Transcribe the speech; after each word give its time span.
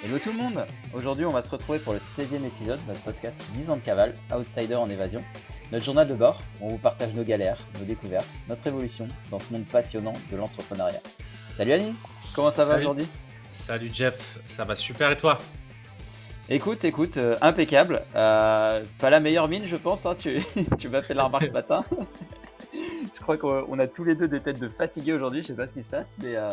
Hello 0.00 0.16
tout 0.16 0.30
le 0.30 0.38
monde 0.38 0.64
Aujourd'hui 0.94 1.24
on 1.24 1.32
va 1.32 1.42
se 1.42 1.50
retrouver 1.50 1.80
pour 1.80 1.92
le 1.92 1.98
16e 1.98 2.46
épisode 2.46 2.80
de 2.84 2.92
notre 2.92 3.02
podcast 3.02 3.36
10 3.54 3.68
ans 3.68 3.76
de 3.76 3.80
cavale, 3.80 4.14
Outsider 4.32 4.76
en 4.76 4.88
évasion. 4.88 5.24
Notre 5.72 5.84
journal 5.84 6.06
de 6.06 6.14
bord, 6.14 6.40
où 6.60 6.66
on 6.66 6.68
vous 6.68 6.78
partage 6.78 7.12
nos 7.14 7.24
galères, 7.24 7.58
nos 7.80 7.84
découvertes, 7.84 8.28
notre 8.48 8.64
évolution 8.68 9.08
dans 9.32 9.40
ce 9.40 9.52
monde 9.52 9.64
passionnant 9.64 10.12
de 10.30 10.36
l'entrepreneuriat. 10.36 11.00
Salut 11.56 11.72
Annie, 11.72 11.94
comment 12.32 12.52
ça 12.52 12.64
va 12.64 12.78
aujourd'hui? 12.78 13.08
Salut 13.50 13.90
Jeff, 13.92 14.38
ça 14.46 14.62
va 14.64 14.76
super 14.76 15.10
et 15.10 15.16
toi? 15.16 15.40
Écoute, 16.48 16.84
écoute, 16.84 17.16
euh, 17.16 17.36
impeccable. 17.40 18.02
Euh, 18.14 18.84
pas 19.00 19.10
la 19.10 19.18
meilleure 19.18 19.48
mine 19.48 19.66
je 19.66 19.74
pense, 19.74 20.06
hein, 20.06 20.14
tu, 20.16 20.40
tu 20.78 20.88
m'as 20.88 21.02
fait 21.02 21.14
la 21.14 21.24
remarque 21.24 21.46
ce 21.46 21.50
matin. 21.50 21.84
je 22.72 23.20
crois 23.20 23.36
qu'on 23.36 23.66
on 23.68 23.78
a 23.80 23.88
tous 23.88 24.04
les 24.04 24.14
deux 24.14 24.28
des 24.28 24.38
têtes 24.38 24.60
de 24.60 24.68
fatigués 24.68 25.14
aujourd'hui, 25.14 25.42
je 25.42 25.48
sais 25.48 25.54
pas 25.54 25.66
ce 25.66 25.72
qui 25.72 25.82
se 25.82 25.88
passe, 25.88 26.16
mais, 26.22 26.36
euh, 26.36 26.52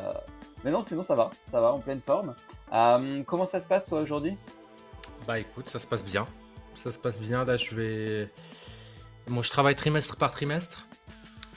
mais 0.63 0.71
non 0.71 0.81
sinon 0.81 1.03
ça 1.03 1.13
va, 1.13 1.29
ça 1.51 1.61
va 1.61 1.73
en 1.73 1.79
pleine 1.79 2.01
forme. 2.03 2.33
Euh, 2.73 3.23
comment 3.23 3.45
ça 3.45 3.61
se 3.61 3.67
passe 3.67 3.85
toi 3.85 4.01
aujourd'hui? 4.01 4.35
Bah 5.27 5.39
écoute, 5.39 5.69
ça 5.69 5.79
se 5.79 5.87
passe 5.87 6.03
bien. 6.03 6.27
Ça 6.73 6.91
se 6.91 6.99
passe 6.99 7.19
bien, 7.19 7.45
là 7.45 7.57
je 7.57 7.75
vais... 7.75 8.29
Moi 9.27 9.43
je 9.43 9.49
travaille 9.49 9.75
trimestre 9.75 10.17
par 10.17 10.31
trimestre. 10.31 10.87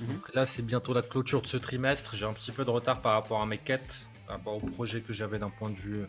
Mhm. 0.00 0.08
Donc 0.12 0.34
là 0.34 0.46
c'est 0.46 0.62
bientôt 0.62 0.94
la 0.94 1.02
clôture 1.02 1.42
de 1.42 1.46
ce 1.46 1.56
trimestre. 1.56 2.14
J'ai 2.14 2.26
un 2.26 2.32
petit 2.32 2.52
peu 2.52 2.64
de 2.64 2.70
retard 2.70 3.02
par 3.02 3.12
rapport 3.14 3.42
à 3.42 3.46
mes 3.46 3.58
quêtes, 3.58 4.06
par 4.26 4.36
rapport 4.36 4.54
au 4.54 4.66
projet 4.66 5.00
que 5.00 5.12
j'avais 5.12 5.38
d'un 5.38 5.50
point 5.50 5.70
de 5.70 5.76
vue 5.76 6.06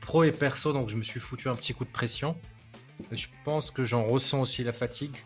pro 0.00 0.24
et 0.24 0.32
perso, 0.32 0.72
donc 0.72 0.88
je 0.88 0.96
me 0.96 1.02
suis 1.02 1.20
foutu 1.20 1.48
un 1.48 1.54
petit 1.54 1.74
coup 1.74 1.84
de 1.84 1.90
pression. 1.90 2.36
Et 3.10 3.16
je 3.16 3.28
pense 3.44 3.70
que 3.70 3.82
j'en 3.84 4.04
ressens 4.04 4.40
aussi 4.40 4.62
la 4.62 4.72
fatigue. 4.72 5.16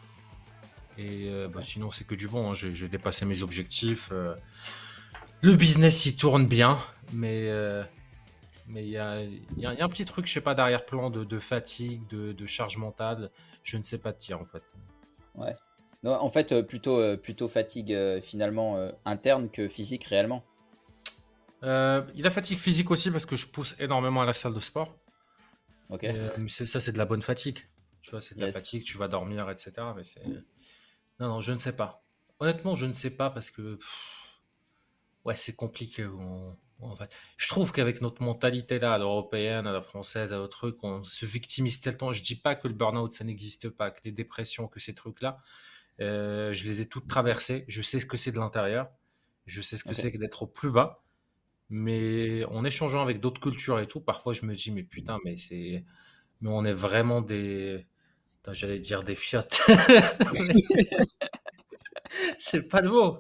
Et 0.98 1.28
euh, 1.28 1.48
bah, 1.48 1.60
sinon 1.60 1.90
c'est 1.90 2.04
que 2.04 2.14
du 2.14 2.26
bon, 2.28 2.50
hein. 2.50 2.54
j'ai 2.54 2.74
j'ai 2.74 2.88
dépassé 2.88 3.26
mes 3.26 3.42
objectifs. 3.42 4.08
euh, 4.12 4.34
Le 5.42 5.54
business 5.54 6.06
il 6.06 6.16
tourne 6.16 6.46
bien, 6.46 6.78
mais 7.12 7.48
euh, 7.48 7.84
mais 8.68 8.84
il 8.84 8.90
y 8.90 8.98
a, 8.98 9.22
il 9.22 9.34
y 9.58 9.66
a- 9.66 9.72
il 9.72 9.78
y 9.78 9.82
a 9.82 9.84
un 9.84 9.88
petit 9.88 10.04
truc, 10.04 10.26
je 10.26 10.32
sais 10.32 10.40
pas, 10.40 10.54
d'arrière-plan 10.54 11.10
de, 11.10 11.24
de 11.24 11.38
fatigue, 11.38 12.06
de, 12.08 12.32
de 12.32 12.46
charge 12.46 12.76
mentale. 12.78 13.30
Je 13.62 13.76
ne 13.76 13.82
sais 13.82 13.98
pas 13.98 14.12
te 14.12 14.20
dire 14.24 14.40
en 14.40 14.44
fait. 14.46 14.62
Non, 16.02 16.12
En 16.12 16.30
fait, 16.30 16.52
euh, 16.52 16.62
plutôt, 16.62 16.98
euh, 16.98 17.16
plutôt 17.16 17.48
fatigue 17.48 17.92
euh, 17.92 18.20
finalement 18.20 18.90
interne 19.04 19.50
que 19.50 19.68
physique 19.68 20.04
réellement. 20.04 20.44
Euh, 21.62 22.02
il 22.14 22.26
a 22.26 22.30
fatigue 22.30 22.58
physique 22.58 22.90
aussi 22.90 23.10
parce 23.10 23.26
que 23.26 23.34
je 23.36 23.46
pousse 23.46 23.74
énormément 23.80 24.22
à 24.22 24.26
la 24.26 24.32
salle 24.32 24.54
de 24.54 24.60
sport. 24.60 24.94
Ok. 25.88 26.04
Euh, 26.04 26.30
mais 26.38 26.48
ça, 26.48 26.80
c'est 26.80 26.92
de 26.92 26.98
la 26.98 27.06
bonne 27.06 27.22
fatigue. 27.22 27.58
Tu 28.02 28.10
vois, 28.10 28.20
c'est 28.20 28.34
de 28.36 28.40
la 28.40 28.46
fatigue, 28.52 28.84
tu 28.84 28.98
vas 28.98 29.08
dormir, 29.08 29.48
etc. 29.50 29.72
Mais 29.96 30.04
c'est. 30.04 30.22
Non, 31.18 31.28
non, 31.28 31.40
je 31.40 31.52
ne 31.52 31.58
sais 31.58 31.72
pas. 31.72 32.04
Honnêtement, 32.38 32.74
je 32.74 32.86
ne 32.86 32.92
sais 32.92 33.10
pas 33.10 33.30
parce 33.30 33.50
que. 33.50 33.76
pff, 33.76 34.22
Ouais, 35.24 35.34
c'est 35.34 35.56
compliqué. 35.56 36.04
on- 36.06 36.56
En 36.80 36.94
fait, 36.94 37.14
je 37.38 37.48
trouve 37.48 37.72
qu'avec 37.72 38.02
notre 38.02 38.22
mentalité 38.22 38.78
là, 38.78 38.94
à 38.94 38.98
l'européenne, 38.98 39.66
à 39.66 39.72
la 39.72 39.80
française, 39.80 40.32
à 40.32 40.36
notre 40.36 40.58
truc, 40.58 40.76
on 40.82 41.02
se 41.02 41.24
victimise 41.24 41.80
tellement. 41.80 42.12
Je 42.12 42.22
dis 42.22 42.36
pas 42.36 42.54
que 42.54 42.68
le 42.68 42.74
burn-out 42.74 43.12
ça 43.12 43.24
n'existe 43.24 43.70
pas, 43.70 43.90
que 43.90 44.00
les 44.04 44.12
dépressions, 44.12 44.68
que 44.68 44.78
ces 44.78 44.94
trucs-là, 44.94 45.38
euh, 46.00 46.52
je 46.52 46.64
les 46.64 46.82
ai 46.82 46.88
toutes 46.88 47.06
traversées. 47.06 47.64
Je 47.68 47.80
sais 47.80 47.98
ce 48.00 48.06
que 48.06 48.16
c'est 48.16 48.32
de 48.32 48.38
l'intérieur. 48.38 48.90
Je 49.46 49.62
sais 49.62 49.76
ce 49.76 49.84
que 49.84 49.94
c'est 49.94 50.12
que 50.12 50.18
d'être 50.18 50.42
au 50.42 50.46
plus 50.46 50.70
bas. 50.70 51.02
Mais 51.70 52.44
en 52.44 52.64
échangeant 52.64 53.02
avec 53.02 53.20
d'autres 53.20 53.40
cultures 53.40 53.80
et 53.80 53.86
tout, 53.86 54.00
parfois 54.00 54.32
je 54.32 54.44
me 54.44 54.54
dis, 54.54 54.70
mais 54.70 54.82
putain, 54.82 55.18
mais 55.24 55.36
c'est. 55.36 55.84
Mais 56.40 56.50
on 56.50 56.64
est 56.64 56.72
vraiment 56.72 57.22
des. 57.22 57.86
J'allais 58.52 58.78
dire 58.78 59.02
des 59.02 59.14
fiottes. 59.16 59.62
c'est 62.38 62.68
pas 62.68 62.80
le 62.80 62.90
mot. 62.90 63.18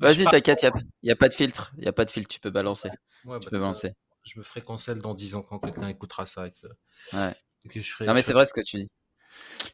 Vas-y, 0.00 0.24
t'inquiète, 0.24 0.62
il 0.62 0.70
n'y 1.04 1.10
a, 1.10 1.16
pas 1.16 1.28
de 1.28 1.34
filtre. 1.34 1.72
Il 1.78 1.88
a 1.88 1.92
pas 1.92 2.04
de 2.04 2.10
filtre, 2.10 2.28
tu 2.28 2.40
peux 2.40 2.50
balancer. 2.50 2.90
Ouais, 3.24 3.38
Tu 3.40 3.46
bah, 3.46 3.50
peux 3.50 3.58
balancer. 3.58 3.92
je 4.24 4.38
me 4.38 4.44
ferai 4.44 4.62
cancel 4.62 4.98
dans 4.98 5.14
10 5.14 5.34
ans 5.36 5.42
quand 5.42 5.58
quelqu'un 5.58 5.88
écoutera 5.88 6.26
ça. 6.26 6.50
Que, 6.50 6.66
Ouais. 7.12 7.34
que 7.68 7.80
je 7.80 8.04
Non, 8.04 8.14
mais 8.14 8.20
je 8.20 8.26
c'est 8.26 8.32
vrai 8.32 8.46
ce 8.46 8.52
que 8.52 8.60
tu 8.60 8.78
dis. 8.78 8.88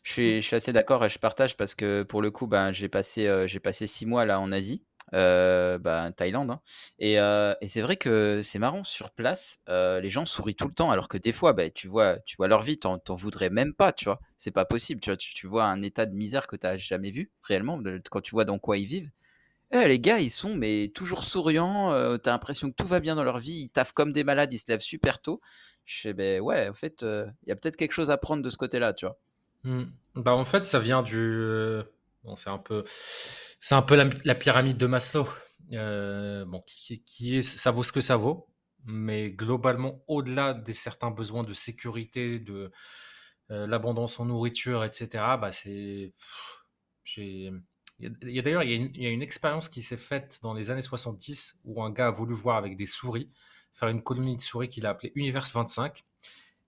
Je 0.03 0.13
suis, 0.13 0.43
je 0.43 0.47
suis 0.47 0.57
assez 0.57 0.73
d'accord 0.73 1.05
et 1.05 1.09
je 1.09 1.19
partage 1.19 1.57
parce 1.57 1.75
que 1.75 2.03
pour 2.03 2.23
le 2.23 2.31
coup, 2.31 2.47
ben, 2.47 2.73
j'ai 2.73 2.89
passé, 2.89 3.27
euh, 3.29 3.47
j'ai 3.47 3.61
passé 3.61 3.87
six 3.87 4.07
mois 4.07 4.25
là 4.25 4.41
en 4.41 4.53
Asie, 4.53 4.85
euh, 5.15 5.79
ben, 5.79 6.13
Thaïlande. 6.13 6.51
hein. 6.51 6.61
Et, 6.99 7.21
euh, 7.21 7.55
et 7.61 7.69
c'est 7.69 7.83
vrai 7.83 7.97
que 7.97 8.41
c'est 8.43 8.59
marrant, 8.59 8.85
sur 8.85 9.11
place, 9.11 9.59
euh, 9.69 10.01
les 10.01 10.11
gens 10.11 10.27
sourient 10.27 10.55
tout 10.57 10.69
le 10.69 10.75
temps 10.75 10.91
alors 10.91 11.09
que 11.09 11.19
des 11.19 11.33
fois, 11.33 11.53
ben, 11.53 11.71
tu, 11.73 11.89
vois, 11.89 12.19
tu 12.21 12.37
vois 12.37 12.49
leur 12.49 12.63
vie, 12.63 12.79
t'en, 12.79 12.99
t'en 12.99 13.15
voudrais 13.15 13.51
même 13.51 13.75
pas, 13.75 13.93
tu 13.93 14.07
vois. 14.07 14.21
C'est 14.39 14.53
pas 14.53 14.65
possible, 14.65 15.01
tu 15.01 15.11
vois. 15.11 15.17
Tu, 15.17 15.35
tu 15.35 15.47
vois 15.47 15.65
un 15.65 15.83
état 15.83 16.07
de 16.07 16.15
misère 16.15 16.47
que 16.47 16.57
t'as 16.57 16.77
jamais 16.77 17.11
vu 17.11 17.31
réellement 17.43 17.79
de- 17.79 18.01
quand 18.11 18.21
tu 18.21 18.33
vois 18.33 18.45
dans 18.45 18.59
quoi 18.59 18.79
ils 18.79 18.87
vivent. 18.87 19.11
Eh, 19.73 19.87
les 19.87 20.01
gars, 20.01 20.19
ils 20.19 20.31
sont 20.31 20.57
mais 20.57 20.91
toujours 20.95 21.25
souriants, 21.25 21.93
t'as 22.19 22.33
l'impression 22.33 22.71
que 22.71 22.75
tout 22.75 22.87
va 22.87 23.01
bien 23.01 23.15
dans 23.15 23.23
leur 23.23 23.39
vie, 23.39 23.63
ils 23.63 23.69
taffent 23.69 23.93
comme 23.93 24.13
des 24.13 24.25
malades, 24.25 24.53
ils 24.53 24.59
se 24.59 24.67
lèvent 24.69 24.81
super 24.81 25.21
tôt. 25.21 25.41
Je 25.85 26.01
sais, 26.03 26.13
ben 26.13 26.41
ouais, 26.41 26.69
en 26.69 26.75
fait, 26.75 27.03
il 27.03 27.49
y 27.49 27.53
a 27.53 27.57
peut-être 27.57 27.77
quelque 27.77 27.93
chose 27.93 28.11
à 28.11 28.17
prendre 28.17 28.43
de 28.43 28.51
ce 28.51 28.57
côté-là, 28.57 28.93
tu 28.93 29.07
vois. 29.07 29.19
Hmm. 29.65 29.85
Bah, 30.15 30.35
en 30.35 30.45
fait, 30.45 30.65
ça 30.65 30.79
vient 30.79 31.03
du. 31.03 31.83
c'est 32.37 32.51
un 32.51 32.59
peu, 32.59 32.85
c'est 33.61 33.75
un 33.75 33.83
peu 33.83 33.97
la, 34.25 34.35
pyramide 34.35 34.77
de 34.77 34.87
Maslow. 34.87 35.29
Bon, 35.71 36.65
qui, 36.67 37.37
est, 37.37 37.43
ça 37.43 37.71
vaut 37.71 37.83
ce 37.83 37.93
que 37.93 38.01
ça 38.01 38.17
vaut, 38.17 38.49
mais 38.85 39.31
globalement, 39.31 40.03
au-delà 40.09 40.55
des 40.55 40.73
certains 40.73 41.11
besoins 41.11 41.45
de 41.45 41.53
sécurité, 41.53 42.39
de 42.39 42.73
l'abondance 43.49 44.19
en 44.21 44.27
nourriture, 44.27 44.85
etc. 44.85 45.09
Bah, 45.41 45.53
c'est, 45.53 46.13
j'ai, 47.05 47.53
il 48.01 48.31
y 48.31 48.39
a, 48.39 48.43
d'ailleurs, 48.43 48.63
il 48.63 48.97
y 48.97 49.07
a 49.07 49.11
une, 49.11 49.23
expérience 49.23 49.69
qui 49.69 49.83
s'est 49.83 49.97
faite 49.97 50.41
dans 50.43 50.55
les 50.55 50.71
années 50.71 50.83
70 50.83 51.61
où 51.65 51.83
un 51.83 51.91
gars 51.91 52.09
a 52.09 52.11
voulu 52.11 52.35
voir 52.35 52.57
avec 52.57 52.77
des 52.77 52.87
souris, 52.87 53.29
faire 53.73 53.89
une 53.89 54.03
colonie 54.03 54.37
de 54.37 54.41
souris 54.41 54.69
qu'il 54.69 54.87
a 54.87 54.91
appelée 54.91 55.13
Univers 55.15 55.47
25, 55.53 56.05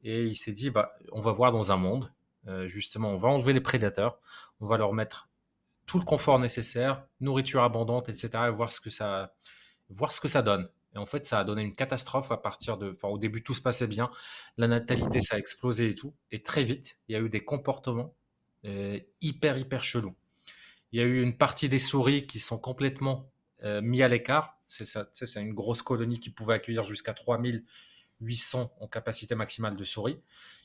et 0.04 0.25
il 0.25 0.34
s'est 0.34 0.53
dit, 0.53 0.71
bah, 0.71 0.92
on 1.12 1.21
va 1.21 1.32
voir 1.32 1.53
dans 1.53 1.72
un 1.72 1.76
monde. 1.76 2.12
Euh, 2.48 2.66
justement, 2.66 3.10
on 3.10 3.16
va 3.16 3.28
enlever 3.28 3.53
les 3.53 3.60
prédateurs, 3.60 4.19
on 4.60 4.66
va 4.66 4.76
leur 4.76 4.92
mettre 4.92 5.28
tout 5.87 5.98
le 5.98 6.04
confort 6.04 6.38
nécessaire, 6.38 7.06
nourriture 7.21 7.62
abondante, 7.62 8.09
etc. 8.09 8.31
et 8.48 8.50
voir 8.50 8.72
ce 8.72 8.81
que 8.81 8.91
ça, 8.91 9.34
voir 9.91 10.12
ce 10.12 10.21
que 10.21 10.28
ça 10.28 10.42
donne. 10.42 10.69
Et 10.94 10.98
en 10.98 11.06
fait, 11.06 11.25
ça 11.25 11.38
a 11.38 11.44
donné 11.44 11.62
une 11.62 11.75
catastrophe 11.75 12.32
à 12.32 12.37
partir 12.37 12.76
de. 12.76 12.92
Enfin, 12.92 13.09
au 13.09 13.19
début, 13.19 13.42
tout 13.42 13.54
se 13.54 13.62
passait 13.62 13.87
bien. 13.87 14.10
La 14.59 14.69
natalité, 14.69 15.22
ça 15.22 15.37
a 15.37 15.38
explosé 15.38 15.91
et 15.91 15.94
tout. 15.94 16.15
Et 16.31 16.42
très 16.42 16.65
vite, 16.65 16.98
il 17.09 17.12
y 17.12 17.16
a 17.16 17.21
eu 17.21 17.28
des 17.28 17.44
comportements 17.44 18.15
euh, 18.65 18.98
hyper, 19.21 19.56
hyper 19.56 19.82
chelous. 19.82 20.15
Il 20.92 21.00
y 21.00 21.03
a 21.03 21.06
eu 21.06 21.22
une 21.22 21.36
partie 21.36 21.69
des 21.69 21.78
souris 21.78 22.26
qui 22.26 22.38
sont 22.38 22.58
complètement 22.58 23.30
euh, 23.64 23.80
mis 23.80 24.03
à 24.03 24.08
l'écart. 24.08 24.58
C'est 24.69 24.84
ça, 24.84 25.06
une 25.36 25.53
grosse 25.54 25.82
colonie 25.82 26.19
qui 26.19 26.30
pouvait 26.30 26.54
accueillir 26.54 26.84
jusqu'à 26.84 27.12
3800 27.14 28.72
en 28.80 28.88
capacité 28.88 29.34
maximale 29.34 29.76
de 29.76 29.84
souris. 29.84 30.19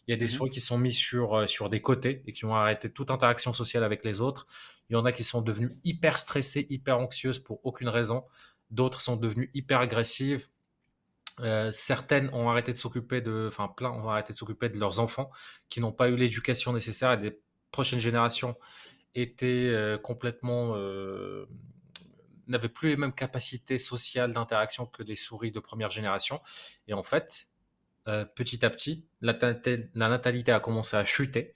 Il 0.07 0.11
y 0.11 0.13
a 0.13 0.17
des 0.17 0.25
Mhm. 0.25 0.31
souris 0.31 0.49
qui 0.49 0.61
sont 0.61 0.77
mises 0.77 0.97
sur, 0.97 1.33
euh, 1.35 1.47
sur 1.47 1.69
des 1.69 1.81
côtés 1.81 2.23
et 2.25 2.33
qui 2.33 2.45
ont 2.45 2.55
arrêté 2.55 2.89
toute 2.89 3.11
interaction 3.11 3.53
sociale 3.53 3.83
avec 3.83 4.05
les 4.05 4.21
autres. 4.21 4.47
Il 4.89 4.93
y 4.93 4.95
en 4.95 5.05
a 5.05 5.11
qui 5.11 5.23
sont 5.23 5.41
devenues 5.41 5.77
hyper 5.83 6.17
stressées, 6.17 6.65
hyper 6.69 6.97
anxieuses 6.99 7.39
pour 7.39 7.59
aucune 7.65 7.89
raison. 7.89 8.23
D'autres 8.71 9.01
sont 9.01 9.17
devenues 9.17 9.51
hyper 9.53 9.79
agressives. 9.81 10.47
Euh, 11.41 11.71
certaines 11.71 12.29
ont 12.33 12.49
arrêté 12.49 12.73
de 12.73 12.77
s'occuper 12.77 13.21
de, 13.21 13.45
enfin 13.47 13.67
plein 13.67 13.91
ont 13.91 14.09
arrêté 14.09 14.33
de 14.33 14.37
s'occuper 14.37 14.69
de 14.69 14.79
leurs 14.79 14.99
enfants 14.99 15.29
qui 15.69 15.81
n'ont 15.81 15.91
pas 15.91 16.09
eu 16.09 16.15
l'éducation 16.15 16.73
nécessaire 16.73 17.11
et 17.11 17.17
des 17.17 17.39
prochaines 17.71 17.99
générations 17.99 18.55
étaient 19.15 19.69
euh, 19.69 19.97
complètement 19.97 20.73
euh, 20.75 21.45
n'avaient 22.47 22.69
plus 22.69 22.89
les 22.89 22.97
mêmes 22.97 23.13
capacités 23.13 23.77
sociales 23.77 24.33
d'interaction 24.33 24.85
que 24.85 25.03
les 25.03 25.15
souris 25.15 25.51
de 25.51 25.59
première 25.59 25.89
génération. 25.89 26.41
Et 26.87 26.93
en 26.93 27.03
fait, 27.03 27.49
euh, 28.07 28.25
petit 28.25 28.65
à 28.65 28.69
petit, 28.69 29.05
la, 29.21 29.33
natal- 29.33 29.89
la 29.95 30.09
natalité 30.09 30.51
a 30.51 30.59
commencé 30.59 30.97
à 30.97 31.05
chuter, 31.05 31.55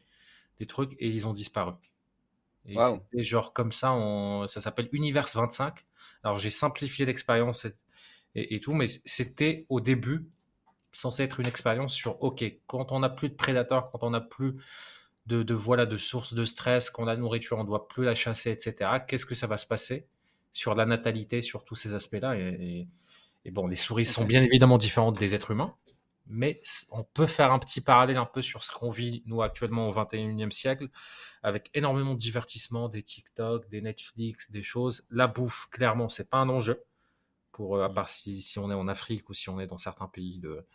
des 0.60 0.68
trucs, 0.68 0.94
et 1.00 1.10
ils 1.10 1.28
ont 1.28 1.34
disparu. 1.34 1.74
Et 2.66 2.78
Waouh. 2.78 3.06
c'était 3.12 3.24
genre 3.24 3.54
comme 3.54 3.72
ça, 3.72 3.96
ça 4.48 4.62
s'appelle 4.62 4.90
Univers 4.92 5.28
25. 5.34 5.86
Alors 6.24 6.38
j'ai 6.38 6.52
simplifié 6.52 7.06
l'expérience 7.06 7.66
et, 7.66 7.76
et- 8.36 8.56
et 8.56 8.60
tout, 8.60 8.74
mais 8.74 8.88
c'était 9.06 9.66
au 9.70 9.82
début 9.82 10.30
censé 10.92 11.24
être 11.24 11.40
une 11.40 11.48
expérience 11.48 11.94
sur, 11.96 12.22
ok, 12.24 12.44
quand 12.68 12.92
on 12.92 13.00
n'a 13.00 13.10
plus 13.10 13.30
de 13.30 13.36
prédateurs, 13.36 13.92
quand 13.92 14.04
on 14.04 14.12
n'a 14.12 14.22
plus 14.22 14.56
de, 15.32 15.44
de, 15.44 15.54
voilà, 15.54 15.86
de 15.86 15.98
sources 15.98 16.34
de 16.34 16.46
stress, 16.46 16.90
quand 16.90 17.06
la 17.06 17.16
nourriture, 17.18 17.58
on 17.58 17.62
ne 17.64 17.68
doit 17.68 17.88
plus 17.88 18.04
la 18.06 18.16
chasser, 18.16 18.52
etc., 18.52 19.00
qu'est-ce 19.00 19.26
que 19.26 19.36
ça 19.36 19.48
va 19.48 19.58
se 19.58 19.66
passer 19.66 20.08
sur 20.54 20.76
la 20.76 20.86
natalité, 20.86 21.42
sur 21.42 21.64
tous 21.66 21.76
ces 21.76 21.94
aspects-là? 21.94 22.38
Et, 22.38 22.50
et- 22.82 22.88
et 23.46 23.52
bon, 23.52 23.68
les 23.68 23.76
souris 23.76 24.06
sont 24.06 24.26
bien 24.26 24.44
évidemment 24.44 24.78
différentes 24.78 25.18
des 25.18 25.34
êtres 25.34 25.52
humains, 25.52 25.76
mais 26.28 26.62
on 26.92 27.04
peut 27.04 27.26
faire 27.28 27.52
un 27.52 27.60
petit 27.60 27.82
parallèle 27.82 28.18
un 28.18 28.26
peu 28.28 28.42
sur 28.44 28.64
ce 28.64 28.72
qu'on 28.72 28.92
vit, 28.92 29.24
nous, 29.26 29.42
actuellement 29.42 29.88
au 29.90 29.92
21e 29.92 30.52
siècle, 30.52 30.90
avec 31.44 31.72
énormément 31.74 32.14
de 32.14 32.20
divertissement, 32.20 32.90
des 32.90 33.04
TikTok, 33.04 33.68
des 33.70 33.82
Netflix, 33.82 34.52
des 34.52 34.62
choses. 34.64 35.06
La 35.10 35.28
bouffe, 35.28 35.68
clairement, 35.72 36.10
c'est 36.10 36.30
pas 36.30 36.38
un 36.38 36.50
enjeu, 36.50 36.84
pour, 37.52 37.78
euh, 37.78 37.86
à 37.86 37.90
Mm. 37.90 37.94
part 37.94 38.10
si, 38.10 38.42
si 38.42 38.60
on 38.60 38.72
est 38.72 38.76
en 38.76 38.88
Afrique 38.88 39.30
ou 39.30 39.34
si 39.34 39.50
on 39.50 39.60
est 39.60 39.68
dans 39.68 39.78
certains 39.80 40.08
pays 40.08 40.40
de, 40.40 40.66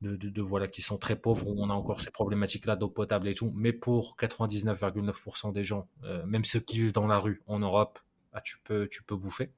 de, 0.00 0.40
voilà, 0.40 0.68
qui 0.68 0.82
sont 0.82 0.98
très 0.98 1.16
pauvres, 1.16 1.48
où 1.48 1.54
on 1.58 1.70
a 1.70 1.72
encore 1.72 2.00
ces 2.00 2.10
problématiques-là 2.10 2.76
d'eau 2.76 2.88
potable 2.88 3.28
et 3.28 3.34
tout. 3.34 3.52
Mais 3.56 3.72
pour 3.72 4.16
99,9% 4.18 5.52
des 5.52 5.64
gens, 5.64 5.88
euh, 6.04 6.24
même 6.26 6.44
ceux 6.44 6.60
qui 6.60 6.78
vivent 6.78 6.92
dans 6.92 7.06
la 7.06 7.18
rue 7.18 7.42
en 7.46 7.58
Europe, 7.58 7.98
ah, 8.32 8.40
tu, 8.40 8.58
peux, 8.62 8.88
tu 8.88 9.02
peux 9.02 9.16
bouffer. 9.16 9.50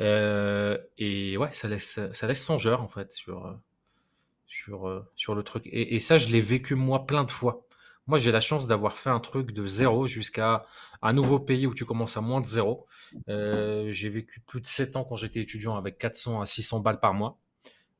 Euh, 0.00 0.76
et 0.98 1.36
ouais, 1.38 1.52
ça 1.52 1.68
laisse, 1.68 1.98
ça 2.12 2.26
laisse 2.26 2.44
songeur 2.44 2.82
en 2.82 2.88
fait 2.88 3.12
sur, 3.14 3.46
euh, 3.46 5.02
sur, 5.14 5.34
le 5.34 5.42
truc. 5.42 5.66
Et, 5.66 5.94
et 5.94 6.00
ça, 6.00 6.18
je 6.18 6.28
l'ai 6.28 6.40
vécu 6.40 6.74
moi 6.74 7.06
plein 7.06 7.24
de 7.24 7.30
fois. 7.30 7.66
Moi, 8.06 8.18
j'ai 8.18 8.30
la 8.30 8.40
chance 8.40 8.68
d'avoir 8.68 8.92
fait 8.92 9.10
un 9.10 9.18
truc 9.18 9.50
de 9.52 9.66
zéro 9.66 10.06
jusqu'à 10.06 10.64
un 11.02 11.12
nouveau 11.12 11.40
pays 11.40 11.66
où 11.66 11.74
tu 11.74 11.84
commences 11.84 12.16
à 12.16 12.20
moins 12.20 12.40
de 12.40 12.46
zéro. 12.46 12.86
j'ai 13.26 14.08
vécu 14.10 14.40
plus 14.40 14.60
de 14.60 14.66
7 14.66 14.96
ans 14.96 15.04
quand 15.04 15.16
j'étais 15.16 15.40
étudiant 15.40 15.76
avec 15.76 15.98
400 15.98 16.40
à 16.42 16.46
600 16.46 16.80
balles 16.80 17.00
par 17.00 17.14
mois. 17.14 17.40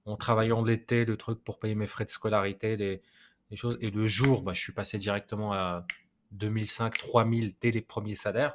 En 0.06 0.17
travaillant 0.17 0.62
l'été, 0.62 1.05
le 1.05 1.17
truc 1.17 1.43
pour 1.43 1.58
payer 1.58 1.75
mes 1.75 1.87
frais 1.87 2.05
de 2.05 2.11
scolarité, 2.11 2.76
les, 2.76 3.03
les 3.50 3.56
choses. 3.56 3.76
Et 3.81 3.91
le 3.91 4.06
jour, 4.06 4.43
bah, 4.43 4.53
je 4.53 4.61
suis 4.61 4.73
passé 4.73 4.99
directement 4.99 5.53
à 5.53 5.85
2005, 6.32 6.97
3000 6.97 7.55
dès 7.61 7.70
les 7.70 7.81
premiers 7.81 8.14
salaires. 8.14 8.55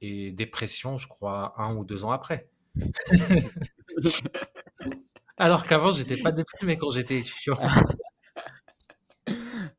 Et 0.00 0.30
dépression, 0.30 0.96
je 0.96 1.08
crois, 1.08 1.54
un 1.60 1.74
ou 1.74 1.84
deux 1.84 2.04
ans 2.04 2.12
après. 2.12 2.48
Alors 5.36 5.66
qu'avant, 5.66 5.90
j'étais 5.90 6.16
pas 6.16 6.32
déprimé 6.32 6.76
quand 6.76 6.90
j'étais 6.90 7.18
étudiant. 7.18 7.58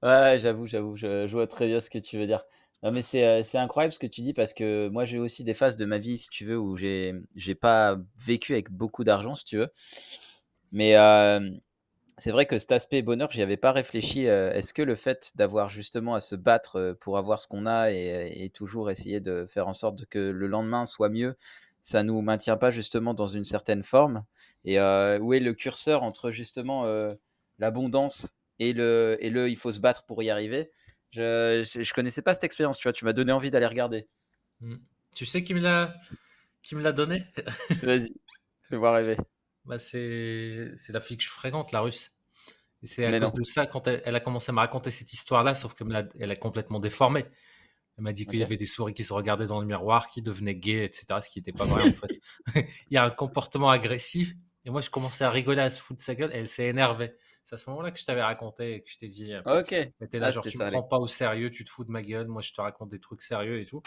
Ouais, 0.04 0.40
j'avoue, 0.40 0.66
j'avoue, 0.66 0.96
je, 0.98 1.30
vois 1.32 1.48
très 1.48 1.68
bien 1.68 1.80
ce 1.80 1.90
que 1.90 2.00
tu 2.00 2.18
veux 2.18 2.26
dire. 2.26 2.44
Non, 2.84 2.92
mais 2.92 3.04
c'est, 3.04 3.44
c'est 3.44 3.60
incroyable 3.60 3.94
ce 3.94 4.00
que 4.00 4.08
tu 4.08 4.22
dis 4.22 4.34
parce 4.34 4.54
que 4.54 4.90
moi 4.90 5.06
j'ai 5.06 5.20
aussi 5.20 5.44
des 5.44 5.54
phases 5.54 5.76
de 5.76 5.86
ma 5.86 6.00
vie, 6.00 6.18
si 6.18 6.30
tu 6.30 6.46
veux, 6.46 6.58
où 6.58 6.76
j'ai, 6.76 7.14
j'ai 7.36 7.54
pas 7.54 7.98
vécu 8.18 8.54
avec 8.54 8.72
beaucoup 8.72 9.04
d'argent, 9.04 9.36
si 9.36 9.46
tu 9.46 9.58
veux. 9.58 9.70
Mais 10.71 10.94
c'est 12.18 12.31
vrai 12.31 12.45
que 12.45 12.57
cet 12.57 12.71
aspect 12.71 13.01
bonheur, 13.01 13.31
j'y 13.31 13.41
avais 13.41 13.57
pas 13.57 13.71
réfléchi. 13.71 14.25
Est-ce 14.25 14.73
que 14.73 14.81
le 14.81 14.95
fait 14.95 15.31
d'avoir 15.35 15.69
justement 15.69 16.13
à 16.13 16.19
se 16.19 16.35
battre 16.35 16.97
pour 17.01 17.18
avoir 17.18 17.39
ce 17.39 17.47
qu'on 17.47 17.65
a 17.65 17.91
et, 17.91 18.44
et 18.44 18.50
toujours 18.50 18.91
essayer 18.91 19.19
de 19.19 19.45
faire 19.47 19.68
en 19.68 19.73
sorte 19.73 20.06
que 20.06 20.19
le 20.19 20.47
lendemain 20.47 20.85
soit 20.85 21.09
mieux, 21.09 21.35
ça 21.83 22.03
nous 22.03 22.21
maintient 22.21 22.57
pas 22.57 22.71
justement 22.71 23.13
dans 23.13 23.27
une 23.27 23.45
certaine 23.45 23.83
forme? 23.83 24.23
Et 24.65 24.79
où 24.79 25.33
est 25.33 25.39
le 25.39 25.53
curseur 25.53 26.03
entre 26.03 26.31
justement 26.31 26.85
l'abondance 27.59 28.33
et 28.59 28.73
le, 28.73 29.18
et 29.19 29.29
le 29.29 29.50
il 29.50 29.57
faut 29.57 29.71
se 29.71 29.79
battre 29.79 30.03
pour 30.06 30.21
y 30.23 30.29
arriver? 30.29 30.71
Je, 31.12 31.63
je, 31.65 31.94
connaissais 31.94 32.21
pas 32.21 32.33
cette 32.33 32.45
expérience, 32.45 32.77
tu 32.77 32.83
vois, 32.83 32.94
tu 32.94 33.03
m'as 33.03 33.12
donné 33.12 33.33
envie 33.33 33.51
d'aller 33.51 33.65
regarder. 33.65 34.07
Mmh. 34.62 34.75
Tu 35.13 35.25
sais 35.25 35.44
qui 35.44 35.53
me 35.53 35.59
l'a 35.59 35.94
qui 36.62 36.75
me 36.75 36.81
l'a 36.81 36.94
donné? 36.94 37.25
Vas-y, 37.83 38.13
fais-moi 38.69 38.94
rêver. 38.94 39.18
Bah 39.66 39.80
c'est 39.80 40.72
la 40.90 41.00
fille 41.00 41.18
que 41.18 41.24
je 41.24 41.30
fréquente, 41.30 41.72
la 41.72 41.81
russe. 41.81 42.12
Et 42.84 42.88
c'est 42.88 43.06
à 43.06 43.19
cause 43.19 43.34
de 43.34 43.44
ça, 43.44 43.68
quand 43.68 43.88
elle, 43.88 44.16
a 44.16 44.19
commencé 44.19 44.50
à 44.50 44.54
me 44.54 44.60
raconter 44.60 44.90
cette 44.90 45.13
histoire-là, 45.13 45.54
sauf 45.54 45.75
que 45.75 45.84
elle 46.19 46.31
a 46.31 46.36
complètement 46.36 46.80
déformé. 46.80 47.25
Elle 47.98 48.04
m'a 48.06 48.13
dit 48.13 48.25
qu'il 48.25 48.40
y 48.40 48.44
avait 48.44 48.58
des 48.58 48.66
souris 48.66 48.94
qui 48.94 49.04
se 49.04 49.13
regardaient 49.13 49.46
dans 49.46 49.60
le 49.60 49.68
miroir, 49.68 50.08
qui 50.08 50.22
devenaient 50.22 50.56
gays, 50.56 50.86
etc. 50.86 51.06
Ce 51.22 51.30
qui 51.30 51.40
n'était 51.40 51.52
pas 51.52 51.66
vrai 51.66 51.84
en 51.84 51.94
fait. 51.94 52.19
Il 52.90 52.96
y 52.96 52.98
a 52.98 53.04
un 53.04 53.12
comportement 53.12 53.69
agressif. 53.69 54.34
Et 54.63 54.69
moi, 54.69 54.81
je 54.81 54.90
commençais 54.90 55.24
à 55.24 55.30
rigoler, 55.30 55.62
à 55.62 55.69
se 55.69 55.81
foutre 55.81 56.00
de 56.00 56.04
sa 56.04 56.16
gueule. 56.16 56.31
Et 56.34 56.38
elle 56.38 56.50
s'est 56.50 56.68
énervée. 56.68 57.16
C'est 57.44 57.56
à 57.56 57.57
ce 57.57 57.69
moment-là 57.72 57.92
que 57.92 58.00
je 58.00 58.06
t'avais 58.06 58.22
raconté 58.22 58.75
et 58.75 58.81
que 58.81 58.90
je 58.90 58.98
t'ai 58.98 59.07
dit. 59.07 59.34
Ok. 59.46 59.68
T'es 59.68 60.19
là, 60.19 60.28
ah, 60.28 60.31
genre, 60.31 60.46
tu 60.46 60.57
me 60.57 60.69
prends 60.69 60.84
pas 60.84 60.98
au 60.98 61.07
sérieux, 61.07 61.50
tu 61.50 61.66
te 61.66 61.69
fous 61.69 61.84
de 61.84 61.92
ma 61.92 62.02
gueule. 62.02 62.28
Moi, 62.28 62.42
je 62.42 62.54
te 62.54 62.62
raconte 62.62 62.90
des 62.90 63.00
trucs 63.00 63.22
sérieux 63.22 63.60
et 63.60 63.66
tout. 63.66 63.81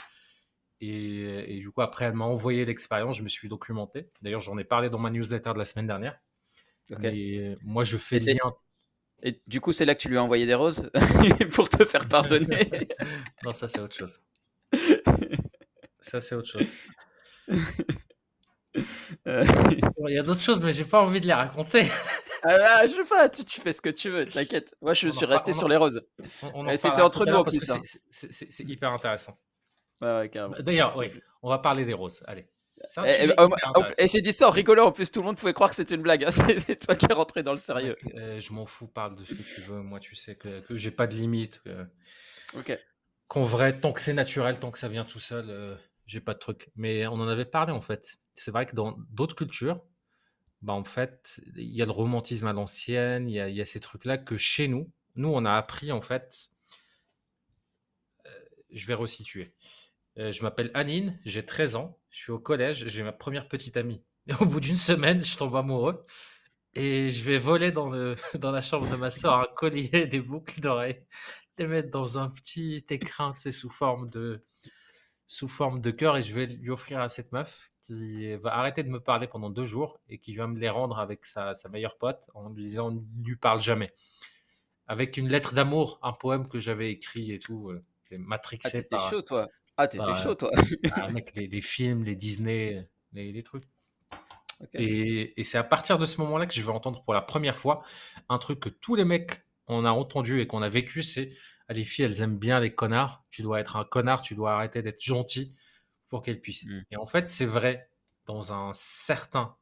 Et, 0.81 1.59
du 1.61 1.71
coup, 1.71 1.81
après, 1.81 2.07
elle 2.07 2.15
m'a 2.15 2.25
envoyé 2.25 2.65
l'expérience. 2.65 3.17
Je 3.17 3.23
me 3.23 3.29
suis 3.29 3.49
documenté. 3.49 4.11
D'ailleurs, 4.23 4.41
j'en 4.41 4.59
ai 4.59 4.65
parlé 4.65 4.91
dans 4.91 4.99
ma 4.99 5.11
newsletter 5.11 5.53
de 5.55 5.59
la 5.59 5.65
semaine 5.65 5.87
dernière. 5.87 6.19
Et 7.03 7.55
moi, 7.63 7.85
je 7.85 7.97
fais 7.97 8.19
bien. 8.19 8.37
Et 9.23 9.41
du 9.47 9.61
coup, 9.61 9.73
c'est 9.73 9.87
là 9.87 9.95
que 9.95 10.01
tu 10.01 10.09
lui 10.09 10.19
as 10.19 10.23
envoyé 10.23 10.45
des 10.45 10.55
roses 10.55 10.91
pour 11.53 11.69
te 11.71 11.85
faire 11.85 12.09
pardonner. 12.09 12.69
non, 13.43 13.55
ça, 13.55 13.69
c'est 13.69 13.81
autre 13.81 13.97
chose. 13.97 14.21
ça, 16.01 16.21
c'est 16.21 16.35
autre 16.35 16.49
chose. 16.49 16.69
Il 18.77 20.13
y 20.13 20.19
a 20.19 20.23
d'autres 20.23 20.43
choses, 20.43 20.63
mais 20.63 20.73
j'ai 20.73 20.85
pas 20.85 21.01
envie 21.01 21.23
de 21.23 21.27
les 21.27 21.33
raconter. 21.33 21.83
ah, 22.43 22.87
je 22.87 22.97
veux 22.97 23.05
pas, 23.05 23.31
tu, 23.31 23.61
fais 23.61 23.73
ce 23.73 23.81
que 23.81 23.89
tu 23.89 24.11
veux, 24.11 24.27
t'inquiète. 24.27 24.75
Moi, 24.83 24.93
je 24.93 25.09
suis 25.09 25.25
resté 25.25 25.55
sur 25.55 25.69
les 25.69 25.77
roses. 25.77 26.03
C'était 26.77 27.01
entre 27.01 27.25
nous 27.25 27.37
en 27.37 27.45
plus. 27.45 27.71
Hein. 27.71 27.81
C'est 28.11 28.65
hyper 28.65 28.93
intéressant. 28.93 29.39
D'ailleurs, 30.61 30.97
oui, 30.97 31.11
on 31.43 31.49
va 31.49 31.59
parler 31.59 31.85
des 31.85 31.95
roses. 31.95 32.23
Allez. 32.27 32.47
Et, 33.07 33.29
eh, 33.29 33.33
oh, 33.39 33.49
j'ai 33.99 34.21
dit 34.21 34.33
ça 34.33 34.49
en 34.49 34.51
rigolant, 34.51 34.87
en 34.87 34.93
plus 34.93 35.11
tout 35.11 35.21
le 35.21 35.27
monde 35.27 35.37
pouvait 35.37 35.53
croire 35.53 35.71
que 35.71 35.77
c'était 35.77 35.95
une 35.95 36.03
blague. 36.03 36.25
Hein. 36.25 36.31
C'est 36.59 36.85
toi 36.85 36.97
qui 36.97 37.07
es 37.09 37.13
rentré 37.13 37.43
dans 37.43 37.53
le 37.53 37.59
sérieux. 37.59 37.97
Euh, 38.15 38.41
je 38.41 38.53
m'en 38.53 38.67
fous, 38.67 38.89
parle 38.89 39.17
de 39.17 39.25
ce 39.25 39.35
que 39.35 39.43
tu 39.43 39.61
veux. 39.63 39.81
Moi, 39.81 40.01
tu 40.01 40.15
sais 40.15 40.35
que, 40.35 40.61
que 40.61 40.77
j'ai 40.77 40.91
pas 40.91 41.07
de 41.07 41.15
limite. 41.15 41.63
Ok. 42.57 42.79
Qu'en 43.29 43.45
vrai, 43.45 43.79
tant 43.79 43.93
que 43.93 44.01
c'est 44.01 44.13
naturel, 44.13 44.59
tant 44.59 44.71
que 44.71 44.79
ça 44.79 44.89
vient 44.89 45.05
tout 45.05 45.21
seul, 45.21 45.47
euh, 45.49 45.77
j'ai 46.07 46.21
pas 46.21 46.35
de 46.35 46.39
truc. 46.39 46.71
Mais 46.77 47.07
on 47.07 47.15
en 47.15 47.29
avait 47.29 47.47
parlé 47.47 47.73
en 47.73 47.81
fait. 47.81 48.19
C'est 48.35 48.51
vrai 48.51 48.67
que 48.67 48.75
dans 48.75 48.97
d'autres 49.11 49.37
cultures, 49.37 49.83
bah, 50.63 50.73
en 50.73 50.85
fait, 50.85 51.41
il 51.57 51.75
y 51.75 51.83
a 51.83 51.85
le 51.85 51.91
romantisme 51.91 52.47
à 52.47 52.53
l'ancienne, 52.53 53.29
il 53.29 53.35
y 53.35 53.61
a, 53.61 53.65
ces 53.65 53.81
trucs-là 53.81 54.19
que 54.19 54.37
chez 54.37 54.69
nous, 54.69 54.91
nous, 55.17 55.29
on 55.29 55.45
a 55.45 55.53
appris 55.53 55.93
en 55.93 56.01
fait. 56.01 56.51
Euh, 58.27 58.31
je 58.71 58.87
vais 58.87 58.95
resituer. 58.95 59.55
Euh, 60.19 60.31
je 60.31 60.43
m'appelle 60.43 60.71
Anine, 60.75 61.19
j'ai 61.25 61.45
13 61.45 61.77
ans, 61.77 61.99
je 62.11 62.19
suis 62.19 62.33
au 62.33 62.39
collège, 62.39 62.87
j'ai 62.87 63.03
ma 63.03 63.13
première 63.13 63.49
petite 63.49 63.77
amie. 63.77 64.03
Et 64.27 64.35
au 64.41 64.47
bout 64.47 64.61
d'une 64.61 64.77
semaine, 64.77 65.25
je 65.25 65.37
tombe 65.37 65.55
amoureux 65.57 66.01
et 66.75 67.11
je 67.11 67.23
vais 67.25 67.39
voler 67.39 67.73
dans, 67.73 67.89
le, 67.89 68.15
dans 68.39 68.51
la 68.51 68.63
chambre 68.63 68.91
de 68.91 68.97
ma 68.97 69.11
soeur 69.11 69.35
un 69.35 69.47
collier, 69.55 70.07
des 70.07 70.21
boucles 70.21 70.61
d'oreilles, 70.61 71.05
les 71.59 71.67
mettre 71.67 71.91
dans 71.91 72.19
un 72.19 72.31
petit 72.31 72.85
écrin, 72.91 73.33
c'est 73.37 73.53
sous 73.53 73.71
forme 73.71 74.09
de 74.11 74.45
sous 75.27 75.49
forme 75.49 75.81
de 75.81 75.91
cœur 75.91 76.19
et 76.19 76.23
je 76.23 76.35
vais 76.35 76.47
lui 76.47 76.71
offrir 76.71 77.01
à 77.01 77.09
cette 77.09 77.33
meuf 77.33 77.71
qui 77.81 78.35
va 78.37 78.57
arrêter 78.57 78.83
de 78.83 78.91
me 78.91 79.01
parler 79.01 79.27
pendant 79.27 79.51
deux 79.51 79.65
jours 79.65 79.99
et 80.09 80.19
qui 80.19 80.35
va 80.37 80.47
me 80.47 80.59
les 80.59 80.69
rendre 80.69 80.99
avec 80.99 81.25
sa, 81.25 81.55
sa 81.55 81.69
meilleure 81.71 81.97
pote 81.97 82.29
en 82.35 82.51
lui 82.51 82.65
disant 82.65 82.91
ne 82.91 83.01
lui 83.25 83.37
parle 83.37 83.61
jamais. 83.61 83.93
Avec 84.87 85.17
une 85.17 85.29
lettre 85.29 85.55
d'amour, 85.55 85.99
un 86.03 86.13
poème 86.13 86.47
que 86.47 86.59
j'avais 86.59 86.91
écrit 86.91 87.33
et 87.33 87.39
tout, 87.39 87.71
euh, 87.71 87.83
matrixé 88.19 88.87
ah, 88.93 89.11
chaud, 89.11 89.23
toi. 89.23 89.49
Ah, 89.77 89.89
t'étais 89.89 90.15
chaud, 90.23 90.35
toi. 90.35 90.51
Ah, 90.93 91.09
les, 91.35 91.61
films, 91.61 92.05
les 92.05 92.15
Disney, 92.15 92.81
les, 93.13 93.33
les 93.33 93.43
trucs. 93.43 93.65
Et, 94.73 95.39
et 95.39 95.43
c'est 95.43 95.59
à 95.59 95.65
partir 95.65 95.99
de 95.99 96.07
ce 96.07 96.21
moment-là 96.21 96.47
que 96.47 96.55
je 96.55 96.63
vais 96.63 96.71
entendre 96.71 97.03
pour 97.03 97.13
la 97.13 97.21
première 97.21 97.57
fois 97.57 97.83
un 98.29 98.39
truc 98.39 98.61
que 98.61 98.69
tous 98.69 98.95
les 98.95 99.05
mecs 99.05 99.43
on 99.67 99.85
a 99.85 99.91
entendu 99.91 100.41
et 100.41 100.47
qu'on 100.47 100.63
a 100.63 100.69
vécu, 100.69 101.03
c'est 101.03 101.33
ah, 101.69 101.73
les 101.73 101.85
filles, 101.85 102.05
elles 102.05 102.21
aiment 102.21 102.39
bien 102.39 102.61
les 102.61 102.75
connards. 102.75 103.25
Tu 103.31 103.43
dois 103.43 103.61
être 103.61 103.77
un 103.77 103.85
connard, 103.85 104.23
tu 104.23 104.35
dois 104.35 104.53
arrêter 104.53 104.83
d'être 104.83 105.03
gentil 105.03 105.55
pour 106.09 106.23
qu'elles 106.23 106.41
puissent. 106.41 106.67
Mmh. 106.67 106.83
Et 106.91 106.97
en 106.97 107.07
fait, 107.07 107.29
c'est 107.29 107.47
vrai 107.47 107.89
dans 108.27 108.53
un 108.53 108.73
certain. 108.75 109.57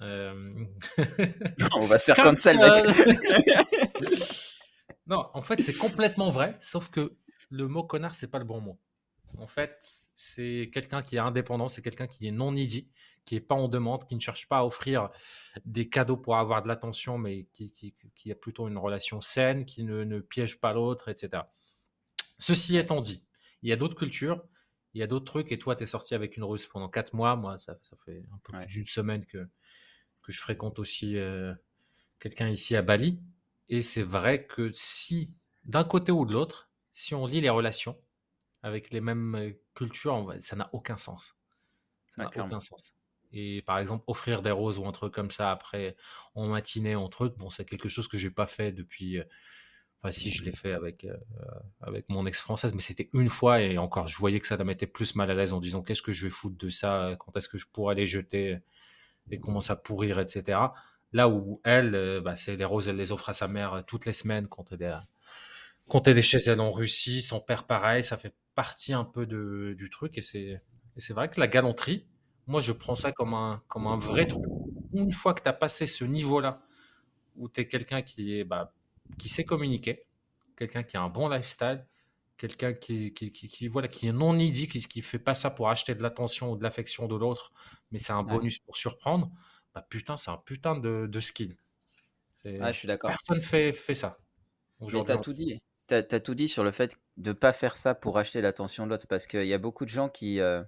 Euh, 0.00 0.64
on 1.74 1.86
va 1.86 1.98
se 1.98 2.04
faire 2.04 2.16
cancel, 2.22 2.58
mec. 2.58 3.18
non, 5.06 5.28
en 5.34 5.42
fait, 5.42 5.60
c'est 5.60 5.74
complètement 5.74 6.30
vrai, 6.30 6.56
sauf 6.62 6.88
que 6.90 7.16
le 7.50 7.68
mot 7.68 7.84
connard, 7.84 8.14
c'est 8.14 8.30
pas 8.30 8.38
le 8.38 8.44
bon 8.44 8.60
mot. 8.60 8.78
En 9.40 9.46
fait, 9.46 9.90
c'est 10.14 10.70
quelqu'un 10.72 11.02
qui 11.02 11.16
est 11.16 11.20
indépendant, 11.20 11.68
c'est 11.68 11.80
quelqu'un 11.82 12.06
qui 12.06 12.26
est 12.26 12.30
non 12.30 12.52
needy, 12.52 12.90
qui 13.24 13.34
n'est 13.34 13.40
pas 13.40 13.54
en 13.54 13.68
demande, 13.68 14.06
qui 14.06 14.14
ne 14.14 14.20
cherche 14.20 14.48
pas 14.48 14.58
à 14.58 14.64
offrir 14.64 15.08
des 15.64 15.88
cadeaux 15.88 16.16
pour 16.16 16.36
avoir 16.36 16.62
de 16.62 16.68
l'attention, 16.68 17.16
mais 17.16 17.44
qui, 17.52 17.72
qui, 17.72 18.30
a 18.30 18.34
plutôt 18.34 18.68
une 18.68 18.76
relation 18.76 19.20
saine, 19.20 19.64
qui 19.64 19.82
ne, 19.82 20.04
ne 20.04 20.20
piège 20.20 20.60
pas 20.60 20.72
l'autre, 20.74 21.08
etc. 21.08 21.44
Ceci 22.38 22.76
étant 22.76 23.00
dit, 23.00 23.24
il 23.62 23.70
y 23.70 23.72
a 23.72 23.76
d'autres 23.76 23.96
cultures, 23.96 24.44
il 24.92 25.00
y 25.00 25.02
a 25.02 25.06
d'autres 25.06 25.24
trucs, 25.24 25.52
et 25.52 25.58
toi, 25.58 25.74
tu 25.74 25.84
es 25.84 25.86
sorti 25.86 26.14
avec 26.14 26.36
une 26.36 26.44
russe 26.44 26.66
pendant 26.66 26.88
quatre 26.88 27.14
mois, 27.14 27.36
moi, 27.36 27.58
ça, 27.58 27.78
ça 27.82 27.96
fait 28.04 28.22
un 28.32 28.38
peu 28.42 28.52
plus 28.52 28.66
d'une 28.66 28.86
semaine 28.86 29.24
que, 29.24 29.48
que 30.22 30.32
je 30.32 30.40
fréquente 30.40 30.78
aussi 30.78 31.16
euh, 31.16 31.54
quelqu'un 32.18 32.48
ici 32.48 32.76
à 32.76 32.82
Bali, 32.82 33.20
et 33.70 33.80
c'est 33.82 34.02
vrai 34.02 34.46
que 34.46 34.70
si, 34.74 35.38
d'un 35.64 35.84
côté 35.84 36.12
ou 36.12 36.26
de 36.26 36.32
l'autre, 36.32 36.68
si 36.92 37.14
on 37.14 37.24
lit 37.24 37.40
les 37.40 37.50
relations, 37.50 37.96
avec 38.62 38.90
les 38.90 39.00
mêmes 39.00 39.54
cultures, 39.74 40.34
ça 40.40 40.56
n'a 40.56 40.68
aucun 40.72 40.96
sens. 40.96 41.36
Ça 42.08 42.22
n'a 42.22 42.28
aucun 42.28 42.60
sens. 42.60 42.94
Et 43.32 43.62
par 43.62 43.78
exemple, 43.78 44.04
offrir 44.06 44.42
des 44.42 44.50
roses 44.50 44.78
ou 44.78 44.86
un 44.86 44.92
truc 44.92 45.14
comme 45.14 45.30
ça 45.30 45.50
après, 45.50 45.96
en 46.34 46.48
matinée, 46.48 46.96
en 46.96 47.08
truc, 47.08 47.36
bon, 47.36 47.48
c'est 47.48 47.64
quelque 47.64 47.88
chose 47.88 48.08
que 48.08 48.18
j'ai 48.18 48.30
pas 48.30 48.46
fait 48.46 48.72
depuis. 48.72 49.20
Enfin, 50.02 50.10
si, 50.10 50.30
je 50.30 50.42
l'ai 50.44 50.52
fait 50.52 50.72
avec, 50.72 51.04
euh, 51.04 51.16
avec 51.82 52.08
mon 52.08 52.26
ex-française, 52.26 52.74
mais 52.74 52.80
c'était 52.80 53.10
une 53.12 53.28
fois 53.28 53.60
et 53.60 53.76
encore, 53.76 54.08
je 54.08 54.16
voyais 54.16 54.40
que 54.40 54.46
ça 54.46 54.56
la 54.56 54.64
mettait 54.64 54.86
plus 54.86 55.14
mal 55.14 55.30
à 55.30 55.34
l'aise 55.34 55.52
en 55.52 55.60
disant 55.60 55.82
qu'est-ce 55.82 56.00
que 56.00 56.12
je 56.12 56.26
vais 56.26 56.30
foutre 56.30 56.56
de 56.56 56.70
ça, 56.70 57.16
quand 57.20 57.36
est-ce 57.36 57.50
que 57.50 57.58
je 57.58 57.66
pourrais 57.66 57.94
les 57.94 58.06
jeter? 58.06 58.58
Et 59.30 59.38
commence 59.38 59.70
à 59.70 59.76
pourrir, 59.76 60.18
etc. 60.18 60.58
Là 61.12 61.28
où 61.28 61.60
elle, 61.64 62.20
bah, 62.24 62.34
c'est 62.34 62.56
les 62.56 62.64
roses, 62.64 62.88
elle 62.88 62.96
les 62.96 63.12
offre 63.12 63.28
à 63.28 63.32
sa 63.32 63.46
mère 63.46 63.84
toutes 63.86 64.06
les 64.06 64.12
semaines 64.12 64.48
quand 64.48 64.72
elle 64.72 64.82
est, 64.82 64.92
quand 65.88 66.08
elle 66.08 66.18
est 66.18 66.22
chez 66.22 66.38
elle 66.38 66.60
en 66.60 66.70
Russie, 66.70 67.22
son 67.22 67.40
père 67.40 67.64
pareil, 67.64 68.02
ça 68.02 68.16
fait 68.16 68.34
partie 68.60 68.92
un 68.92 69.06
peu 69.06 69.24
de, 69.24 69.74
du 69.78 69.88
truc. 69.88 70.18
Et 70.18 70.20
c'est, 70.20 70.52
c'est 70.96 71.14
vrai 71.14 71.30
que 71.30 71.40
la 71.40 71.48
galanterie, 71.48 72.06
moi, 72.46 72.60
je 72.60 72.72
prends 72.72 72.94
ça 72.94 73.10
comme 73.10 73.32
un, 73.32 73.62
comme 73.68 73.86
un 73.86 73.96
vrai 73.96 74.26
truc. 74.26 74.44
Une 74.92 75.12
fois 75.12 75.32
que 75.32 75.42
tu 75.42 75.48
as 75.48 75.54
passé 75.54 75.86
ce 75.86 76.04
niveau-là, 76.04 76.58
où 77.36 77.48
tu 77.48 77.62
es 77.62 77.66
quelqu'un 77.66 78.02
qui, 78.02 78.36
est, 78.36 78.44
bah, 78.44 78.74
qui 79.18 79.30
sait 79.30 79.44
communiquer, 79.44 80.04
quelqu'un 80.58 80.82
qui 80.82 80.98
a 80.98 81.00
un 81.00 81.08
bon 81.08 81.30
lifestyle, 81.30 81.86
quelqu'un 82.36 82.74
qui, 82.74 83.14
qui, 83.14 83.32
qui, 83.32 83.68
voilà, 83.68 83.88
qui 83.88 84.08
est 84.08 84.12
non 84.12 84.34
needy, 84.34 84.68
qui 84.68 84.98
ne 84.98 85.02
fait 85.02 85.18
pas 85.18 85.34
ça 85.34 85.48
pour 85.48 85.70
acheter 85.70 85.94
de 85.94 86.02
l'attention 86.02 86.52
ou 86.52 86.56
de 86.58 86.62
l'affection 86.62 87.08
de 87.08 87.16
l'autre, 87.16 87.50
mais 87.92 87.98
c'est 87.98 88.12
un 88.12 88.22
bonus 88.22 88.58
pour 88.58 88.76
surprendre, 88.76 89.30
bah 89.74 89.86
putain, 89.88 90.18
c'est 90.18 90.30
un 90.30 90.36
putain 90.36 90.76
de, 90.76 91.06
de 91.10 91.20
skill. 91.20 91.56
Ah, 92.60 92.72
je 92.72 92.78
suis 92.78 92.88
d'accord. 92.88 93.10
personne 93.10 93.40
fait 93.40 93.72
fait 93.72 93.94
ça 93.94 94.18
aujourd'hui. 94.80 95.14
tu 95.16 95.22
tout 95.22 95.32
dit. 95.32 95.62
Tu 95.88 95.94
as 95.94 96.20
tout 96.20 96.34
dit 96.34 96.48
sur 96.48 96.62
le 96.62 96.72
fait 96.72 96.98
de 97.20 97.32
pas 97.32 97.52
faire 97.52 97.76
ça 97.76 97.94
pour 97.94 98.18
acheter 98.18 98.40
l'attention 98.40 98.86
de 98.86 98.90
l'autre 98.90 99.06
parce 99.06 99.26
qu'il 99.26 99.46
y 99.46 99.52
a 99.54 99.58
beaucoup 99.58 99.84
de 99.84 99.90
gens 99.90 100.08
qui, 100.08 100.40
euh, 100.40 100.62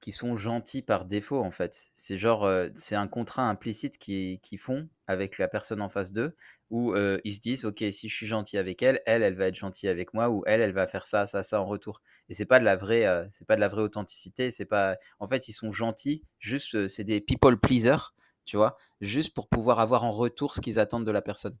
qui 0.00 0.12
sont 0.12 0.36
gentils 0.36 0.82
par 0.82 1.04
défaut 1.04 1.42
en 1.42 1.50
fait. 1.50 1.88
C'est 1.94 2.18
genre, 2.18 2.44
euh, 2.44 2.68
c'est 2.76 2.94
un 2.94 3.08
contrat 3.08 3.48
implicite 3.48 3.98
qu'ils 3.98 4.40
qui 4.40 4.56
font 4.56 4.88
avec 5.08 5.38
la 5.38 5.48
personne 5.48 5.82
en 5.82 5.88
face 5.88 6.12
d'eux 6.12 6.36
où 6.70 6.94
euh, 6.94 7.20
ils 7.24 7.34
se 7.34 7.40
disent, 7.40 7.64
ok, 7.64 7.84
si 7.92 8.08
je 8.08 8.14
suis 8.14 8.28
gentil 8.28 8.56
avec 8.56 8.82
elle, 8.82 9.02
elle, 9.04 9.24
elle 9.24 9.34
va 9.34 9.48
être 9.48 9.56
gentille 9.56 9.88
avec 9.88 10.14
moi 10.14 10.30
ou 10.30 10.44
elle, 10.46 10.60
elle 10.60 10.72
va 10.72 10.86
faire 10.86 11.06
ça, 11.06 11.26
ça, 11.26 11.42
ça 11.42 11.60
en 11.60 11.66
retour. 11.66 12.00
Et 12.28 12.34
c'est 12.34 12.46
pas 12.46 12.60
de 12.60 12.64
la 12.64 12.76
vraie, 12.76 13.28
c'est 13.32 13.46
pas 13.46 13.56
de 13.56 13.60
la 13.60 13.66
vraie 13.68 13.82
authenticité. 13.82 14.52
C'est 14.52 14.66
pas, 14.66 14.96
en 15.18 15.26
fait, 15.26 15.48
ils 15.48 15.52
sont 15.52 15.72
gentils, 15.72 16.22
juste, 16.38 16.86
c'est 16.86 17.02
des 17.02 17.20
people 17.20 17.58
pleasers, 17.58 18.14
tu 18.44 18.56
vois, 18.56 18.76
juste 19.00 19.34
pour 19.34 19.48
pouvoir 19.48 19.80
avoir 19.80 20.04
en 20.04 20.12
retour 20.12 20.54
ce 20.54 20.60
qu'ils 20.60 20.78
attendent 20.78 21.06
de 21.06 21.10
la 21.10 21.22
personne. 21.22 21.56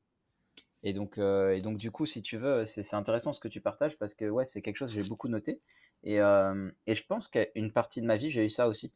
Et 0.82 0.92
donc, 0.94 1.18
euh, 1.18 1.54
et 1.54 1.60
donc, 1.60 1.76
du 1.76 1.90
coup, 1.90 2.06
si 2.06 2.22
tu 2.22 2.38
veux, 2.38 2.64
c'est 2.64 2.94
intéressant 2.94 3.32
ce 3.32 3.40
que 3.40 3.48
tu 3.48 3.60
partages 3.60 3.98
parce 3.98 4.14
que 4.14 4.24
ouais, 4.28 4.46
c'est 4.46 4.62
quelque 4.62 4.76
chose 4.76 4.94
que 4.94 5.00
j'ai 5.00 5.08
beaucoup 5.08 5.28
noté. 5.28 5.60
Et, 6.04 6.20
euh, 6.20 6.70
et 6.86 6.94
je 6.94 7.04
pense 7.06 7.28
qu'une 7.28 7.72
partie 7.72 8.00
de 8.00 8.06
ma 8.06 8.16
vie, 8.16 8.30
j'ai 8.30 8.44
eu 8.46 8.48
ça 8.48 8.66
aussi, 8.68 8.92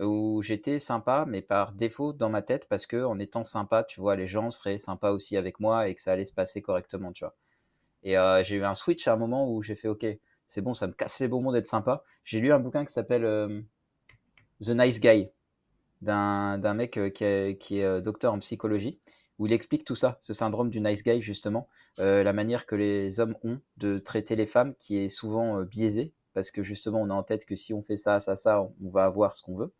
où 0.00 0.42
j'étais 0.42 0.78
sympa, 0.78 1.24
mais 1.28 1.42
par 1.42 1.72
défaut 1.72 2.12
dans 2.12 2.30
ma 2.30 2.42
tête, 2.42 2.68
parce 2.68 2.86
que 2.86 3.04
en 3.04 3.18
étant 3.18 3.44
sympa, 3.44 3.84
tu 3.84 4.00
vois, 4.00 4.16
les 4.16 4.28
gens 4.28 4.50
seraient 4.50 4.78
sympas 4.78 5.10
aussi 5.12 5.36
avec 5.36 5.60
moi 5.60 5.88
et 5.88 5.94
que 5.94 6.02
ça 6.02 6.12
allait 6.12 6.24
se 6.24 6.34
passer 6.34 6.62
correctement, 6.62 7.12
tu 7.12 7.24
vois. 7.24 7.36
Et 8.04 8.18
euh, 8.18 8.44
j'ai 8.44 8.56
eu 8.56 8.64
un 8.64 8.74
switch 8.74 9.08
à 9.08 9.14
un 9.14 9.16
moment 9.16 9.52
où 9.52 9.62
j'ai 9.62 9.76
fait, 9.76 9.88
ok, 9.88 10.06
c'est 10.48 10.62
bon, 10.62 10.74
ça 10.74 10.86
me 10.86 10.92
casse 10.92 11.20
les 11.20 11.28
bonbons 11.28 11.52
d'être 11.52 11.66
sympa. 11.66 12.04
J'ai 12.24 12.40
lu 12.40 12.52
un 12.52 12.60
bouquin 12.60 12.84
qui 12.84 12.92
s'appelle 12.92 13.64
The 14.60 14.70
Nice 14.70 15.00
Guy 15.00 15.30
d'un 16.00 16.74
mec 16.74 16.92
qui 17.14 17.24
est, 17.24 17.58
qui 17.58 17.80
est 17.80 18.02
docteur 18.02 18.32
en 18.32 18.38
psychologie 18.38 19.00
où 19.38 19.46
il 19.46 19.52
explique 19.52 19.84
tout 19.84 19.94
ça, 19.94 20.18
ce 20.20 20.32
syndrome 20.32 20.70
du 20.70 20.80
nice 20.80 21.02
guy 21.02 21.22
justement, 21.22 21.68
euh, 21.98 22.22
la 22.22 22.32
manière 22.32 22.66
que 22.66 22.74
les 22.74 23.20
hommes 23.20 23.36
ont 23.44 23.60
de 23.76 23.98
traiter 23.98 24.36
les 24.36 24.46
femmes 24.46 24.74
qui 24.78 24.98
est 24.98 25.08
souvent 25.08 25.60
euh, 25.60 25.64
biaisée, 25.64 26.12
parce 26.34 26.50
que 26.50 26.62
justement 26.62 27.00
on 27.00 27.10
a 27.10 27.14
en 27.14 27.22
tête 27.22 27.46
que 27.46 27.56
si 27.56 27.72
on 27.72 27.82
fait 27.82 27.96
ça, 27.96 28.20
ça, 28.20 28.36
ça, 28.36 28.62
on 28.62 28.90
va 28.90 29.04
avoir 29.04 29.36
ce 29.36 29.42
qu'on 29.42 29.56
veut. 29.56 29.72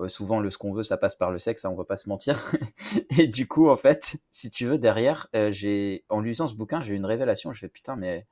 Euh, 0.00 0.08
souvent 0.08 0.40
le 0.40 0.50
ce 0.50 0.58
qu'on 0.58 0.72
veut, 0.72 0.82
ça 0.82 0.96
passe 0.96 1.14
par 1.14 1.30
le 1.30 1.38
sexe, 1.38 1.64
hein, 1.64 1.70
on 1.70 1.76
va 1.76 1.84
pas 1.84 1.96
se 1.96 2.08
mentir. 2.08 2.52
Et 3.18 3.28
du 3.28 3.46
coup, 3.46 3.68
en 3.68 3.76
fait, 3.76 4.16
si 4.32 4.50
tu 4.50 4.66
veux, 4.66 4.78
derrière, 4.78 5.28
en 5.32 6.20
lisant 6.20 6.46
ce 6.46 6.54
bouquin, 6.54 6.80
j'ai 6.80 6.94
eu 6.94 6.96
une 6.96 7.06
révélation. 7.06 7.52
Je 7.52 7.60
fais 7.60 7.68
putain, 7.68 7.96
mais 7.96 8.26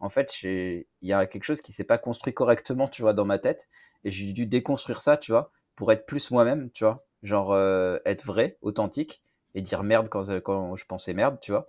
en 0.00 0.08
fait, 0.08 0.42
il 0.42 0.84
y 1.02 1.12
a 1.12 1.26
quelque 1.26 1.44
chose 1.44 1.60
qui 1.60 1.72
s'est 1.72 1.84
pas 1.84 1.98
construit 1.98 2.34
correctement, 2.34 2.88
tu 2.88 3.02
vois, 3.02 3.12
dans 3.12 3.24
ma 3.26 3.38
tête, 3.38 3.68
et 4.04 4.10
j'ai 4.10 4.32
dû 4.32 4.46
déconstruire 4.46 5.00
ça, 5.00 5.16
tu 5.16 5.32
vois, 5.32 5.52
pour 5.76 5.92
être 5.92 6.06
plus 6.06 6.30
moi-même, 6.30 6.70
tu 6.72 6.84
vois, 6.84 7.04
genre 7.22 7.56
être 8.04 8.26
vrai, 8.26 8.58
authentique, 8.62 9.22
et 9.54 9.62
dire 9.62 9.82
merde 9.82 10.08
quand, 10.08 10.40
quand 10.40 10.76
je 10.76 10.86
pensais 10.86 11.14
merde, 11.14 11.38
tu 11.40 11.52
vois. 11.52 11.68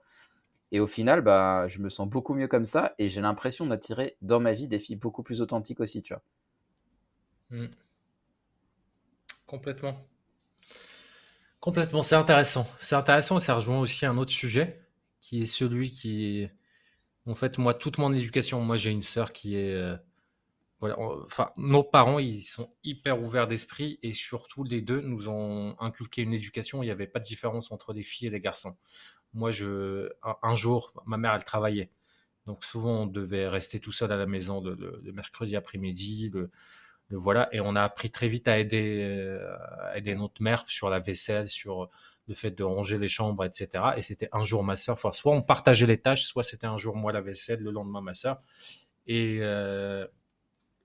Et 0.71 0.79
au 0.79 0.87
final, 0.87 1.21
bah, 1.21 1.67
je 1.69 1.79
me 1.79 1.89
sens 1.89 2.09
beaucoup 2.09 2.33
mieux 2.35 2.47
comme 2.47 2.65
ça, 2.65 2.95
et 2.99 3.09
j'ai 3.09 3.21
l'impression 3.21 3.65
d'attirer 3.67 4.17
dans 4.21 4.39
ma 4.39 4.53
vie 4.53 4.67
des 4.67 4.79
filles 4.79 4.97
beaucoup 4.97 5.23
plus 5.23 5.41
authentiques 5.41 5.79
aussi, 5.81 6.03
tu 6.03 6.13
vois. 6.13 6.23
Mm. 7.51 7.67
Complètement. 9.45 10.05
Complètement, 11.59 12.01
c'est 12.01 12.15
intéressant. 12.15 12.67
C'est 12.81 12.95
intéressant 12.95 13.37
et 13.37 13.39
ça 13.39 13.55
rejoint 13.55 13.79
aussi 13.79 14.05
un 14.05 14.17
autre 14.17 14.31
sujet 14.31 14.81
qui 15.19 15.41
est 15.41 15.45
celui 15.45 15.91
qui 15.91 16.47
En 17.27 17.35
fait, 17.35 17.57
moi, 17.59 17.73
toute 17.75 17.99
mon 17.99 18.13
éducation, 18.13 18.61
moi, 18.61 18.77
j'ai 18.77 18.91
une 18.91 19.03
sœur 19.03 19.33
qui 19.33 19.55
est. 19.57 19.95
enfin, 20.91 21.49
nos 21.57 21.83
parents, 21.83 22.19
ils 22.19 22.43
sont 22.43 22.73
hyper 22.83 23.21
ouverts 23.21 23.47
d'esprit 23.47 23.99
et 24.03 24.13
surtout, 24.13 24.63
les 24.63 24.81
deux 24.81 25.01
nous 25.01 25.29
ont 25.29 25.75
inculqué 25.79 26.21
une 26.21 26.33
éducation 26.33 26.83
il 26.83 26.87
n'y 26.87 26.91
avait 26.91 27.07
pas 27.07 27.19
de 27.19 27.25
différence 27.25 27.71
entre 27.71 27.93
les 27.93 28.03
filles 28.03 28.27
et 28.27 28.31
les 28.31 28.41
garçons. 28.41 28.75
Moi, 29.33 29.51
je, 29.51 30.09
un, 30.21 30.55
jour, 30.55 30.93
ma 31.05 31.17
mère, 31.17 31.33
elle 31.33 31.43
travaillait. 31.43 31.89
Donc, 32.45 32.63
souvent, 32.63 33.03
on 33.03 33.05
devait 33.07 33.47
rester 33.47 33.79
tout 33.79 33.91
seul 33.91 34.11
à 34.11 34.17
la 34.17 34.25
maison 34.25 34.61
le, 34.61 35.01
mercredi 35.11 35.55
après-midi. 35.55 36.29
Le, 36.33 36.51
voilà. 37.09 37.49
Et 37.51 37.59
on 37.59 37.75
a 37.75 37.81
appris 37.81 38.11
très 38.11 38.27
vite 38.27 38.47
à 38.47 38.59
aider, 38.59 39.01
euh, 39.03 39.55
à 39.81 39.97
aider 39.97 40.15
notre 40.15 40.41
mère 40.41 40.63
sur 40.67 40.89
la 40.89 40.99
vaisselle, 40.99 41.49
sur 41.49 41.89
le 42.27 42.33
fait 42.35 42.51
de 42.51 42.63
ranger 42.63 42.97
les 42.97 43.07
chambres, 43.07 43.43
etc. 43.43 43.83
Et 43.97 44.01
c'était 44.01 44.29
un 44.31 44.43
jour 44.43 44.63
ma 44.63 44.75
sœur. 44.75 44.93
Enfin, 44.93 45.11
soit 45.11 45.33
on 45.33 45.41
partageait 45.41 45.87
les 45.87 45.99
tâches, 45.99 46.25
soit 46.25 46.43
c'était 46.43 46.67
un 46.67 46.77
jour 46.77 46.95
moi 46.95 47.11
la 47.11 47.21
vaisselle, 47.21 47.59
le 47.59 47.71
lendemain 47.71 48.01
ma 48.01 48.13
sœur. 48.13 48.41
Et, 49.07 49.39
euh, 49.41 50.07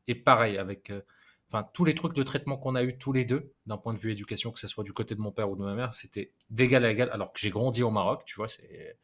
et 0.09 0.15
pareil, 0.17 0.59
avec 0.59 0.91
euh, 0.91 1.03
enfin, 1.49 1.69
tous 1.75 1.85
les 1.85 1.95
trucs 1.95 2.15
de 2.15 2.23
traitement 2.25 2.57
qu'on 2.59 2.75
a 2.75 2.83
eu 2.83 2.99
tous 2.99 3.12
les 3.12 3.25
deux, 3.25 3.53
d'un 3.67 3.77
point 3.79 3.95
de 3.95 3.99
vue 3.99 4.11
éducation, 4.12 4.50
que 4.53 4.59
ce 4.61 4.67
soit 4.67 4.85
du 4.85 4.93
côté 4.93 5.15
de 5.15 5.21
mon 5.21 5.33
père 5.33 5.50
ou 5.50 5.57
de 5.57 5.62
ma 5.62 5.75
mère, 5.75 5.95
c'était 5.95 6.33
d'égal 6.50 6.85
à 6.85 6.91
égal. 6.91 7.11
Alors 7.12 7.33
que 7.33 7.38
j'ai 7.41 7.50
grandi 7.50 7.83
au 7.83 7.91
Maroc, 7.91 8.23
tu 8.27 8.37
vois, 8.37 8.49
c'est 8.49 8.99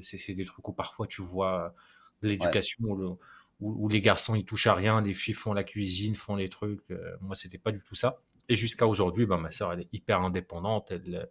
c'est 0.00 0.16
c'est 0.18 0.34
des 0.34 0.44
trucs 0.44 0.66
où 0.68 0.72
parfois 0.72 1.06
tu 1.06 1.22
vois 1.22 1.74
de 2.22 2.28
Ouais. 2.28 2.32
l'éducation 2.32 2.84
où, 2.84 2.96
le- 2.96 3.08
où- 3.60 3.84
où 3.84 3.88
les 3.88 4.00
garçons 4.00 4.34
ils 4.34 4.44
touchent 4.44 4.66
à 4.66 4.74
rien, 4.74 5.00
les 5.00 5.14
filles 5.14 5.34
font 5.34 5.52
la 5.52 5.64
cuisine, 5.64 6.14
font 6.14 6.36
les 6.36 6.48
trucs. 6.48 6.90
Euh, 6.90 7.16
moi, 7.20 7.34
c'était 7.36 7.58
pas 7.58 7.72
du 7.72 7.82
tout 7.82 7.94
ça. 7.94 8.20
Et 8.48 8.56
jusqu'à 8.56 8.86
aujourd'hui, 8.86 9.26
ben, 9.26 9.38
ma 9.38 9.50
sœur, 9.50 9.72
elle 9.72 9.80
est 9.82 9.88
hyper 9.92 10.20
indépendante. 10.22 10.90
Elle, 10.90 11.28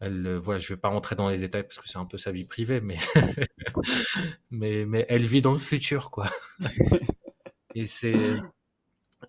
elle, 0.00 0.26
euh, 0.26 0.38
voilà, 0.40 0.60
je 0.60 0.72
vais 0.74 0.80
pas 0.80 0.88
rentrer 0.88 1.16
dans 1.16 1.28
les 1.28 1.38
détails 1.38 1.64
parce 1.64 1.78
que 1.78 1.88
c'est 1.88 1.98
un 1.98 2.06
peu 2.06 2.18
sa 2.18 2.32
vie 2.32 2.44
privée, 2.44 2.80
mais, 2.80 2.96
mais, 4.50 4.84
mais 4.86 5.06
elle 5.08 5.22
vit 5.22 5.42
dans 5.42 5.52
le 5.52 5.58
futur, 5.58 6.10
quoi. 6.10 6.26
Et 7.74 7.86
c'est 7.86 8.46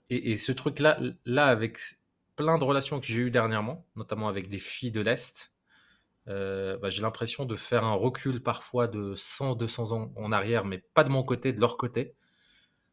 et, 0.10 0.31
et 0.31 0.38
ce 0.38 0.51
truc-là, 0.51 1.00
là, 1.25 1.48
avec 1.48 1.79
plein 2.36 2.57
de 2.57 2.63
relations 2.63 3.00
que 3.00 3.05
j'ai 3.07 3.19
eues 3.19 3.31
dernièrement, 3.31 3.88
notamment 3.95 4.27
avec 4.29 4.50
des 4.50 4.60
filles 4.60 4.91
de 4.91 5.01
l'Est, 5.01 5.53
euh, 6.29 6.77
bah, 6.79 6.89
j'ai 6.89 7.01
l'impression 7.03 7.45
de 7.45 7.55
faire 7.57 7.86
un 7.86 7.93
recul 7.95 8.43
parfois 8.43 8.88
de 8.88 9.15
100, 9.15 9.55
200 9.55 9.93
ans 9.93 10.13
en 10.17 10.31
arrière, 10.33 10.65
mais 10.65 10.79
pas 10.79 11.03
de 11.05 11.10
mon 11.10 11.24
côté, 11.24 11.53
de 11.53 11.62
leur 11.62 11.77
côté, 11.77 12.15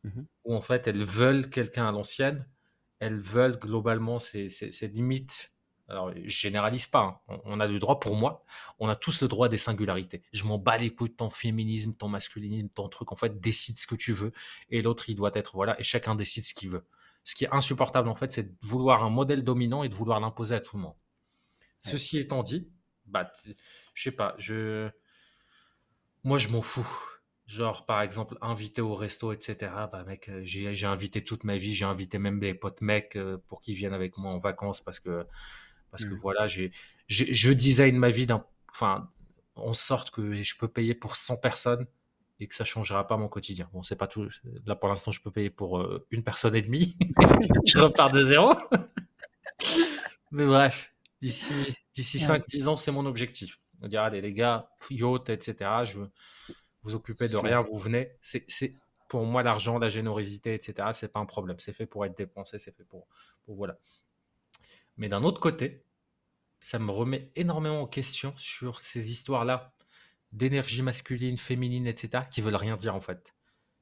Mhm. 0.04 0.26
où 0.44 0.54
en 0.54 0.60
fait 0.60 0.86
elles 0.86 1.04
veulent 1.04 1.48
quelqu'un 1.50 1.88
à 1.88 1.92
l'ancienne, 1.92 2.46
elles 3.00 3.20
veulent 3.20 3.58
globalement, 3.58 4.18
c'est 4.18 4.48
c'est- 4.48 4.70
c'est 4.72 4.88
limite, 4.88 5.52
alors 5.88 6.12
je 6.12 6.28
généralise 6.28 6.86
pas, 6.86 7.00
hein, 7.00 7.20
on, 7.28 7.40
on 7.56 7.60
a 7.60 7.66
le 7.66 7.78
droit 7.78 7.98
pour 7.98 8.16
moi, 8.16 8.44
on 8.78 8.88
a 8.88 8.96
tous 8.96 9.22
le 9.22 9.28
droit 9.28 9.48
des 9.48 9.56
singularités. 9.56 10.22
Je 10.32 10.44
m'en 10.44 10.58
bats 10.58 10.76
les 10.76 10.94
couilles 10.94 11.10
de 11.10 11.14
ton 11.14 11.30
féminisme, 11.30 11.94
ton 11.94 12.08
masculinisme, 12.08 12.68
ton 12.68 12.88
truc, 12.88 13.12
en 13.12 13.16
fait, 13.16 13.40
décide 13.40 13.78
ce 13.78 13.86
que 13.86 13.94
tu 13.94 14.12
veux, 14.12 14.32
et 14.70 14.82
l'autre 14.82 15.08
il 15.08 15.14
doit 15.16 15.30
être, 15.34 15.52
voilà, 15.54 15.78
et 15.80 15.84
chacun 15.84 16.14
décide 16.14 16.44
ce 16.44 16.54
qu'il 16.54 16.70
veut. 16.70 16.86
Ce 17.24 17.34
qui 17.34 17.44
est 17.44 17.52
insupportable 17.52 18.08
en 18.08 18.14
fait, 18.14 18.32
c'est 18.32 18.44
de 18.44 18.54
vouloir 18.62 19.02
un 19.02 19.10
modèle 19.10 19.44
dominant 19.44 19.82
et 19.82 19.88
de 19.88 19.94
vouloir 19.94 20.20
l'imposer 20.20 20.54
à 20.54 20.60
tout 20.60 20.76
le 20.76 20.82
monde. 20.82 20.94
Ouais. 21.84 21.90
Ceci 21.90 22.18
étant 22.18 22.42
dit, 22.42 22.68
bah, 23.06 23.32
je 23.94 24.02
sais 24.02 24.12
pas, 24.12 24.34
je, 24.38 24.88
moi 26.24 26.38
je 26.38 26.48
m'en 26.48 26.62
fous. 26.62 26.88
Genre, 27.46 27.86
par 27.86 28.02
exemple, 28.02 28.36
invité 28.42 28.82
au 28.82 28.94
resto, 28.94 29.32
etc. 29.32 29.56
Bah, 29.90 30.04
mec, 30.06 30.28
euh, 30.28 30.42
j'ai 30.44 30.74
j'ai 30.74 30.86
invité 30.86 31.24
toute 31.24 31.44
ma 31.44 31.56
vie, 31.56 31.72
j'ai 31.72 31.86
invité 31.86 32.18
même 32.18 32.40
des 32.40 32.52
potes 32.52 32.82
mecs 32.82 33.16
euh, 33.16 33.38
pour 33.46 33.62
qu'ils 33.62 33.74
viennent 33.74 33.94
avec 33.94 34.18
moi 34.18 34.34
en 34.34 34.38
vacances 34.38 34.82
parce 34.82 35.00
que, 35.00 35.26
parce 35.90 36.04
que 36.04 36.10
Mhm. 36.14 36.20
voilà, 36.20 36.46
j'ai, 36.46 36.72
je 37.08 37.52
design 37.52 37.96
ma 37.96 38.10
vie 38.10 38.26
d'un, 38.26 38.44
enfin, 38.70 39.10
en 39.56 39.74
sorte 39.74 40.10
que 40.10 40.42
je 40.42 40.56
peux 40.56 40.68
payer 40.68 40.94
pour 40.94 41.16
100 41.16 41.36
personnes 41.38 41.86
et 42.40 42.46
que 42.46 42.54
ça 42.54 42.64
changera 42.64 43.06
pas 43.08 43.16
mon 43.16 43.28
quotidien. 43.28 43.68
Bon, 43.72 43.82
c'est 43.82 43.96
pas 43.96 44.06
tout. 44.06 44.28
Là, 44.66 44.76
pour 44.76 44.88
l'instant, 44.88 45.10
je 45.10 45.20
peux 45.20 45.30
payer 45.32 45.50
pour 45.50 45.78
euh, 45.80 46.06
une 46.10 46.22
personne 46.22 46.54
et 46.54 46.62
demie. 46.62 46.96
je 47.66 47.78
repars 47.78 48.10
de 48.10 48.22
zéro. 48.22 48.54
Mais 50.30 50.44
bref, 50.46 50.92
d'ici 51.20 51.52
d'ici 51.94 52.18
Ouais. 52.18 52.38
5-10 52.38 52.68
ans, 52.68 52.76
c'est 52.76 52.92
mon 52.92 53.06
objectif. 53.06 53.58
On 53.82 53.88
dire, 53.88 54.02
allez, 54.02 54.20
les 54.20 54.32
gars, 54.32 54.70
yacht, 54.90 55.30
etc. 55.30 55.70
Je 55.84 55.98
veux 56.00 56.10
vous 56.82 56.94
occuper 56.94 57.28
de 57.28 57.36
rien, 57.36 57.60
vous 57.60 57.78
venez. 57.78 58.12
C'est, 58.20 58.44
c'est 58.48 58.74
pour 59.08 59.24
moi 59.24 59.42
l'argent, 59.42 59.78
la 59.78 59.88
générosité, 59.88 60.54
etc. 60.54 60.88
C'est 60.92 61.12
pas 61.12 61.20
un 61.20 61.26
problème. 61.26 61.58
C'est 61.60 61.72
fait 61.72 61.86
pour 61.86 62.04
être 62.04 62.16
dépensé, 62.16 62.58
c'est 62.58 62.76
fait 62.76 62.84
pour, 62.84 63.06
pour 63.44 63.56
voilà. 63.56 63.78
Mais 64.98 65.08
d'un 65.08 65.24
autre 65.24 65.40
côté, 65.40 65.84
ça 66.60 66.78
me 66.78 66.90
remet 66.90 67.32
énormément 67.36 67.82
en 67.82 67.86
question 67.86 68.34
sur 68.36 68.80
ces 68.80 69.10
histoires-là 69.12 69.74
d'énergie 70.32 70.82
masculine, 70.82 71.38
féminine, 71.38 71.86
etc. 71.86 72.24
qui 72.26 72.42
veulent 72.42 72.56
rien 72.56 72.76
dire 72.76 72.94
en 72.94 73.00
fait. 73.00 73.34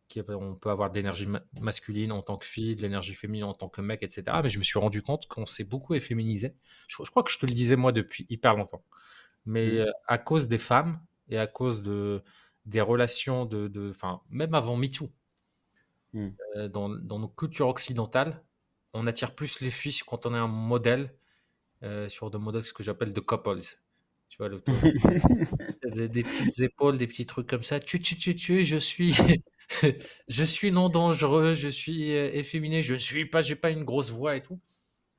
Qui- 0.08 0.22
On 0.28 0.56
peut 0.56 0.70
avoir 0.70 0.90
de 0.90 0.96
l'énergie 0.96 1.26
ma- 1.26 1.44
masculine 1.60 2.12
en 2.12 2.22
tant 2.22 2.38
que 2.38 2.46
fille, 2.46 2.76
de 2.76 2.82
l'énergie 2.82 3.14
féminine 3.14 3.44
en 3.44 3.54
tant 3.54 3.68
que 3.68 3.80
mec, 3.82 4.02
etc. 4.02 4.42
Mais 4.42 4.48
je 4.50 4.58
me 4.58 4.64
suis 4.64 4.78
rendu 4.78 5.02
compte 5.02 5.28
qu'on 5.28 5.46
s'est 5.46 5.64
beaucoup 5.64 5.94
efféminisé. 5.94 6.56
Je, 6.88 7.02
je 7.04 7.10
crois 7.10 7.22
que 7.24 7.30
je 7.32 7.38
te 7.38 7.46
le 7.46 7.52
disais 7.54 7.76
moi 7.76 7.92
depuis 7.92 8.26
hyper 8.30 8.56
longtemps. 8.56 8.84
Mais 9.46 9.66
Mhm. 9.66 9.78
euh, 9.80 9.92
à 10.08 10.18
cause 10.18 10.48
des 10.48 10.58
femmes 10.58 11.00
et 11.28 11.38
à 11.38 11.46
cause 11.48 11.82
de, 11.82 12.22
des 12.66 12.80
relations 12.82 13.46
de, 13.46 13.68
même 14.30 14.54
avant 14.54 14.76
MeToo, 14.76 15.12
Mhm. 16.12 16.36
euh, 16.56 16.68
dans, 16.68 16.88
dans 16.88 17.18
nos 17.18 17.28
cultures 17.28 17.68
occidentales, 17.68 18.42
on 18.96 19.06
attire 19.06 19.34
plus 19.34 19.60
les 19.60 19.70
filles 19.70 20.00
quand 20.06 20.26
on 20.26 20.34
est 20.34 20.38
un 20.38 20.46
modèle 20.46 21.14
euh, 21.82 22.08
sur 22.08 22.30
des 22.30 22.38
modèles 22.38 22.64
ce 22.64 22.72
que 22.72 22.82
j'appelle 22.82 23.12
de 23.12 23.20
couples. 23.20 23.60
Tu 24.28 24.38
vois, 24.38 24.48
le 24.48 24.62
des, 25.94 26.08
des 26.08 26.22
petites 26.22 26.58
épaules, 26.60 26.98
des 26.98 27.06
petits 27.06 27.26
trucs 27.26 27.46
comme 27.46 27.62
ça. 27.62 27.80
Tu, 27.80 28.00
tu, 28.00 28.16
tu, 28.16 28.34
tu, 28.34 28.64
je 28.64 28.76
suis, 28.76 29.14
je 30.28 30.44
suis 30.44 30.70
non 30.72 30.88
dangereux, 30.88 31.54
je 31.54 31.68
suis 31.68 32.12
euh, 32.12 32.30
efféminé, 32.32 32.82
je 32.82 32.94
ne 32.94 32.98
suis 32.98 33.26
pas, 33.26 33.40
j'ai 33.40 33.56
pas 33.56 33.70
une 33.70 33.84
grosse 33.84 34.10
voix 34.10 34.36
et 34.36 34.42
tout. 34.42 34.60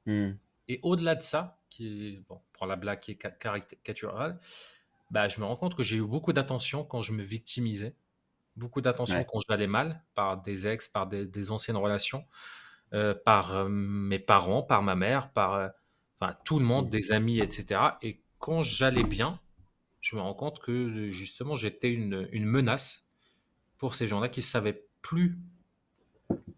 Mhm. 0.05 0.37
Et 0.67 0.79
au-delà 0.83 1.15
de 1.15 1.21
ça, 1.21 1.59
qui 1.69 1.87
est, 1.87 2.19
bon, 2.27 2.41
pour 2.53 2.67
la 2.67 2.75
blague 2.75 2.99
qui 2.99 3.11
est 3.11 3.37
caricaturale, 3.39 4.39
bah, 5.11 5.27
je 5.29 5.39
me 5.39 5.45
rends 5.45 5.55
compte 5.55 5.75
que 5.75 5.83
j'ai 5.83 5.97
eu 5.97 6.05
beaucoup 6.05 6.33
d'attention 6.33 6.83
quand 6.83 7.01
je 7.01 7.13
me 7.13 7.23
victimisais, 7.23 7.95
beaucoup 8.55 8.81
d'attention 8.81 9.23
quand 9.23 9.39
j'allais 9.47 9.67
mal, 9.67 10.03
par 10.15 10.41
des 10.41 10.67
ex, 10.67 10.87
par 10.87 11.07
des, 11.07 11.51
anciennes 11.51 11.77
relations, 11.77 12.25
euh, 12.93 13.13
par 13.13 13.55
euh, 13.55 13.67
mes 13.67 14.19
parents, 14.19 14.63
par 14.63 14.81
ma 14.81 14.95
mère, 14.95 15.31
par 15.33 15.53
euh, 15.55 15.67
enfin, 16.19 16.37
tout 16.45 16.57
le 16.57 16.65
monde, 16.65 16.87
mmh. 16.87 16.89
des 16.89 17.11
amis, 17.11 17.39
etc. 17.39 17.81
Et 18.01 18.21
quand 18.39 18.61
j'allais 18.61 19.03
bien, 19.03 19.39
je 19.99 20.15
me 20.15 20.21
rends 20.21 20.33
compte 20.33 20.59
que 20.59 21.09
justement 21.09 21.55
j'étais 21.55 21.91
une, 21.91 22.29
une 22.31 22.45
menace 22.45 23.09
pour 23.77 23.95
ces 23.95 24.07
gens-là 24.07 24.29
qui 24.29 24.39
ne 24.39 24.45
savaient 24.45 24.85
plus 25.01 25.37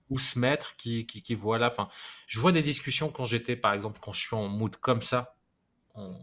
où 0.10 0.20
se 0.20 0.38
mettre, 0.38 0.76
qui, 0.76 1.06
qui, 1.06 1.22
qui 1.22 1.36
voilà. 1.36 1.68
Enfin, 1.68 1.90
je 2.28 2.40
vois 2.40 2.52
des 2.52 2.62
discussions 2.62 3.10
quand 3.10 3.26
j'étais, 3.26 3.56
par 3.56 3.74
exemple, 3.74 4.00
quand 4.02 4.12
je 4.12 4.22
suis 4.22 4.36
en 4.36 4.48
mood 4.48 4.76
comme 4.76 5.02
ça, 5.02 5.36
en, 5.96 6.16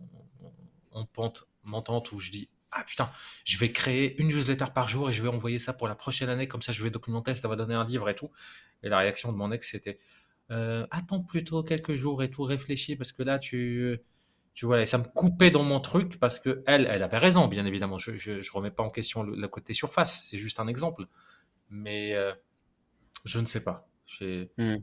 en 0.93 1.05
pente 1.05 1.49
montante, 1.65 2.13
où 2.13 2.19
je 2.19 2.31
dis 2.31 2.49
ah 2.73 2.85
putain, 2.85 3.09
je 3.45 3.59
vais 3.59 3.71
créer 3.73 4.21
une 4.21 4.29
newsletter 4.29 4.67
par 4.75 4.89
jour 4.89 5.09
et 5.09 5.13
je 5.13 5.23
vais 5.23 5.29
envoyer 5.29 5.59
ça 5.59 5.73
pour 5.73 5.89
la 5.89 5.95
prochaine 5.95 6.29
année, 6.29 6.49
comme 6.49 6.63
ça 6.63 6.73
je 6.73 6.83
vais 6.83 6.91
documenter, 6.91 7.35
ça 7.35 7.49
va 7.49 7.57
donner 7.57 7.75
un 7.75 7.85
livre 7.85 8.09
et 8.09 8.15
tout. 8.15 8.31
Et 8.83 8.89
la 8.89 8.99
réaction 8.99 9.33
de 9.33 9.37
mon 9.37 9.53
ex, 9.53 9.71
c'était 9.71 9.99
euh, 10.51 10.87
attends 10.91 11.21
plutôt 11.21 11.63
quelques 11.63 11.95
jours 11.95 12.23
et 12.23 12.31
tout, 12.31 12.43
réfléchis, 12.43 12.97
parce 12.97 13.13
que 13.13 13.23
là, 13.23 13.39
tu, 13.39 13.99
tu 14.55 14.67
vois, 14.67 14.83
et 14.83 14.87
ça 14.87 14.99
me 14.99 15.05
coupait 15.05 15.51
dans 15.51 15.63
mon 15.63 15.81
truc, 15.81 16.19
parce 16.21 16.39
que 16.39 16.63
elle, 16.67 16.87
elle 16.91 17.03
avait 17.03 17.19
raison, 17.19 17.49
bien 17.49 17.67
évidemment. 17.67 17.97
Je, 17.97 18.17
je, 18.17 18.53
remets 18.53 18.71
pas 18.71 18.83
en 18.83 18.89
question 18.89 19.23
le, 19.23 19.49
côté 19.49 19.75
surface, 19.75 20.25
c'est 20.29 20.39
juste 20.39 20.61
un 20.61 20.67
exemple. 20.67 21.07
Mais 21.71 22.15
euh, 22.15 22.33
je 23.25 23.41
ne 23.41 23.47
sais 23.47 23.63
pas. 23.63 23.89
Je 24.07 24.47
hmm. 24.57 24.79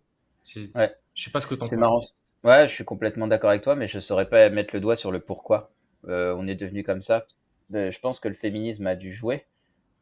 ouais. 0.76 0.96
Je 1.14 1.24
sais 1.24 1.32
pas 1.32 1.40
ce 1.40 1.48
que 1.48 1.56
tu 1.56 1.60
en 1.60 1.60
penses. 1.60 1.70
C'est 1.70 1.78
marrant. 1.78 2.02
Ouais, 2.44 2.68
je 2.68 2.74
suis 2.74 2.84
complètement 2.84 3.28
d'accord 3.28 3.52
avec 3.52 3.62
toi, 3.62 3.76
mais 3.76 3.88
je 3.88 4.00
saurais 4.00 4.28
pas 4.28 4.50
mettre 4.50 4.76
le 4.76 4.82
doigt 4.82 4.98
sur 4.98 5.12
le 5.12 5.22
pourquoi 5.22 5.72
euh, 6.10 6.36
on 6.38 6.48
est 6.48 6.56
devenu 6.56 6.84
comme 6.84 7.02
ça. 7.02 7.26
Ben, 7.70 7.92
je 7.92 8.00
pense 8.00 8.20
que 8.20 8.28
le 8.28 8.34
féminisme 8.36 8.88
a 8.88 8.96
dû 8.96 9.12
jouer, 9.12 9.46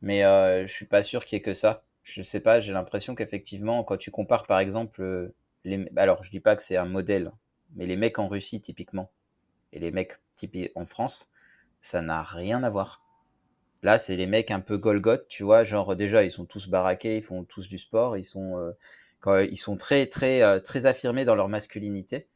mais 0.02 0.24
euh, 0.26 0.68
je 0.68 0.74
suis 0.74 0.86
pas 0.86 1.04
sûr 1.04 1.26
qu'il 1.26 1.38
y 1.38 1.40
ait 1.40 1.44
que 1.44 1.54
ça. 1.54 1.84
Je 2.04 2.22
sais 2.22 2.40
pas, 2.40 2.62
j'ai 2.62 2.74
l'impression 2.74 3.16
qu'effectivement, 3.16 3.84
quand 3.84 3.98
tu 3.98 4.12
compares 4.12 4.48
par 4.48 4.60
exemple, 4.60 5.02
euh, 5.02 5.34
les... 5.66 5.88
alors 5.96 6.24
je 6.24 6.32
dis 6.32 6.40
pas 6.40 6.56
que 6.56 6.64
c'est 6.64 6.78
un 6.78 6.86
modèle, 6.86 7.32
mais 7.76 7.86
les 7.86 7.96
mecs 7.96 8.20
en 8.20 8.28
Russie 8.28 8.62
typiquement, 8.62 9.12
et 9.74 9.80
les 9.80 9.92
mecs 9.92 10.18
typiques 10.36 10.72
en 10.76 10.86
France, 10.86 11.30
ça 11.82 12.02
n'a 12.02 12.24
rien 12.24 12.64
à 12.64 12.70
voir. 12.70 13.02
Là, 13.84 13.98
c'est 13.98 14.16
les 14.16 14.28
mecs 14.28 14.52
un 14.52 14.60
peu 14.60 14.78
Golgoth, 14.78 15.28
tu 15.28 15.44
vois, 15.44 15.64
genre 15.64 15.96
déjà, 15.96 16.24
ils 16.24 16.32
sont 16.32 16.46
tous 16.46 16.68
baraqués, 16.70 17.18
ils 17.18 17.24
font 17.24 17.44
tous 17.44 17.68
du 17.68 17.80
sport, 17.80 18.16
ils 18.18 18.26
sont, 18.26 18.58
euh, 18.58 18.72
quand, 19.22 19.40
ils 19.40 19.58
sont 19.58 19.76
très, 19.78 20.06
très, 20.08 20.44
euh, 20.44 20.60
très 20.60 20.86
affirmés 20.86 21.26
dans 21.26 21.36
leur 21.36 21.48
masculinité. 21.50 22.28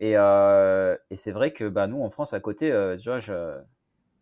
Et, 0.00 0.14
euh, 0.16 0.96
et 1.10 1.16
c'est 1.16 1.32
vrai 1.32 1.52
que 1.52 1.68
bah, 1.68 1.86
nous, 1.86 2.02
en 2.02 2.10
France, 2.10 2.34
à 2.34 2.40
côté, 2.40 2.70
tu 3.00 3.08
vois, 3.08 3.20
je, 3.20 3.60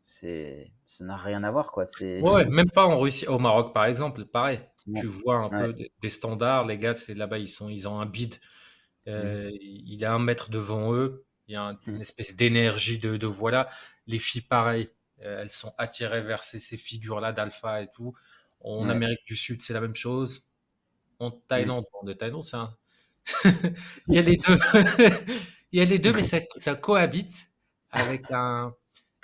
c'est, 0.04 0.72
ça 0.86 1.04
n'a 1.04 1.16
rien 1.16 1.42
à 1.44 1.50
voir, 1.50 1.72
quoi. 1.72 1.86
C'est... 1.86 2.20
Ouais, 2.20 2.44
même 2.46 2.70
pas 2.74 2.86
en 2.86 2.98
Russie, 2.98 3.26
au 3.26 3.38
Maroc, 3.38 3.74
par 3.74 3.86
exemple, 3.86 4.24
pareil. 4.24 4.60
Tu 4.96 5.06
vois 5.06 5.36
un 5.36 5.48
peu 5.48 5.74
des, 6.02 6.10
standards, 6.10 6.66
les 6.66 6.76
gars, 6.76 6.94
c'est 6.94 7.14
là-bas, 7.14 7.38
ils, 7.38 7.48
sont, 7.48 7.70
ils 7.70 7.88
ont 7.88 8.00
un 8.00 8.06
bide. 8.06 8.34
Mmh. 9.06 9.48
Il 9.60 10.02
est 10.02 10.06
un 10.06 10.18
mètre 10.18 10.50
devant 10.50 10.92
eux, 10.92 11.24
il 11.48 11.54
y 11.54 11.56
a 11.56 11.76
une 11.86 11.98
mmh. 11.98 12.00
espèce 12.00 12.36
d'énergie 12.36 12.98
de, 12.98 13.16
de 13.16 13.26
voilà. 13.26 13.68
Les 14.06 14.18
filles, 14.18 14.42
pareil, 14.42 14.90
euh, 15.22 15.42
elles 15.42 15.50
sont 15.50 15.72
attirées 15.78 16.22
vers 16.22 16.44
ces, 16.44 16.76
figures-là 16.76 17.32
d'alpha 17.32 17.82
et 17.82 17.88
tout. 17.88 18.14
En 18.60 18.88
Amérique 18.88 19.24
du 19.26 19.36
Sud, 19.36 19.62
c'est 19.62 19.74
la 19.74 19.80
même 19.80 19.94
chose. 19.94 20.48
En 21.18 21.30
Thaïlande, 21.30 21.84
de 22.02 22.12
Thaïlande, 22.12 22.44
c'est 22.44 22.56
un... 22.56 22.74
il 24.08 24.14
y 24.14 24.18
a 24.18 24.22
les 24.22 24.36
deux. 24.36 24.58
il 25.72 25.78
y 25.78 25.82
a 25.82 25.84
les 25.84 25.98
deux, 25.98 26.12
mais 26.12 26.22
ça, 26.22 26.40
ça 26.56 26.74
cohabite 26.74 27.50
avec 27.90 28.30
un. 28.30 28.74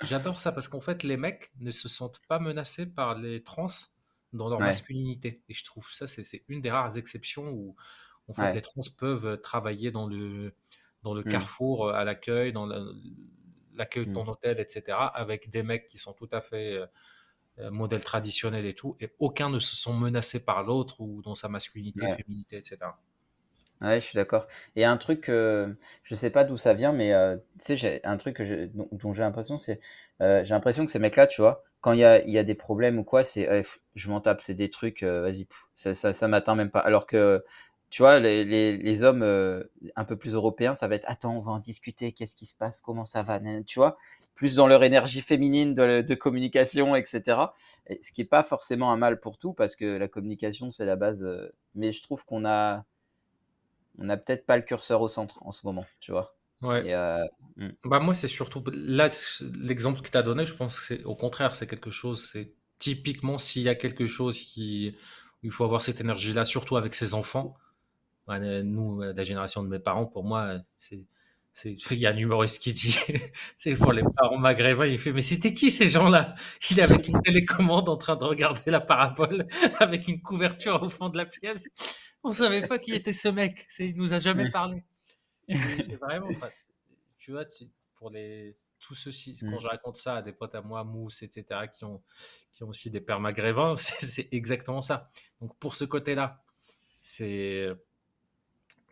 J'adore 0.03 0.39
ça 0.39 0.51
parce 0.51 0.67
qu'en 0.67 0.81
fait, 0.81 1.03
les 1.03 1.17
mecs 1.17 1.51
ne 1.59 1.71
se 1.71 1.87
sentent 1.87 2.21
pas 2.27 2.39
menacés 2.39 2.85
par 2.85 3.17
les 3.17 3.43
trans 3.43 3.67
dans 4.33 4.49
leur 4.49 4.59
masculinité. 4.59 5.43
Et 5.49 5.53
je 5.53 5.63
trouve 5.63 5.89
ça, 5.91 6.07
c'est 6.07 6.43
une 6.47 6.61
des 6.61 6.71
rares 6.71 6.97
exceptions 6.97 7.49
où 7.49 7.75
en 8.27 8.33
fait, 8.33 8.53
les 8.53 8.61
trans 8.61 8.81
peuvent 8.97 9.39
travailler 9.41 9.91
dans 9.91 10.07
le, 10.07 10.55
dans 11.03 11.13
le 11.13 11.21
mmh. 11.21 11.29
carrefour 11.29 11.89
à 11.89 12.03
l'accueil, 12.03 12.53
dans 12.53 12.65
la, 12.65 12.81
l'accueil 13.73 14.07
de 14.07 14.13
ton 14.13 14.25
mmh. 14.25 14.29
hôtel, 14.29 14.59
etc., 14.59 14.97
avec 15.13 15.49
des 15.49 15.63
mecs 15.63 15.87
qui 15.87 15.97
sont 15.97 16.13
tout 16.13 16.29
à 16.31 16.41
fait 16.41 16.77
euh, 16.77 16.85
euh, 17.59 17.71
modèles 17.71 18.03
traditionnels 18.03 18.65
et 18.65 18.73
tout, 18.73 18.95
et 18.99 19.09
aucun 19.19 19.49
ne 19.49 19.59
se 19.59 19.75
sont 19.75 19.93
menacés 19.93 20.45
par 20.45 20.63
l'autre 20.63 21.01
ou 21.01 21.21
dans 21.21 21.35
sa 21.35 21.49
masculinité, 21.49 22.07
féminité, 22.15 22.57
etc. 22.57 22.77
Ouais, 23.81 23.99
je 23.99 24.05
suis 24.05 24.15
d'accord. 24.15 24.47
Et 24.75 24.85
un 24.85 24.97
truc, 24.97 25.25
je 25.27 25.73
je 26.03 26.15
sais 26.15 26.29
pas 26.29 26.43
d'où 26.43 26.55
ça 26.57 26.73
vient, 26.75 26.91
mais 26.93 27.13
euh, 27.13 27.37
tu 27.65 27.77
sais, 27.77 27.99
un 28.03 28.17
truc 28.17 28.39
dont, 28.73 29.13
j'ai 29.13 29.21
l'impression, 29.23 29.57
c'est, 29.57 29.79
j'ai 30.19 30.43
l'impression 30.49 30.85
que 30.85 30.91
ces 30.91 30.99
mecs-là, 30.99 31.25
tu 31.27 31.41
vois, 31.41 31.63
quand 31.81 31.93
il 31.93 31.99
y 31.99 32.03
a, 32.05 32.23
y 32.27 32.37
a 32.37 32.43
des 32.43 32.53
problèmes 32.55 32.99
ou 32.99 33.03
quoi, 33.03 33.23
c'est, 33.23 33.41
eh, 33.51 33.63
je 33.95 34.09
m'en 34.09 34.21
tape, 34.21 34.41
c'est 34.41 34.53
des 34.53 34.69
trucs, 34.69 35.01
vas-y, 35.03 35.47
ça, 35.73 35.95
ça, 35.95 36.13
ça 36.13 36.27
m'atteint 36.27 36.53
même 36.55 36.69
pas. 36.69 36.79
Alors 36.79 37.07
que 37.07 37.43
tu 37.89 38.03
vois, 38.03 38.19
les, 38.19 38.45
les, 38.45 38.77
les 38.77 39.03
hommes 39.03 39.23
euh, 39.23 39.63
un 39.95 40.05
peu 40.05 40.15
plus 40.15 40.33
européens, 40.35 40.75
ça 40.75 40.87
va 40.87 40.95
être 40.95 41.05
attends, 41.09 41.35
on 41.37 41.41
va 41.41 41.51
en 41.51 41.59
discuter, 41.59 42.11
qu'est-ce 42.13 42.35
qui 42.35 42.45
se 42.45 42.55
passe, 42.55 42.81
comment 42.81 43.03
ça 43.05 43.23
va, 43.23 43.39
tu 43.65 43.79
vois, 43.79 43.97
plus 44.35 44.55
dans 44.55 44.67
leur 44.67 44.83
énergie 44.83 45.21
féminine 45.21 45.73
de, 45.73 46.01
de 46.01 46.15
communication, 46.15 46.95
etc. 46.95 47.55
Et 47.87 47.99
ce 48.03 48.11
qui 48.11 48.21
n'est 48.21 48.27
pas 48.27 48.43
forcément 48.43 48.91
un 48.91 48.97
mal 48.97 49.19
pour 49.19 49.37
tout, 49.39 49.53
parce 49.53 49.75
que 49.75 49.85
la 49.97 50.07
communication, 50.07 50.69
c'est 50.71 50.85
la 50.85 50.95
base. 50.95 51.23
Euh, 51.23 51.49
mais 51.75 51.91
je 51.91 52.01
trouve 52.03 52.23
qu'on 52.25 52.45
a, 52.45 52.85
on 53.97 54.09
a 54.09 54.17
peut-être 54.17 54.45
pas 54.45 54.57
le 54.57 54.63
curseur 54.63 55.01
au 55.01 55.07
centre 55.07 55.39
en 55.45 55.51
ce 55.51 55.65
moment, 55.65 55.85
tu 55.99 56.11
vois. 56.11 56.35
Ouais. 56.61 56.93
Euh, 56.93 57.25
hmm. 57.57 57.69
bah 57.85 57.99
moi, 57.99 58.13
c'est 58.13 58.27
surtout 58.27 58.63
là 58.71 59.09
l'exemple 59.59 60.01
que 60.01 60.09
tu 60.09 60.17
as 60.17 60.21
donné, 60.21 60.45
je 60.45 60.53
pense 60.53 60.79
que 60.79 60.85
c'est 60.85 61.03
au 61.05 61.15
contraire, 61.15 61.55
c'est 61.55 61.67
quelque 61.67 61.91
chose, 61.91 62.29
c'est 62.31 62.53
typiquement 62.77 63.37
s'il 63.37 63.63
y 63.63 63.69
a 63.69 63.75
quelque 63.75 64.07
chose 64.07 64.37
qui, 64.37 64.95
il 65.43 65.51
faut 65.51 65.63
avoir 65.63 65.81
cette 65.81 66.01
énergie-là, 66.01 66.45
surtout 66.45 66.77
avec 66.77 66.93
ses 66.93 67.13
enfants 67.13 67.55
nous, 68.37 69.01
euh, 69.01 69.13
la 69.13 69.23
génération 69.23 69.63
de 69.63 69.67
mes 69.67 69.79
parents, 69.79 70.05
pour 70.05 70.23
moi, 70.23 70.57
c'est. 70.77 71.05
Il 71.65 71.97
y 71.97 72.05
a 72.05 72.11
un 72.11 72.17
humoriste 72.17 72.63
qui 72.63 72.71
dit, 72.71 72.97
c'est 73.57 73.75
pour 73.75 73.91
les 73.91 74.03
parents 74.15 74.37
maghrébins, 74.37 74.85
il 74.85 74.97
fait, 74.97 75.11
mais 75.11 75.21
c'était 75.21 75.53
qui 75.53 75.69
ces 75.69 75.89
gens-là? 75.89 76.33
Il 76.69 76.79
est 76.79 76.81
avec 76.81 77.09
une 77.09 77.21
télécommande 77.21 77.89
en 77.89 77.97
train 77.97 78.15
de 78.15 78.23
regarder 78.23 78.71
la 78.71 78.79
parabole 78.79 79.47
avec 79.79 80.07
une 80.07 80.21
couverture 80.21 80.81
au 80.81 80.89
fond 80.89 81.09
de 81.09 81.17
la 81.17 81.25
pièce. 81.25 81.67
On 82.23 82.31
savait 82.31 82.67
pas 82.67 82.77
qui 82.77 82.93
était 82.93 83.13
ce 83.13 83.27
mec. 83.27 83.67
Il 83.79 83.95
nous 83.97 84.13
a 84.13 84.19
jamais 84.19 84.51
parlé. 84.51 84.83
C'est 85.49 85.95
vraiment, 85.95 86.29
tu 87.17 87.31
vois, 87.31 87.45
pour 87.95 88.09
les, 88.09 88.55
tous 88.79 88.95
ceux-ci, 88.95 89.37
quand 89.39 89.47
mmh. 89.47 89.59
je 89.59 89.67
raconte 89.67 89.97
ça 89.97 90.17
à 90.17 90.21
des 90.21 90.31
potes 90.31 90.55
à 90.55 90.61
moi, 90.61 90.83
Mousse, 90.83 91.23
etc., 91.23 91.61
qui 91.73 91.85
ont, 91.85 92.01
qui 92.53 92.63
ont 92.63 92.69
aussi 92.69 92.89
des 92.89 93.01
pères 93.01 93.19
maghrébins, 93.19 93.75
c'est 93.77 94.27
exactement 94.31 94.81
ça. 94.81 95.09
Donc 95.39 95.57
pour 95.57 95.75
ce 95.75 95.85
côté-là, 95.85 96.43
c'est 97.01 97.69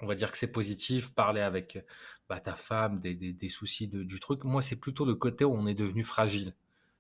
on 0.01 0.07
va 0.07 0.15
dire 0.15 0.31
que 0.31 0.37
c'est 0.37 0.51
positif, 0.51 1.13
parler 1.13 1.41
avec 1.41 1.83
bah, 2.29 2.39
ta 2.39 2.55
femme 2.55 3.01
des, 3.01 3.13
des, 3.13 3.49
soucis 3.49 3.87
du 3.87 4.19
truc. 4.19 4.45
Moi, 4.45 4.61
c'est 4.61 4.79
plutôt 4.79 5.03
le 5.03 5.15
côté 5.15 5.43
où 5.43 5.53
on 5.53 5.67
est 5.67 5.75
devenu 5.75 6.05
fragile. 6.05 6.53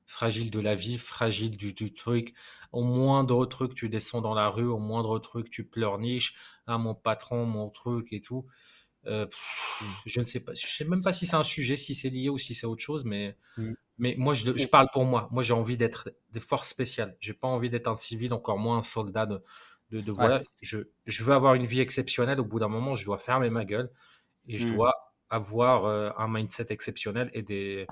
Fragile 0.09 0.49
de 0.49 0.59
la 0.59 0.73
vie, 0.73 0.97
fragile 0.97 1.55
du, 1.55 1.93
truc. 1.93 2.33
Au 2.71 2.81
moindre 2.81 3.45
truc, 3.45 3.75
tu 3.75 3.89
descends 3.89 4.21
dans 4.21 4.33
la 4.33 4.49
rue, 4.49 4.65
au 4.65 4.79
moindre 4.79 5.19
truc, 5.19 5.51
tu 5.51 5.63
pleurniches. 5.63 6.33
Ah, 6.65 6.79
mon 6.79 6.95
patron, 6.95 7.45
mon 7.45 7.69
truc 7.69 8.11
et 8.11 8.19
tout. 8.19 8.47
Euh, 9.05 9.27
mmh. 9.27 9.85
je 10.07 10.19
ne 10.19 10.25
sais 10.25 10.39
pas, 10.39 10.55
je 10.55 10.65
sais 10.65 10.83
même 10.83 11.03
pas 11.03 11.13
si 11.13 11.27
c'est 11.27 11.35
un 11.35 11.43
sujet, 11.43 11.75
si 11.75 11.93
c'est 11.93 12.09
lié 12.09 12.29
ou 12.29 12.39
si 12.39 12.55
c'est 12.55 12.65
autre 12.65 12.81
chose, 12.81 13.05
mais, 13.05 13.37
mmh. 13.57 13.71
mais 13.99 14.15
moi 14.17 14.33
je, 14.33 14.51
je, 14.51 14.67
parle 14.67 14.87
pour 14.91 15.05
moi. 15.05 15.29
Moi 15.31 15.43
j'ai 15.43 15.53
envie 15.53 15.77
d'être 15.77 16.09
des 16.33 16.39
forces 16.39 16.69
spéciales. 16.69 17.15
J'ai 17.19 17.33
pas 17.33 17.47
envie 17.47 17.69
d'être 17.69 17.87
un 17.87 17.95
civil, 17.95 18.33
encore 18.33 18.57
moins 18.57 18.79
un 18.79 18.81
soldat 18.81 19.27
de, 19.27 19.41
de, 19.91 20.11
voilà, 20.11 20.41
je, 20.59 20.79
je, 21.05 21.23
veux 21.23 21.33
avoir 21.33 21.53
une 21.53 21.65
vie 21.65 21.81
exceptionnelle. 21.81 22.39
Au 22.39 22.45
bout 22.45 22.59
d'un 22.59 22.67
moment, 22.67 22.95
je 22.95 23.05
dois 23.05 23.19
fermer 23.19 23.51
ma 23.51 23.63
gueule 23.63 23.91
et 24.47 24.57
je 24.57 24.67
mmh. 24.67 24.75
dois 24.75 24.95
avoir 25.29 25.85
euh, 25.85 26.09
un 26.17 26.27
mindset 26.27 26.67
exceptionnel 26.69 27.29
et 27.33 27.43
des, 27.43 27.85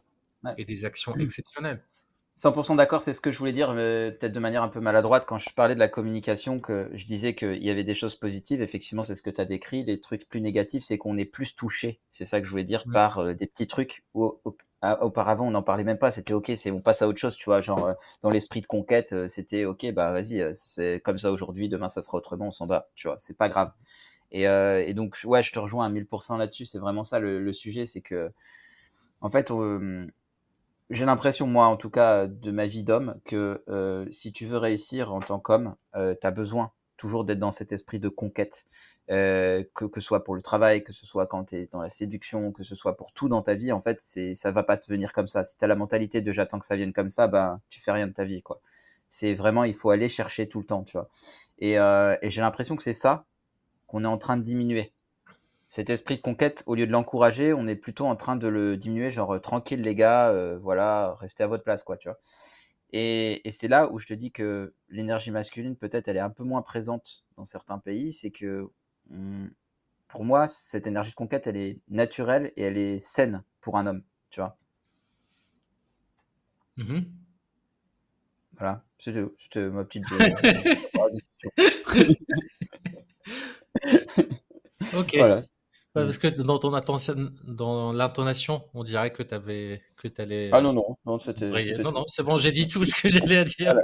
et 0.58 0.66
des 0.66 0.86
actions 0.86 1.16
exceptionnelles. 1.16 1.84
100% 2.38 2.76
d'accord, 2.76 3.02
c'est 3.02 3.14
ce 3.14 3.22
que 3.22 3.32
je 3.32 3.40
voulais 3.40 3.52
dire, 3.52 3.74
peut-être 3.74 4.32
de 4.32 4.40
manière 4.40 4.62
un 4.62 4.68
peu 4.68 4.80
maladroite, 4.80 5.26
quand 5.26 5.40
je 5.40 5.50
parlais 5.56 5.74
de 5.74 5.80
la 5.80 5.88
communication, 5.88 6.60
que 6.60 6.88
je 6.94 7.08
disais 7.08 7.34
qu'il 7.34 7.64
y 7.64 7.72
avait 7.72 7.84
des 7.84 7.96
choses 7.96 8.14
positives, 8.16 8.62
effectivement, 8.62 9.02
c'est 9.02 9.16
ce 9.16 9.24
que 9.24 9.32
tu 9.32 9.42
as 9.42 9.46
décrit. 9.46 9.84
Les 9.84 10.00
trucs 10.00 10.30
plus 10.30 10.40
négatifs, 10.40 10.84
c'est 10.84 11.00
qu'on 11.00 11.18
est 11.18 11.26
plus 11.26 11.56
touché, 11.56 12.00
c'est 12.12 12.26
ça 12.26 12.40
que 12.40 12.46
je 12.46 12.52
voulais 12.52 12.64
dire, 12.64 12.84
par 12.94 13.18
euh, 13.18 13.34
des 13.34 13.48
petits 13.48 13.66
trucs. 13.66 14.04
Où, 14.14 14.40
ah, 14.84 15.04
auparavant, 15.04 15.48
on 15.48 15.52
n'en 15.52 15.64
parlait 15.64 15.84
même 15.84 15.98
pas, 15.98 16.12
c'était 16.12 16.34
ok, 16.34 16.52
c'est 16.56 16.70
on 16.70 16.80
passe 16.80 17.02
à 17.02 17.08
autre 17.08 17.18
chose, 17.18 17.36
tu 17.36 17.46
vois, 17.46 17.60
genre 17.62 17.88
euh, 17.88 17.94
dans 18.22 18.30
l'esprit 18.30 18.62
de 18.62 18.68
conquête, 18.68 19.14
euh, 19.14 19.28
c'était 19.28 19.66
ok, 19.66 19.92
bah 19.94 20.12
vas-y, 20.12 20.48
c'est 20.54 21.02
comme 21.04 21.18
ça 21.18 21.32
aujourd'hui, 21.32 21.70
demain 21.70 21.90
ça 21.90 22.04
sera 22.04 22.20
autrement, 22.20 22.50
on 22.50 22.52
s'en 22.52 22.68
va, 22.68 22.88
tu 22.94 23.08
vois, 23.08 23.18
c'est 23.20 23.36
pas 23.36 23.50
grave. 23.50 23.72
Et, 24.32 24.44
et, 24.44 24.94
donc, 24.94 25.18
ouais, 25.26 25.42
je 25.42 25.54
te 25.54 25.60
rejoins 25.60 25.86
à 25.86 25.90
1000% 25.90 26.38
là-dessus, 26.38 26.66
c'est 26.66 26.80
vraiment 26.80 27.04
ça 27.04 27.20
le, 27.20 27.54
sujet, 27.54 27.86
c'est 27.86 28.02
que, 28.02 28.32
en 29.22 29.30
fait, 29.30 29.50
j'ai 30.90 31.06
l'impression, 31.06 31.48
moi 31.48 31.68
en 31.68 31.78
tout 31.78 31.90
cas, 31.90 32.28
de 32.28 32.52
ma 32.52 32.68
vie 32.68 32.84
d'homme, 32.84 33.20
que 33.26 33.64
si 34.12 34.32
tu 34.32 34.46
veux 34.46 34.58
réussir 34.58 35.14
en 35.14 35.20
tant 35.20 35.40
qu'homme, 35.40 35.76
tu 35.94 36.28
as 36.28 36.32
besoin 36.32 36.72
toujours 36.98 37.26
d'être 37.26 37.40
dans 37.40 37.52
cet 37.52 37.72
esprit 37.72 38.00
de 38.00 38.10
conquête. 38.10 38.66
que, 39.08 39.64
que 39.86 40.00
ce 40.02 40.08
soit 40.08 40.24
pour 40.24 40.36
le 40.36 40.42
travail, 40.42 40.84
que 40.84 40.94
ce 40.94 41.06
soit 41.06 41.28
quand 41.28 41.46
tu 41.46 41.56
es 41.56 41.70
dans 41.72 41.82
la 41.82 41.90
séduction, 41.90 42.52
que 42.52 42.64
ce 42.64 42.76
soit 42.76 42.98
pour 42.98 43.12
tout 43.14 43.30
dans 43.30 43.42
ta 43.42 43.56
vie, 43.56 43.72
en 43.72 43.82
fait, 43.82 44.00
c'est 44.02 44.36
ça 44.36 44.52
va 44.52 44.64
pas 44.64 44.78
te 44.78 44.92
venir 44.92 45.14
comme 45.14 45.28
ça. 45.28 45.44
Si 45.44 45.58
tu 45.58 45.66
as 45.66 45.68
la 45.68 45.76
mentalité 45.76 46.22
de 46.22 46.32
j'attends 46.32 46.60
que 46.60 46.66
ça 46.66 46.76
vienne 46.76 46.94
comme 46.94 47.10
ça, 47.10 47.28
ben 47.28 47.62
tu 47.70 47.82
fais 47.82 47.92
rien 47.92 48.08
de 48.08 48.14
ta 48.14 48.24
vie, 48.26 48.42
quoi. 48.42 48.62
C'est 49.10 49.34
vraiment, 49.36 49.64
il 49.64 49.76
faut 49.76 49.90
aller 49.90 50.10
chercher 50.10 50.50
tout 50.50 50.60
le 50.60 50.66
temps, 50.66 50.84
tu 50.84 50.94
vois. 50.98 51.10
Et, 51.60 51.74
et 51.76 52.30
j'ai 52.30 52.42
l'impression 52.42 52.76
que 52.76 52.84
c'est 52.84 52.94
ça 52.94 53.26
qu'on 53.88 54.04
est 54.04 54.08
en 54.08 54.18
train 54.18 54.38
de 54.38 54.44
diminuer. 54.44 54.94
Cet 55.78 55.92
esprit 55.92 56.16
de 56.16 56.22
conquête, 56.22 56.64
au 56.66 56.74
lieu 56.74 56.88
de 56.88 56.92
l'encourager, 56.92 57.54
on 57.54 57.68
est 57.68 57.76
plutôt 57.76 58.08
en 58.08 58.16
train 58.16 58.36
de 58.36 58.48
le 58.48 58.78
diminuer, 58.78 59.12
genre 59.12 59.40
tranquille 59.40 59.82
les 59.82 59.94
gars, 59.94 60.34
voilà, 60.60 61.16
restez 61.20 61.44
à 61.44 61.48
votre 61.48 61.64
place, 61.64 61.84
quoi, 61.84 61.98
tu 61.98 62.10
vois. 62.10 62.18
Et, 62.94 63.44
c'est 63.52 63.68
là 63.68 63.92
où 63.92 64.00
je 64.00 64.08
te 64.08 64.16
dis 64.16 64.32
que 64.32 64.74
l'énergie 64.90 65.30
masculine, 65.30 65.76
peut-être, 65.76 66.08
elle 66.08 66.18
est 66.18 66.20
un 66.20 66.32
peu 66.32 66.44
moins 66.44 66.64
présente 66.64 67.26
dans 67.36 67.46
certains 67.46 67.78
pays. 67.78 68.12
C'est 68.12 68.32
que, 68.32 68.72
pour 70.08 70.26
moi, 70.26 70.48
cette 70.48 70.88
énergie 70.88 71.12
de 71.12 71.16
conquête, 71.16 71.46
elle 71.46 71.58
est 71.58 71.80
naturelle 71.90 72.52
et 72.56 72.64
elle 72.64 72.80
est 72.80 73.00
saine 73.00 73.44
pour 73.62 73.78
un 73.78 73.86
homme, 73.86 74.02
tu 74.32 74.40
vois. 74.40 74.58
Mmh 76.78 77.02
voilà, 78.58 78.84
c'était 78.98 79.70
ma 79.70 79.84
petite. 79.84 80.06
ok. 84.96 85.16
Voilà. 85.16 85.42
Parce 86.06 86.18
que 86.18 86.28
dans 86.28 86.60
ton 86.60 86.74
attention, 86.74 87.32
dans 87.44 87.92
l'intonation, 87.94 88.64
on 88.74 88.84
dirait 88.84 89.12
que 89.12 89.24
tu 89.24 89.34
avais 89.34 89.82
que 89.96 90.08
allais. 90.22 90.50
Ah 90.52 90.62
non 90.62 90.74
non 90.74 90.98
non 91.06 91.20
c'était. 91.20 91.78
Non 91.78 91.92
non 91.92 92.06
c'est 92.08 92.24
bon 92.24 92.38
j'ai 92.38 92.52
dit 92.52 92.68
tout 92.68 92.86
ce 92.86 92.96
que 93.00 93.10
j'allais 93.10 93.38
à 93.38 93.44
dire. 93.44 93.76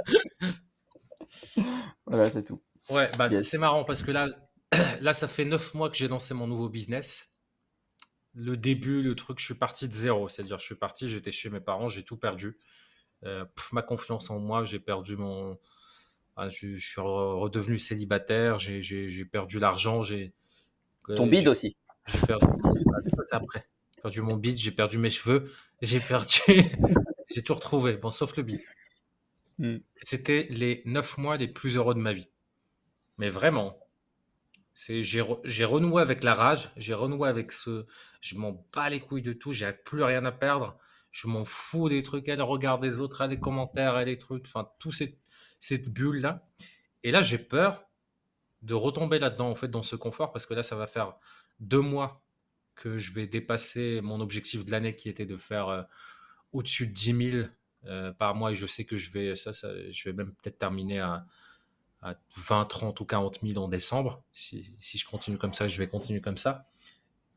Voilà, 2.06 2.30
c'est 2.30 2.44
tout. 2.44 2.62
Ouais 2.90 3.10
bah 3.18 3.28
c'est 3.42 3.58
marrant 3.58 3.84
parce 3.84 4.02
que 4.02 4.10
là 4.10 4.28
là 5.00 5.14
ça 5.14 5.28
fait 5.28 5.44
neuf 5.44 5.74
mois 5.74 5.88
que 5.88 5.96
j'ai 5.96 6.08
lancé 6.08 6.34
mon 6.34 6.46
nouveau 6.46 6.68
business. 6.68 7.30
Le 8.34 8.56
début 8.56 9.02
le 9.02 9.14
truc 9.14 9.38
je 9.38 9.44
suis 9.44 9.54
parti 9.54 9.88
de 9.88 9.92
zéro 9.92 10.28
c'est-à-dire 10.28 10.58
je 10.58 10.64
suis 10.64 10.74
parti 10.74 11.08
j'étais 11.08 11.32
chez 11.32 11.50
mes 11.50 11.60
parents 11.60 11.88
j'ai 11.88 12.02
tout 12.02 12.16
perdu. 12.16 12.58
Euh, 13.24 13.44
ma 13.72 13.82
confiance 13.82 14.30
en 14.30 14.38
moi 14.38 14.64
j'ai 14.64 14.80
perdu 14.80 15.16
mon 15.16 15.58
ah, 16.36 16.48
je, 16.50 16.76
suis 16.76 17.00
redevenu 17.00 17.78
célibataire 17.78 18.58
j'ai 18.58 19.24
perdu 19.24 19.58
l'argent 19.58 20.02
j'ai 20.02 20.34
ton 21.16 21.26
bide 21.26 21.48
aussi 21.48 21.76
perdu. 22.26 22.46
ça, 23.28 23.36
après. 23.36 23.66
J'ai 23.94 24.02
perdu 24.02 24.20
mon 24.20 24.36
bide, 24.36 24.58
j'ai 24.58 24.70
perdu 24.70 24.98
mes 24.98 25.10
cheveux, 25.10 25.50
j'ai 25.82 26.00
perdu. 26.00 26.40
j'ai 27.34 27.42
tout 27.42 27.54
retrouvé, 27.54 27.96
bon, 27.96 28.10
sauf 28.10 28.36
le 28.36 28.42
bide. 28.42 28.60
Hmm. 29.58 29.76
C'était 30.02 30.46
les 30.50 30.82
neuf 30.84 31.16
mois 31.16 31.36
les 31.36 31.48
plus 31.48 31.76
heureux 31.76 31.94
de 31.94 32.00
ma 32.00 32.12
vie. 32.12 32.28
Mais 33.18 33.30
vraiment. 33.30 33.78
J'ai 34.74 35.22
renoué 35.64 36.02
avec 36.02 36.24
la 36.24 36.34
rage, 36.34 36.72
j'ai 36.76 36.94
renoué 36.94 37.28
avec 37.28 37.52
ce. 37.52 37.86
Je 38.20 38.36
m'en 38.36 38.66
bats 38.72 38.90
les 38.90 39.00
couilles 39.00 39.22
de 39.22 39.32
tout, 39.32 39.52
j'ai 39.52 39.72
plus 39.72 40.02
rien 40.02 40.24
à 40.24 40.32
perdre. 40.32 40.76
Je 41.12 41.28
m'en 41.28 41.44
fous 41.44 41.88
des 41.88 42.02
trucs, 42.02 42.28
à 42.28 42.34
le 42.34 42.42
regard 42.42 42.80
des 42.80 42.98
autres, 42.98 43.22
à 43.22 43.28
les 43.28 43.38
commentaires, 43.38 43.94
à 43.94 44.04
les 44.04 44.18
trucs, 44.18 44.46
enfin, 44.46 44.68
tout 44.80 44.90
cette, 44.90 45.16
cette 45.60 45.88
bulle-là. 45.90 46.44
Et 47.04 47.12
là, 47.12 47.22
j'ai 47.22 47.38
peur 47.38 47.84
de 48.62 48.74
retomber 48.74 49.20
là-dedans, 49.20 49.48
en 49.48 49.54
fait, 49.54 49.68
dans 49.68 49.84
ce 49.84 49.94
confort, 49.94 50.32
parce 50.32 50.44
que 50.44 50.54
là, 50.54 50.64
ça 50.64 50.74
va 50.74 50.88
faire 50.88 51.14
deux 51.60 51.80
mois 51.80 52.22
que 52.74 52.98
je 52.98 53.12
vais 53.12 53.26
dépasser 53.26 54.00
mon 54.02 54.20
objectif 54.20 54.64
de 54.64 54.70
l'année 54.70 54.96
qui 54.96 55.08
était 55.08 55.26
de 55.26 55.36
faire 55.36 55.68
euh, 55.68 55.82
au-dessus 56.52 56.86
de 56.86 56.92
10 56.92 57.30
000 57.30 57.46
euh, 57.86 58.12
par 58.12 58.34
mois 58.34 58.52
et 58.52 58.54
je 58.54 58.66
sais 58.66 58.84
que 58.84 58.96
je 58.96 59.10
vais, 59.10 59.36
ça, 59.36 59.52
ça 59.52 59.68
je 59.90 60.04
vais 60.08 60.12
même 60.12 60.32
peut-être 60.34 60.58
terminer 60.58 61.00
à, 61.00 61.26
20, 62.36 62.66
30 62.66 63.00
ou 63.00 63.06
40 63.06 63.40
000 63.42 63.58
en 63.64 63.66
décembre. 63.66 64.22
Si, 64.30 64.76
si, 64.78 64.98
je 64.98 65.06
continue 65.06 65.38
comme 65.38 65.54
ça, 65.54 65.68
je 65.68 65.78
vais 65.78 65.88
continuer 65.88 66.20
comme 66.20 66.36
ça. 66.36 66.66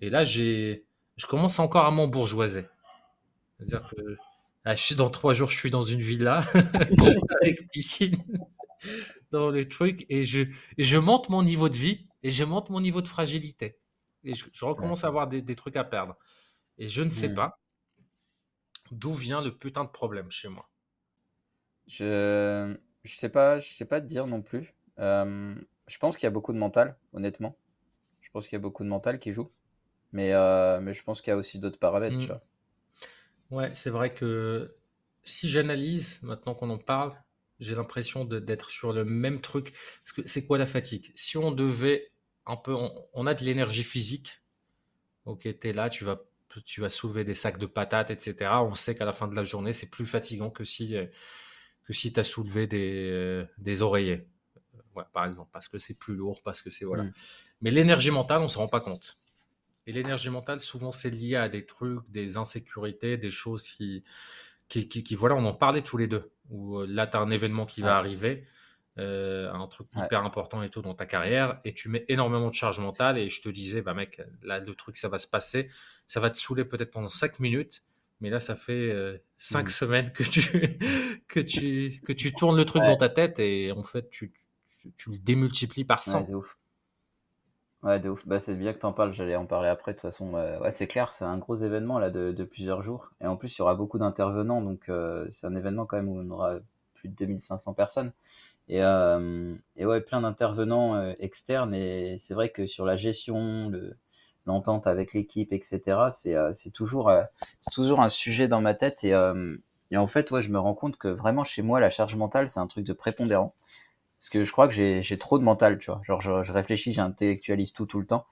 Et 0.02 0.10
là, 0.10 0.26
je 0.26 0.82
commence 1.30 1.60
encore 1.60 1.86
à 1.86 1.92
m'embourgeoiser. 1.92 2.66
C'est-à-dire 3.58 3.90
que 3.90 4.18
je 4.66 4.82
suis 4.82 4.96
dans 4.96 5.10
trois 5.10 5.34
jours, 5.34 5.50
je 5.50 5.58
suis 5.58 5.72
dans 5.72 5.84
une 5.84 6.02
villa 6.02 6.44
avec 7.42 7.70
piscine 7.72 8.18
dans 9.32 9.50
les 9.50 9.68
trucs 9.68 10.06
et 10.10 10.26
je, 10.26 10.42
et 10.78 10.84
je 10.84 10.98
monte 10.98 11.30
mon 11.30 11.44
niveau 11.44 11.70
de 11.70 11.76
vie 11.76 12.08
et 12.24 12.32
je 12.32 12.44
monte 12.44 12.70
mon 12.70 12.82
niveau 12.82 13.02
de 13.02 13.08
fragilité 13.08 13.80
et 14.28 14.34
je, 14.34 14.66
recommence 14.66 15.04
à 15.04 15.08
avoir 15.08 15.28
des, 15.28 15.56
trucs 15.56 15.76
à 15.76 15.84
perdre. 15.84 16.16
Et 16.78 16.90
je 16.90 17.02
ne 17.02 17.10
sais 17.10 17.30
mmh. 17.30 17.36
pas 17.36 17.60
d'où 18.92 19.14
vient 19.14 19.42
le 19.42 19.56
putain 19.56 19.84
de 19.84 19.90
problème 19.90 20.32
chez 20.32 20.50
moi. 20.50 20.70
Je 21.88 22.76
je 23.04 23.16
sais 23.16 23.30
pas, 23.30 23.60
je 23.60 23.74
sais 23.74 23.86
pas 23.86 24.02
te 24.02 24.06
dire 24.06 24.28
non 24.28 24.42
plus. 24.42 24.74
je 24.98 25.98
pense 26.00 26.18
qu'il 26.18 26.26
y 26.26 26.28
a 26.28 26.32
beaucoup 26.32 26.54
de 26.54 26.58
mental, 26.58 26.98
honnêtement. 27.14 27.58
Je 28.22 28.30
pense 28.32 28.48
qu'il 28.48 28.58
y 28.58 28.60
a 28.60 28.62
beaucoup 28.62 28.84
de 28.84 28.90
mental 28.90 29.20
qui 29.20 29.34
joue. 29.34 29.50
Mais, 30.12 30.32
mais 30.82 30.94
je 30.94 31.04
pense 31.04 31.22
qu'il 31.22 31.32
y 31.32 31.34
a 31.34 31.38
aussi 31.38 31.60
d'autres 31.60 31.80
paramètres, 31.80 32.18
tu 32.18 32.26
mmh. 32.26 32.28
vois. 32.28 32.44
Ouais, 33.50 33.72
c'est 33.76 33.90
vrai 33.90 34.14
que 34.14 34.76
si 35.24 35.50
j'analyse, 35.50 36.20
maintenant 36.22 36.54
qu'on 36.54 36.70
en 36.70 36.78
parle, 36.78 37.14
j'ai 37.60 37.76
l'impression 37.76 38.26
d'être 38.26 38.70
sur 38.70 38.94
le 38.94 39.06
même 39.06 39.42
truc. 39.42 39.74
Parce 40.04 40.14
que 40.14 40.28
c'est 40.28 40.46
quoi 40.46 40.58
la 40.58 40.68
fatigue? 40.68 41.12
Si 41.16 41.38
on 41.38 41.52
devait 41.52 42.12
un 42.48 42.56
peu, 42.56 42.76
on, 43.14 43.28
a 43.28 43.34
de 43.34 43.44
l'énergie 43.44 43.84
physique. 43.84 44.42
Ok, 45.26 45.42
tu 45.44 45.68
es 45.68 45.74
là, 45.74 45.90
tu 45.90 46.06
vas, 46.06 46.22
tu 46.66 46.82
vas 46.82 46.90
soulever 46.90 47.24
des 47.24 47.34
sacs 47.34 47.60
de 47.60 47.66
patates, 47.66 48.10
etc. 48.10 48.52
On 48.64 48.74
sait 48.74 48.96
qu'à 48.96 49.06
la 49.06 49.14
fin 49.14 49.28
de 49.28 49.36
la 49.36 49.44
journée, 49.44 49.74
c'est 49.74 49.90
plus 49.90 50.06
fatigant 50.06 50.50
que 50.50 50.64
si, 50.64 50.96
que 51.84 51.94
si 51.94 52.14
tu 52.14 52.20
as 52.20 52.24
soulevé 52.24 52.66
des, 52.66 53.46
des 53.58 53.82
oreillers. 53.82 54.28
Ouais, 54.96 55.04
par 55.14 55.26
exemple, 55.26 55.50
parce 55.52 55.68
que 55.68 55.78
c'est 55.78 55.94
plus 55.94 56.16
lourd, 56.16 56.42
parce 56.42 56.62
que 56.62 56.70
c'est. 56.70 56.86
Voilà. 56.86 57.04
Mm. 57.04 57.14
Mais 57.62 57.72
l'énergie 57.72 58.12
mentale, 58.12 58.40
on 58.40 58.44
ne 58.44 58.48
se 58.48 58.58
rend 58.58 58.70
pas 58.70 58.80
compte. 58.80 59.20
Et 59.86 59.92
l'énergie 59.92 60.30
mentale, 60.30 60.60
souvent, 60.60 60.92
c'est 60.92 61.10
lié 61.10 61.36
à 61.36 61.50
des 61.50 61.66
trucs, 61.66 62.10
des 62.10 62.38
insécurités, 62.38 63.18
des 63.18 63.30
choses 63.30 63.64
qui, 63.64 64.04
qui, 64.68 64.88
qui, 64.88 65.16
voilà, 65.16 65.36
on 65.36 65.46
en 65.46 65.54
parlait 65.54 65.82
tous 65.82 65.98
les 65.98 66.08
deux. 66.08 66.32
Où 66.50 66.80
euh, 66.80 66.88
là, 66.88 67.08
tu 67.08 67.18
as 67.18 67.20
un 67.20 67.30
événement 67.30 67.66
qui 67.66 67.82
va 67.82 67.98
arriver 67.98 68.44
euh, 69.00 69.52
un 69.52 69.68
truc 69.68 69.88
hyper 69.96 70.24
important 70.24 70.64
et 70.64 70.70
tout 70.70 70.82
dans 70.82 70.96
ta 70.96 71.06
carrière, 71.06 71.60
et 71.64 71.74
tu 71.74 71.90
mets 71.90 72.06
énormément 72.08 72.50
de 72.50 72.54
charge 72.54 72.80
mentale, 72.80 73.18
et 73.18 73.30
je 73.30 73.42
te 73.42 73.50
disais, 73.50 73.82
bah 73.82 73.94
mec, 73.94 74.22
là, 74.42 74.60
le 74.60 74.74
truc, 74.74 74.98
ça 74.98 75.08
va 75.08 75.20
se 75.20 75.28
passer, 75.28 75.70
ça 76.08 76.20
va 76.20 76.30
te 76.30 76.38
saouler 76.38 76.66
peut-être 76.66 76.92
pendant 76.92 77.10
5 77.10 77.40
minutes, 77.40 77.84
mais 78.22 78.30
là, 78.30 78.40
ça 78.40 78.56
fait 78.56 79.22
5 79.38 79.60
euh, 79.60 79.64
mmh. 79.64 79.70
semaines 79.70 80.12
que 80.12 80.24
tu, 80.24 80.80
que, 81.28 81.40
tu, 81.40 82.02
que 82.06 82.14
tu 82.14 82.34
tournes 82.34 82.58
le 82.58 82.66
truc 82.66 82.82
dans 82.82 82.98
ta 82.98 83.10
tête, 83.10 83.40
et 83.40 83.72
en 83.72 83.84
fait, 83.84 84.10
tu, 84.10 84.34
tu, 84.98 85.12
le 85.12 85.18
démultiplies 85.20 85.86
par 85.86 86.02
100. 86.02 86.22
Ouais, 86.22 86.28
de 86.28 86.36
ouf. 86.36 86.58
Ouais, 87.84 88.00
de 88.00 88.10
ouf. 88.10 88.28
Bah, 88.28 88.40
c'est 88.40 88.56
bien 88.56 88.74
que 88.74 88.80
tu 88.80 88.86
en 88.88 88.94
parles, 88.94 89.14
j'allais 89.14 89.36
en 89.36 89.46
parler 89.46 89.70
après, 89.70 89.92
de 89.92 89.98
toute 89.98 90.10
façon. 90.10 90.34
ouais, 90.34 90.72
c'est 90.72 90.88
clair, 90.88 91.12
c'est 91.12 91.26
un 91.26 91.38
gros 91.38 91.58
événement 91.58 92.00
là 92.00 92.10
de, 92.10 92.32
de, 92.32 92.44
plusieurs 92.44 92.82
jours, 92.82 93.12
et 93.22 93.28
en 93.28 93.38
plus, 93.38 93.56
il 93.56 93.60
y 93.60 93.62
aura 93.62 93.76
beaucoup 93.76 94.00
d'intervenants, 94.00 94.62
donc 94.62 94.90
euh, 94.90 95.28
c'est 95.30 95.46
un 95.46 95.56
événement 95.56 95.86
quand 95.86 95.98
même 95.98 96.10
où 96.10 96.20
on 96.20 96.30
aura 96.32 96.58
plus 96.96 97.10
de 97.10 97.16
2500 97.16 97.74
personnes. 97.74 98.12
Et, 98.70 98.84
euh, 98.84 99.56
et 99.78 99.86
ouais, 99.86 100.02
plein 100.02 100.22
d'intervenants 100.22 100.96
euh, 100.96 101.14
externes. 101.20 101.74
Et 101.74 102.18
c'est 102.20 102.34
vrai 102.34 102.50
que 102.50 102.68
sur 102.68 102.86
la 102.86 102.98
gestion, 102.98 103.72
l'entente 104.46 104.88
avec 104.88 105.14
l'équipe, 105.14 105.54
etc., 105.54 106.12
c'est 106.12 106.36
euh, 106.36 106.52
toujours, 106.74 107.12
c'est 107.62 107.72
toujours 107.72 108.02
un 108.02 108.10
sujet 108.10 108.48
dans 108.48 108.62
ma 108.62 108.74
tête. 108.74 109.04
Et, 109.04 109.14
et 109.92 109.98
en 109.98 110.08
fait, 110.08 110.32
ouais, 110.32 110.42
je 110.42 110.52
me 110.52 110.60
rends 110.60 110.76
compte 110.76 110.98
que 110.98 111.08
vraiment 111.08 111.44
chez 111.44 111.62
moi, 111.62 111.80
la 111.80 111.90
charge 111.90 112.16
mentale, 112.16 112.50
c'est 112.50 112.60
un 112.60 112.68
truc 112.68 112.86
de 112.86 112.94
prépondérant. 112.94 113.56
Parce 114.20 114.30
que 114.30 114.46
je 114.46 114.52
crois 114.52 114.68
que 114.68 114.74
j'ai 114.74 115.18
trop 115.20 115.40
de 115.40 115.44
mental, 115.44 115.80
tu 115.80 115.92
vois. 115.92 116.02
Genre, 116.04 116.22
je, 116.22 116.44
je 116.44 116.54
réfléchis, 116.54 116.94
j'intellectualise 116.94 117.74
tout 117.74 117.86
tout 117.86 118.00
le 118.00 118.08
temps. 118.08 118.26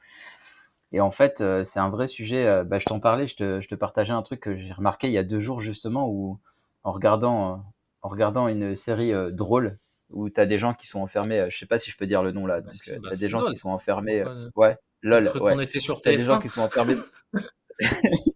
Et 0.91 1.01
en 1.01 1.11
fait, 1.11 1.43
c'est 1.65 1.79
un 1.79 1.89
vrai 1.89 2.07
sujet. 2.07 2.63
Bah, 2.65 2.79
je 2.79 2.85
t'en 2.85 2.99
parlais, 2.99 3.27
je 3.27 3.35
te, 3.35 3.61
je 3.61 3.67
te 3.67 3.75
partageais 3.75 4.13
un 4.13 4.21
truc 4.23 4.39
que 4.41 4.55
j'ai 4.57 4.73
remarqué 4.73 5.07
il 5.07 5.13
y 5.13 5.17
a 5.17 5.23
deux 5.23 5.39
jours 5.39 5.61
justement, 5.61 6.09
où 6.09 6.39
en 6.83 6.91
regardant, 6.91 7.63
en 8.01 8.09
regardant 8.09 8.47
une 8.47 8.75
série 8.75 9.13
drôle 9.33 9.79
où 10.09 10.29
tu 10.29 10.39
as 10.39 10.45
des 10.45 10.59
gens 10.59 10.73
qui 10.73 10.87
sont 10.87 10.99
enfermés, 10.99 11.39
euh, 11.39 11.49
je 11.49 11.57
sais 11.57 11.65
pas 11.65 11.79
si 11.79 11.91
je 11.91 11.97
peux 11.97 12.07
dire 12.07 12.23
le 12.23 12.31
nom 12.31 12.45
là, 12.45 12.61
bah, 12.61 12.71
donc 12.71 12.73
tu 12.73 12.91
as 12.91 13.15
des 13.15 13.29
gens 13.29 13.45
qui 13.47 13.55
sont 13.55 13.69
enfermés, 13.69 14.21
euh, 14.21 14.49
ouais, 14.55 14.77
lol, 15.01 15.27
ouais. 15.27 15.53
On 15.55 15.59
était 15.59 15.79
sur 15.79 16.01
des 16.01 16.19
gens 16.19 16.39
qui 16.39 16.49
sont 16.49 16.61
enfermés. 16.61 16.95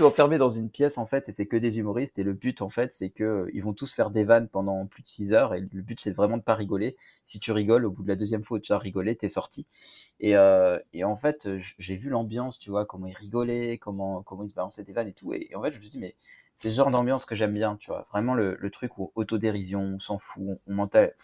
sont 0.00 0.28
dans 0.38 0.50
une 0.50 0.70
pièce 0.70 0.98
en 0.98 1.06
fait 1.06 1.28
et 1.28 1.32
c'est 1.32 1.46
que 1.46 1.56
des 1.56 1.78
humoristes 1.78 2.18
et 2.18 2.22
le 2.22 2.32
but 2.32 2.62
en 2.62 2.70
fait 2.70 2.92
c'est 2.92 3.10
que 3.10 3.24
euh, 3.24 3.50
ils 3.52 3.62
vont 3.62 3.74
tous 3.74 3.92
faire 3.92 4.10
des 4.10 4.24
vannes 4.24 4.48
pendant 4.48 4.86
plus 4.86 5.02
de 5.02 5.08
6 5.08 5.32
heures 5.34 5.54
et 5.54 5.60
le 5.60 5.82
but 5.82 6.00
c'est 6.00 6.12
vraiment 6.12 6.38
de 6.38 6.42
pas 6.42 6.54
rigoler. 6.54 6.96
Si 7.24 7.38
tu 7.38 7.52
rigoles 7.52 7.84
au 7.84 7.90
bout 7.90 8.02
de 8.02 8.08
la 8.08 8.16
deuxième 8.16 8.42
fois 8.42 8.58
où 8.58 8.60
tu 8.60 8.72
as 8.72 8.78
rigolé 8.78 9.14
t'es 9.16 9.28
sorti. 9.28 9.66
Et, 10.20 10.36
euh, 10.36 10.78
et 10.92 11.04
en 11.04 11.16
fait 11.16 11.48
j'ai 11.78 11.96
vu 11.96 12.08
l'ambiance 12.08 12.58
tu 12.58 12.70
vois 12.70 12.86
comment 12.86 13.06
ils 13.06 13.16
rigolaient 13.16 13.78
comment 13.78 14.22
comment 14.22 14.42
ils 14.42 14.48
se 14.48 14.54
balançaient 14.54 14.84
des 14.84 14.92
vannes 14.92 15.08
et 15.08 15.12
tout 15.12 15.32
et, 15.34 15.50
en 15.54 15.62
fait 15.62 15.72
je 15.72 15.78
me 15.78 15.82
suis 15.82 15.90
dit 15.90 15.98
mais 15.98 16.16
c'est 16.54 16.70
ce 16.70 16.76
genre 16.76 16.90
d'ambiance 16.90 17.24
que 17.26 17.34
j'aime 17.34 17.52
bien 17.52 17.76
tu 17.76 17.90
vois. 17.90 18.06
Vraiment 18.10 18.34
le, 18.34 18.56
le 18.58 18.70
truc 18.70 18.96
où 18.98 19.12
autodérision 19.14 19.82
on 19.82 19.98
s'en 19.98 20.18
fout 20.18 20.42
on, 20.46 20.58
on, 20.66 20.74
mental, 20.74 21.14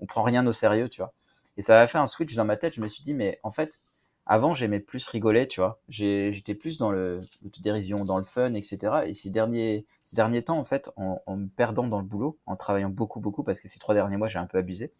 on 0.00 0.06
prend 0.06 0.22
rien 0.22 0.46
au 0.46 0.52
sérieux 0.52 0.88
tu 0.88 1.02
vois. 1.02 1.12
Et 1.58 1.62
ça 1.62 1.80
a 1.80 1.86
fait 1.86 1.98
un 1.98 2.06
switch 2.06 2.34
dans 2.34 2.44
ma 2.46 2.56
tête 2.56 2.74
je 2.74 2.80
me 2.80 2.88
suis 2.88 3.02
dit 3.02 3.14
mais 3.14 3.40
en 3.42 3.52
fait 3.52 3.80
avant, 4.26 4.54
j'aimais 4.54 4.80
plus 4.80 5.08
rigoler, 5.08 5.48
tu 5.48 5.60
vois. 5.60 5.80
J'étais 5.88 6.54
plus 6.54 6.78
dans 6.78 6.90
le 6.90 7.22
dérision, 7.60 8.04
dans 8.04 8.18
le 8.18 8.24
fun, 8.24 8.54
etc. 8.54 9.02
Et 9.06 9.14
ces 9.14 9.30
derniers, 9.30 9.86
ces 10.00 10.16
derniers 10.16 10.44
temps, 10.44 10.58
en 10.58 10.64
fait, 10.64 10.90
en, 10.96 11.20
me 11.36 11.48
perdant 11.48 11.86
dans 11.88 11.98
le 11.98 12.04
boulot, 12.06 12.38
en 12.46 12.56
travaillant 12.56 12.88
beaucoup, 12.90 13.20
beaucoup, 13.20 13.42
parce 13.42 13.60
que 13.60 13.68
ces 13.68 13.78
trois 13.78 13.94
derniers 13.94 14.16
mois, 14.16 14.28
j'ai 14.28 14.38
un 14.38 14.46
peu 14.46 14.58
abusé, 14.58 14.92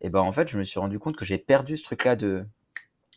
et 0.00 0.10
ben 0.10 0.20
en 0.20 0.32
fait, 0.32 0.48
je 0.48 0.58
me 0.58 0.64
suis 0.64 0.80
rendu 0.80 0.98
compte 0.98 1.16
que 1.16 1.24
j'ai 1.24 1.38
perdu 1.38 1.76
ce 1.76 1.84
truc-là 1.84 2.16
de, 2.16 2.46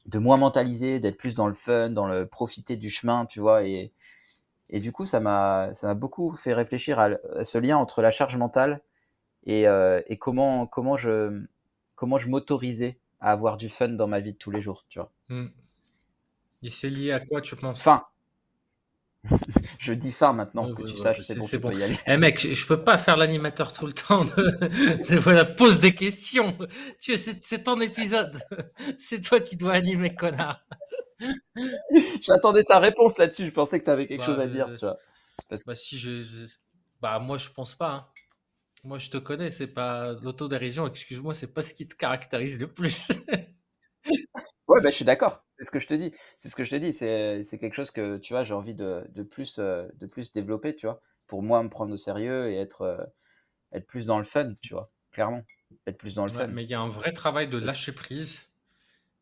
de 0.07 0.19
moins 0.19 0.37
mentaliser, 0.37 0.99
d'être 0.99 1.17
plus 1.17 1.35
dans 1.35 1.47
le 1.47 1.53
fun, 1.53 1.89
dans 1.89 2.07
le 2.07 2.27
profiter 2.27 2.75
du 2.77 2.89
chemin, 2.89 3.25
tu 3.25 3.39
vois. 3.39 3.65
Et, 3.65 3.93
et 4.69 4.79
du 4.79 4.91
coup, 4.91 5.05
ça 5.05 5.19
m'a, 5.19 5.73
ça 5.73 5.87
m'a 5.87 5.93
beaucoup 5.95 6.35
fait 6.35 6.53
réfléchir 6.53 6.99
à, 6.99 7.11
ce 7.43 7.57
lien 7.57 7.77
entre 7.77 8.01
la 8.01 8.11
charge 8.11 8.35
mentale 8.37 8.81
et, 9.45 9.67
euh, 9.67 10.01
et 10.07 10.17
comment, 10.17 10.67
comment 10.67 10.97
je, 10.97 11.43
comment 11.95 12.17
je 12.17 12.27
m'autorisais 12.29 12.99
à 13.23 13.31
avoir 13.31 13.57
du 13.57 13.69
fun 13.69 13.89
dans 13.89 14.07
ma 14.07 14.19
vie 14.19 14.33
de 14.33 14.37
tous 14.37 14.51
les 14.51 14.61
jours, 14.61 14.85
tu 14.89 14.99
vois. 14.99 15.11
Hmm. 15.29 15.47
Et 16.61 16.69
c'est 16.69 16.89
lié 16.89 17.13
à 17.13 17.21
quoi, 17.21 17.41
tu 17.41 17.55
penses? 17.55 17.81
Fin. 17.81 18.03
je 19.79 19.93
dis 19.93 20.11
fin 20.11 20.33
maintenant, 20.33 20.73
que 20.73 20.83
tu 20.83 20.97
saches, 20.97 21.21
c'est 21.21 21.37
bon, 21.59 21.69
bon. 21.69 21.77
y 21.77 21.83
aller. 21.83 21.97
Eh 22.05 22.17
mec, 22.17 22.39
je 22.39 22.67
peux 22.67 22.83
pas 22.83 22.97
faire 22.97 23.15
l'animateur 23.15 23.71
tout 23.71 23.87
le 23.87 23.93
temps. 23.93 24.25
De, 24.25 25.15
voilà, 25.19 25.45
pose 25.45 25.79
des 25.79 25.95
questions. 25.95 26.57
C'est 26.99 27.63
ton 27.63 27.79
épisode. 27.79 28.41
C'est 28.97 29.21
toi 29.21 29.39
qui 29.39 29.55
dois 29.55 29.73
animer, 29.73 30.13
connard. 30.13 30.65
J'attendais 32.21 32.65
ta 32.65 32.79
réponse 32.79 33.17
là-dessus. 33.17 33.45
Je 33.45 33.51
pensais 33.51 33.79
que 33.79 33.85
tu 33.85 33.91
avais 33.91 34.07
quelque 34.07 34.19
bah, 34.19 34.25
chose 34.25 34.39
à 34.41 34.47
dire, 34.47 34.67
tu 34.73 34.85
vois. 34.85 34.97
Bah 35.49 35.75
si 35.75 35.97
je, 35.97 36.23
bah 37.01 37.19
moi 37.19 37.37
je 37.37 37.47
pense 37.49 37.75
pas. 37.75 37.91
Hein. 37.91 38.05
Moi 38.83 38.99
je 38.99 39.09
te 39.09 39.17
connais, 39.17 39.51
c'est 39.51 39.67
pas 39.67 40.13
l'autodérision. 40.21 40.87
Excuse-moi, 40.87 41.35
c'est 41.35 41.53
pas 41.53 41.63
ce 41.63 41.73
qui 41.73 41.87
te 41.87 41.95
caractérise 41.95 42.59
le 42.59 42.71
plus. 42.71 43.09
ouais, 44.67 44.81
bah, 44.81 44.89
je 44.89 44.95
suis 44.95 45.05
d'accord. 45.05 45.45
C'est 45.57 45.63
ce 45.63 45.71
que 45.71 45.79
je 45.79 45.87
te 45.87 45.93
dis. 45.93 46.13
C'est 46.39 46.49
ce 46.49 46.55
que 46.55 46.63
je 46.63 46.71
te 46.71 46.75
dis. 46.75 46.93
C'est, 46.93 47.43
c'est 47.43 47.57
quelque 47.57 47.75
chose 47.75 47.91
que 47.91 48.17
tu 48.17 48.33
vois, 48.33 48.43
j'ai 48.43 48.53
envie 48.53 48.75
de, 48.75 49.05
de 49.09 49.23
plus, 49.23 49.59
euh, 49.59 49.87
de 49.99 50.05
plus 50.05 50.31
développer, 50.31 50.75
tu 50.75 50.85
vois, 50.85 51.01
pour 51.27 51.43
moi 51.43 51.63
me 51.63 51.69
prendre 51.69 51.93
au 51.93 51.97
sérieux 51.97 52.51
et 52.51 52.55
être, 52.57 52.81
euh, 52.81 53.03
être 53.71 53.87
plus 53.87 54.05
dans 54.05 54.17
le 54.17 54.23
fun, 54.23 54.53
tu 54.61 54.73
vois, 54.73 54.91
clairement, 55.11 55.43
être 55.87 55.97
plus 55.97 56.15
dans 56.15 56.25
le 56.25 56.31
fun. 56.31 56.47
Mais 56.47 56.63
il 56.63 56.69
y 56.69 56.73
a 56.73 56.81
un 56.81 56.89
vrai 56.89 57.13
travail 57.13 57.47
de 57.47 57.57
lâcher 57.57 57.91
prise 57.91 58.49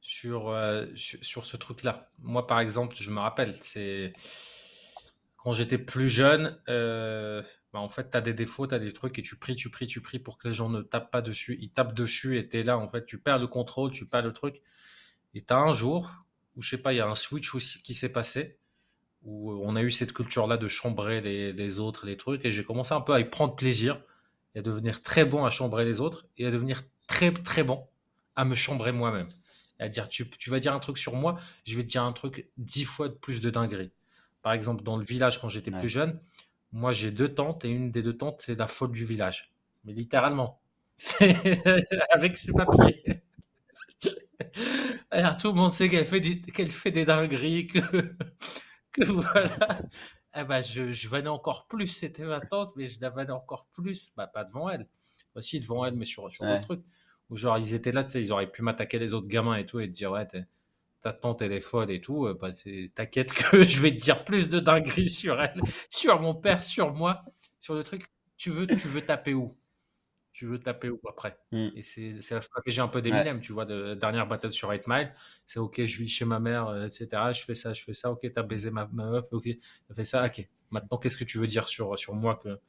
sur, 0.02 0.50
euh, 0.50 0.86
sur, 0.96 1.46
ce 1.46 1.58
truc-là. 1.58 2.10
Moi, 2.20 2.48
par 2.48 2.60
exemple, 2.60 2.96
je 3.00 3.10
me 3.12 3.20
rappelle, 3.20 3.56
c'est 3.62 4.14
quand 5.38 5.54
j'étais 5.54 5.78
plus 5.78 6.10
jeune, 6.10 6.60
euh, 6.70 7.44
bah, 7.74 7.80
en 7.80 7.90
fait, 7.90 8.12
tu 8.12 8.18
as 8.18 8.22
des 8.22 8.34
défauts, 8.34 8.68
tu 8.68 8.76
as 8.76 8.80
des 8.80 8.92
trucs 8.92 9.18
et 9.20 9.22
tu 9.22 9.36
pries, 9.36 9.56
tu 9.56 9.70
pries, 9.70 9.88
tu 9.88 10.02
pries 10.02 10.20
pour 10.20 10.38
que 10.38 10.48
les 10.48 10.54
gens 10.54 10.70
ne 10.70 10.82
tapent 10.82 11.12
pas 11.12 11.22
dessus. 11.22 11.58
Ils 11.62 11.72
tapent 11.72 11.94
dessus 11.94 12.38
et 12.38 12.48
tu 12.48 12.60
es 12.60 12.64
là, 12.64 12.78
en 12.78 12.88
fait, 12.88 13.06
tu 13.06 13.18
perds 13.18 13.40
le 13.40 13.48
contrôle, 13.48 13.92
tu 13.92 14.06
perds 14.06 14.24
le 14.24 14.34
truc. 14.34 14.62
Et 15.34 15.44
tu 15.44 15.54
as 15.54 15.58
un 15.58 15.72
jour 15.72 16.12
où, 16.56 16.62
je 16.62 16.70
sais 16.70 16.82
pas, 16.82 16.94
il 16.94 16.98
y 16.98 17.00
a 17.00 17.08
un 17.08 17.16
switch 17.16 17.56
aussi 17.56 17.82
qui 17.82 17.96
s'est 17.96 18.12
passé, 18.12 18.58
où 19.24 19.52
on 19.64 19.76
a 19.76 19.84
eu 19.84 19.92
cette 19.92 20.14
culture-là 20.14 20.58
de 20.58 20.68
chambrer 20.68 21.22
les, 21.22 21.54
les, 21.54 21.80
autres, 21.80 22.06
les 22.06 22.18
trucs, 22.18 22.44
et 22.46 22.52
j'ai 22.52 22.64
commencé 22.64 22.94
un 22.94 23.02
peu 23.02 23.14
à 23.14 23.20
y 23.20 23.26
prendre 23.26 23.56
plaisir 23.56 24.02
et 24.56 24.60
à 24.60 24.62
devenir 24.62 25.02
très 25.02 25.24
bon 25.24 25.46
à 25.46 25.50
chambrer 25.50 25.86
les 25.86 26.02
autres 26.02 26.28
et 26.38 26.46
à 26.46 26.52
devenir 26.52 26.84
très, 27.08 27.32
très 27.32 27.64
bon 27.64 27.88
à 28.36 28.44
me 28.44 28.56
chambrer 28.56 28.92
moi-même 28.92 29.28
à 29.82 29.90
dire 29.90 30.08
tu, 30.08 30.26
vas 30.48 30.60
dire 30.60 30.74
un 30.74 30.80
truc 30.80 30.98
sur 30.98 31.16
moi, 31.16 31.38
je 31.66 31.76
vais 31.76 31.84
te 31.84 31.90
dire 31.90 32.04
un 32.04 32.14
truc 32.14 32.50
dix 32.58 32.86
fois 32.86 33.10
de 33.10 33.14
plus 33.14 33.42
de 33.42 33.50
dinguerie. 33.50 33.92
Par 34.42 34.54
exemple, 34.54 34.84
dans 34.84 34.96
le 34.96 35.04
village, 35.04 35.42
quand 35.42 35.50
j'étais 35.50 35.72
plus 35.72 35.90
jeune, 35.90 36.20
moi 36.72 36.92
j'ai 36.94 37.12
deux 37.12 37.34
tantes 37.34 37.66
et 37.66 37.70
une 37.70 37.92
des 37.92 38.02
deux 38.04 38.18
tantes, 38.18 38.42
c'est 38.42 38.56
la 38.58 38.68
folle 38.68 38.92
du 38.92 39.06
village. 39.06 39.52
Mais 39.84 39.94
littéralement. 39.94 40.62
avec 42.12 42.38
ses 42.38 42.54
papiers. 42.54 43.04
Alors 45.12 45.38
tout 45.38 45.48
le 45.50 45.54
monde 45.54 45.74
sait 45.74 45.90
qu'elle 45.90 46.06
fait, 46.06 46.22
qu'elle 46.54 46.70
fait 46.70 46.92
des 46.92 47.06
dingueries, 47.06 47.68
que, 47.68 47.80
que 48.92 49.04
voilà. 49.06 49.82
Eh 50.36 50.44
ben, 50.46 50.62
je, 50.62 50.92
je 50.92 51.10
vannais 51.10 51.28
encore 51.28 51.68
plus, 51.68 51.88
c'était 51.88 52.24
ma 52.24 52.40
tante, 52.40 52.74
mais 52.76 52.88
je 52.88 53.02
la 53.02 53.10
vannais 53.10 53.32
encore 53.32 53.68
plus, 53.74 54.14
bah, 54.16 54.28
pas 54.28 54.46
devant 54.46 54.70
elle. 54.70 54.88
Aussi 55.36 55.60
devant 55.60 55.86
elle, 55.86 55.96
mais 55.96 56.06
sur, 56.06 56.32
sur 56.32 56.46
d'autres 56.46 56.62
trucs 56.64 56.84
ou 57.30 57.38
genre 57.38 57.58
ils 57.58 57.74
étaient 57.74 57.94
là, 57.94 58.04
tu 58.04 58.12
sais, 58.12 58.22
ils 58.22 58.32
auraient 58.34 58.52
pu 58.52 58.62
m'attaquer 58.62 59.00
les 59.00 59.14
autres 59.14 59.28
gamins 59.28 59.56
et 59.56 59.66
tout 59.66 59.80
et 59.80 59.88
te 59.88 59.94
dire 59.94 60.12
ouais, 60.12 60.28
ta 61.02 61.14
tante 61.14 61.42
elle 61.42 61.52
est 61.52 61.60
folle 61.60 61.92
et 61.92 62.00
tout, 62.00 62.26
euh, 62.26 62.38
bah, 62.40 62.50
t'inquiète 62.96 63.34
que 63.34 63.64
je 63.64 63.82
vais 63.82 63.92
te 63.92 64.02
dire 64.02 64.24
plus 64.24 64.48
de 64.48 64.60
dingueries 64.60 65.10
sur 65.10 65.42
elle, 65.42 65.60
sur 65.90 66.20
mon 66.22 66.36
père, 66.36 66.64
sur 66.64 66.94
moi, 66.94 67.22
sur 67.60 67.76
le 67.76 67.84
truc. 67.84 68.06
Tu 68.38 68.50
veux, 68.50 68.66
tu 68.66 68.88
veux 68.88 69.02
taper 69.02 69.34
où? 69.34 69.56
Tu 70.34 70.48
veux 70.48 70.60
taper 70.60 70.90
où 70.90 71.00
après? 71.08 71.38
Mm. 71.52 71.68
Et 71.76 71.84
c'est 71.84 72.32
la 72.32 72.42
stratégie 72.42 72.82
un 72.82 72.88
peu 72.88 73.02
d'Eminem, 73.02 73.42
tu 73.42 73.54
vois, 73.54 73.66
de 73.66 73.94
dernière 73.94 74.28
battle 74.28 74.52
sur 74.52 74.70
8 74.72 74.88
Mile. 74.88 75.14
C'est 75.46 75.60
ok, 75.60 75.86
je 75.86 75.98
vis 76.00 76.08
chez 76.08 76.26
ma 76.26 76.40
mère, 76.40 76.68
euh, 76.70 76.88
etc. 76.88 77.34
Je 77.34 77.44
fais 77.44 77.54
ça, 77.54 77.74
je 77.74 77.84
fais 77.84 77.94
ça. 77.94 78.12
Ok, 78.12 78.26
t'as 78.34 78.42
baisé 78.42 78.72
ma, 78.72 78.88
meuf, 78.88 79.26
ok, 79.32 79.50
t'as 79.88 79.94
fait 79.94 80.06
ça. 80.06 80.26
Ok, 80.26 80.48
maintenant 80.72 80.98
qu'est-ce 80.98 81.18
que 81.18 81.24
tu 81.24 81.38
veux 81.38 81.48
dire 81.48 81.68
sur, 81.68 81.98
sur 82.00 82.16
moi 82.16 82.40
que, 82.44 82.60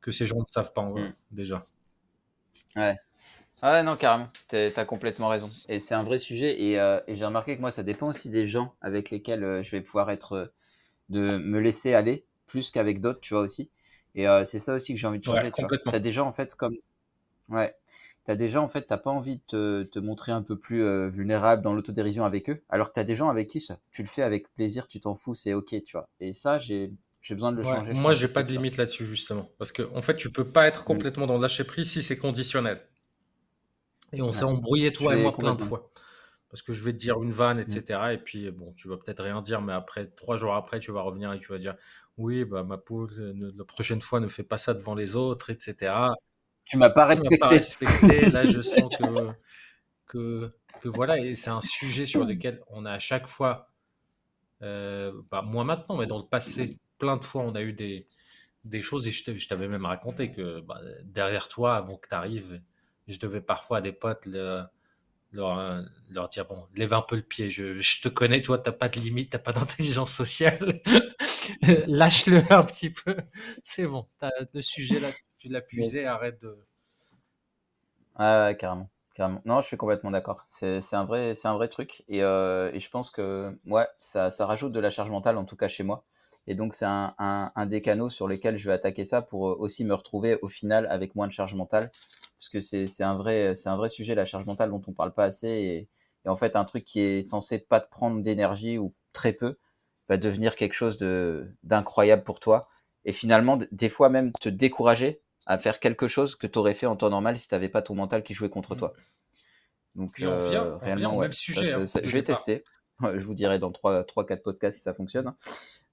que 0.00 0.12
ces 0.12 0.26
gens 0.26 0.38
ne 0.38 0.46
savent 0.46 0.72
pas 0.72 0.84
mm. 0.84 1.12
déjà? 1.32 1.60
Ouais. 2.76 2.96
Ah 3.62 3.82
non, 3.82 3.96
carrément, 3.96 4.28
tu 4.48 4.56
as 4.56 4.84
complètement 4.84 5.28
raison. 5.28 5.50
Et 5.68 5.80
c'est 5.80 5.94
un 5.94 6.02
vrai 6.02 6.18
sujet. 6.18 6.62
Et, 6.62 6.78
euh, 6.78 7.00
et 7.06 7.16
j'ai 7.16 7.24
remarqué 7.24 7.56
que 7.56 7.60
moi, 7.60 7.70
ça 7.70 7.82
dépend 7.82 8.08
aussi 8.08 8.30
des 8.30 8.46
gens 8.46 8.74
avec 8.80 9.10
lesquels 9.10 9.44
euh, 9.44 9.62
je 9.62 9.70
vais 9.70 9.82
pouvoir 9.82 10.10
être, 10.10 10.32
euh, 10.32 10.46
de 11.10 11.36
me 11.36 11.60
laisser 11.60 11.92
aller, 11.94 12.24
plus 12.46 12.70
qu'avec 12.70 13.00
d'autres, 13.00 13.20
tu 13.20 13.34
vois 13.34 13.42
aussi. 13.42 13.70
Et 14.16 14.26
c'est 14.44 14.58
ça 14.58 14.74
aussi 14.74 14.92
que 14.92 14.98
j'ai 14.98 15.06
envie 15.06 15.20
de 15.20 15.24
changer. 15.24 15.52
tu 15.52 15.94
as 15.94 15.98
des 16.00 16.10
gens, 16.10 16.26
en 16.26 16.32
fait, 16.32 16.56
comme. 16.56 16.74
Ouais. 17.48 17.76
Tu 18.24 18.32
as 18.32 18.34
des 18.34 18.48
gens, 18.48 18.64
en 18.64 18.68
fait, 18.68 18.82
tu 18.82 18.88
pas 18.88 19.10
envie 19.10 19.36
de 19.36 19.42
te, 19.46 19.82
te, 19.84 19.98
montrer 20.00 20.32
un 20.32 20.42
peu 20.42 20.58
plus 20.58 20.82
vulnérable 21.10 21.62
dans 21.62 21.72
l'autodérision 21.72 22.24
avec 22.24 22.50
eux. 22.50 22.60
Alors 22.70 22.88
que 22.88 22.94
tu 22.94 23.00
as 23.00 23.04
des 23.04 23.14
gens 23.14 23.28
avec 23.28 23.48
qui 23.48 23.60
ça, 23.60 23.78
tu 23.92 24.02
le 24.02 24.08
fais 24.08 24.22
avec 24.22 24.52
plaisir, 24.54 24.88
tu 24.88 24.98
t'en 24.98 25.14
fous, 25.14 25.36
c'est 25.36 25.54
OK, 25.54 25.68
tu 25.84 25.92
vois. 25.92 26.08
Et 26.18 26.32
ça, 26.32 26.58
j'ai. 26.58 26.92
J'ai 27.22 27.34
besoin 27.34 27.52
de 27.52 27.58
le 27.58 27.62
changer. 27.62 27.92
Moi, 27.92 28.14
j'ai 28.14 28.28
pas 28.28 28.42
de 28.42 28.50
limite 28.50 28.78
là-dessus, 28.78 29.04
justement. 29.04 29.48
Parce 29.58 29.72
que, 29.72 29.82
en 29.94 30.00
fait, 30.00 30.16
tu 30.16 30.32
peux 30.32 30.48
pas 30.48 30.66
être 30.66 30.80
mmh. 30.80 30.84
complètement 30.84 31.26
dans 31.26 31.36
le 31.36 31.42
lâcher 31.42 31.64
prise 31.64 31.90
si 31.90 32.02
c'est 32.02 32.16
conditionnel. 32.16 32.80
Et 34.12 34.22
on 34.22 34.32
s'est 34.32 34.44
embrouillé, 34.44 34.92
toi 34.92 35.16
et 35.16 35.22
moi, 35.22 35.36
plein 35.36 35.54
de 35.54 35.62
fois. 35.62 35.90
Parce 36.48 36.62
que 36.62 36.72
je 36.72 36.82
vais 36.82 36.92
te 36.92 36.98
dire 36.98 37.22
une 37.22 37.30
vanne, 37.30 37.60
etc. 37.60 38.00
Mmh. 38.02 38.10
Et 38.10 38.18
puis, 38.18 38.50
bon, 38.50 38.72
tu 38.72 38.88
vas 38.88 38.96
peut-être 38.96 39.22
rien 39.22 39.40
dire, 39.40 39.62
mais 39.62 39.72
après, 39.72 40.08
trois 40.08 40.36
jours 40.36 40.54
après, 40.54 40.80
tu 40.80 40.90
vas 40.90 41.02
revenir 41.02 41.32
et 41.32 41.38
tu 41.38 41.52
vas 41.52 41.58
dire 41.58 41.76
Oui, 42.18 42.44
bah, 42.44 42.64
ma 42.64 42.76
poule, 42.76 43.10
la 43.56 43.64
prochaine 43.64 44.00
fois, 44.00 44.18
ne 44.18 44.26
fais 44.26 44.42
pas 44.42 44.58
ça 44.58 44.74
devant 44.74 44.94
les 44.94 45.14
autres, 45.14 45.50
etc. 45.50 45.92
Tu 46.64 46.76
m'as 46.76 46.90
pas 46.90 47.06
respecté. 47.06 47.38
Pas 47.38 47.48
respecté. 47.48 48.30
Là, 48.30 48.44
je 48.44 48.60
sens 48.62 48.90
que, 48.96 49.30
que, 50.06 50.52
que 50.80 50.88
voilà, 50.88 51.18
et 51.18 51.34
c'est 51.34 51.50
un 51.50 51.60
sujet 51.60 52.06
sur 52.06 52.24
lequel 52.24 52.60
on 52.68 52.84
a 52.84 52.92
à 52.92 52.98
chaque 52.98 53.28
fois, 53.28 53.70
euh, 54.62 55.12
bah, 55.30 55.42
moi 55.42 55.64
maintenant, 55.64 55.96
mais 55.96 56.06
dans 56.06 56.18
le 56.18 56.26
passé, 56.26 56.78
plein 56.98 57.16
de 57.16 57.24
fois, 57.24 57.42
on 57.42 57.54
a 57.54 57.62
eu 57.62 57.72
des, 57.72 58.08
des 58.64 58.80
choses, 58.80 59.06
et 59.06 59.12
je 59.12 59.48
t'avais 59.48 59.68
même 59.68 59.86
raconté 59.86 60.32
que 60.32 60.60
bah, 60.60 60.80
derrière 61.04 61.48
toi, 61.48 61.76
avant 61.76 61.96
que 61.96 62.08
tu 62.08 62.14
arrives, 62.14 62.60
je 63.12 63.20
devais 63.20 63.40
parfois 63.40 63.78
à 63.78 63.80
des 63.80 63.92
potes 63.92 64.26
leur, 64.26 64.70
leur, 65.32 66.28
dire 66.28 66.46
bon, 66.46 66.66
lève 66.74 66.92
un 66.94 67.02
peu 67.02 67.16
le 67.16 67.22
pied, 67.22 67.50
je, 67.50 67.80
je 67.80 68.02
te 68.02 68.08
connais, 68.08 68.42
toi, 68.42 68.58
t'as 68.58 68.72
pas 68.72 68.88
de 68.88 68.98
limite, 69.00 69.30
t'as 69.30 69.38
pas 69.38 69.52
d'intelligence 69.54 70.12
sociale, 70.12 70.80
lâche-le 71.86 72.42
un 72.52 72.64
petit 72.64 72.90
peu, 72.90 73.16
c'est 73.64 73.86
bon, 73.86 74.06
as, 74.20 74.30
le 74.52 74.62
sujet 74.62 75.00
là, 75.00 75.10
tu 75.38 75.48
l'as 75.48 75.62
puisé, 75.62 76.06
arrête 76.06 76.40
de. 76.42 76.56
Ah 78.16 78.44
ouais, 78.46 78.56
carrément. 78.56 78.90
Carrément. 79.14 79.42
Non, 79.44 79.60
je 79.60 79.66
suis 79.66 79.76
complètement 79.76 80.10
d'accord. 80.10 80.44
C'est 80.46 80.80
un, 80.92 81.04
vrai, 81.04 81.34
un 81.44 81.54
vrai 81.54 81.68
truc. 81.68 82.04
Et, 82.08 82.22
euh, 82.22 82.70
et, 82.72 82.80
je 82.80 82.90
pense 82.90 83.10
que 83.10 83.58
ouais, 83.66 83.86
ça, 83.98 84.30
ça 84.30 84.46
rajoute 84.46 84.72
de 84.72 84.80
la 84.80 84.90
charge 84.90 85.10
mentale, 85.10 85.36
en 85.38 85.44
tout 85.44 85.56
cas 85.56 85.68
chez 85.68 85.82
moi. 85.82 86.04
Et 86.46 86.54
donc, 86.54 86.74
c'est 86.74 86.84
un, 86.84 87.14
un, 87.18 87.52
un, 87.54 87.66
des 87.66 87.80
canaux 87.80 88.10
sur 88.10 88.28
lesquels 88.28 88.56
je 88.56 88.68
vais 88.68 88.74
attaquer 88.74 89.04
ça 89.04 89.22
pour 89.22 89.42
aussi 89.60 89.84
me 89.84 89.94
retrouver 89.94 90.38
au 90.42 90.48
final 90.48 90.86
avec 90.90 91.14
moins 91.16 91.26
de 91.26 91.32
charge 91.32 91.54
mentale 91.54 91.90
parce 92.40 92.48
que 92.48 92.60
c'est 92.60 93.02
un 93.02 93.16
vrai 93.16 93.54
c'est 93.54 93.68
un 93.68 93.76
vrai 93.76 93.90
sujet 93.90 94.14
la 94.14 94.24
charge 94.24 94.46
mentale 94.46 94.70
dont 94.70 94.80
on 94.86 94.92
parle 94.92 95.12
pas 95.12 95.24
assez 95.24 95.48
et, 95.48 95.88
en 96.28 96.36
fait 96.36 96.56
un 96.56 96.64
truc 96.64 96.84
qui 96.84 97.00
est 97.00 97.22
censé 97.22 97.58
pas 97.58 97.80
te 97.80 97.90
prendre 97.90 98.22
d'énergie 98.22 98.78
ou 98.78 98.94
très 99.12 99.32
peu 99.32 99.58
va 100.08 100.16
devenir 100.16 100.56
quelque 100.56 100.72
chose 100.74 100.96
d'incroyable 101.62 102.24
pour 102.24 102.40
toi 102.40 102.62
et 103.04 103.12
finalement 103.12 103.58
des 103.72 103.88
fois 103.90 104.08
même 104.08 104.32
te 104.32 104.48
décourager 104.48 105.20
à 105.46 105.58
faire 105.58 105.80
quelque 105.80 106.08
chose 106.08 106.34
que 106.34 106.46
tu 106.46 106.58
aurais 106.58 106.74
fait 106.74 106.86
en 106.86 106.96
temps 106.96 107.10
normal 107.10 107.36
si 107.36 107.48
tu 107.48 107.54
n'avais 107.54 107.68
pas 107.68 107.82
ton 107.82 107.94
mental 107.94 108.22
qui 108.22 108.34
jouait 108.34 108.50
contre 108.50 108.74
toi. 108.74 108.92
Donc 109.94 110.20
euh, 110.20 110.76
réellement 110.76 111.16
ouais, 111.16 111.32
sujet, 111.32 111.72
hein, 111.72 111.84
je 111.84 112.12
vais 112.12 112.22
tester. 112.22 112.64
je 113.02 113.24
vous 113.24 113.34
dirai 113.34 113.58
dans 113.58 113.72
3 113.72 114.04
3 114.04 114.26
4 114.26 114.42
podcasts 114.42 114.76
si 114.76 114.82
ça 114.84 114.92
fonctionne 114.92 115.28
hein, 115.28 115.36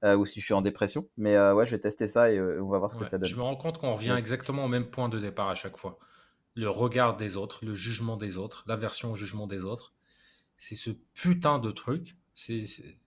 euh, 0.04 0.18
ou 0.18 0.26
si 0.26 0.42
je 0.42 0.46
suis 0.46 0.54
en 0.54 0.62
dépression 0.62 1.08
mais 1.16 1.36
euh, 1.36 1.54
ouais, 1.54 1.66
je 1.66 1.72
vais 1.72 1.80
tester 1.80 2.10
ça 2.10 2.32
et 2.32 2.40
on 2.40 2.68
va 2.68 2.80
voir 2.80 2.92
ce 2.92 2.98
que 2.98 3.06
ça 3.06 3.18
donne. 3.18 3.30
Je 3.30 3.36
me 3.36 3.42
rends 3.42 3.56
compte 3.56 3.78
qu'on 3.78 3.94
revient 3.94 4.16
exactement 4.18 4.66
au 4.66 4.68
même 4.68 4.90
point 4.90 5.10
de 5.10 5.20
départ 5.20 5.50
à 5.50 5.56
chaque 5.56 5.78
fois 5.78 5.98
le 6.58 6.70
regard 6.72 7.16
des 7.16 7.38
autres, 7.38 7.64
le 7.64 7.76
jugement 7.76 8.18
des 8.18 8.38
autres, 8.38 8.64
l'aversion 8.68 9.12
au 9.12 9.16
jugement 9.16 9.46
des 9.46 9.64
autres. 9.64 9.94
C'est 10.58 10.76
ce 10.76 10.90
putain 11.14 11.60
de 11.60 11.70
truc. 11.70 12.18
C'est, 12.34 12.64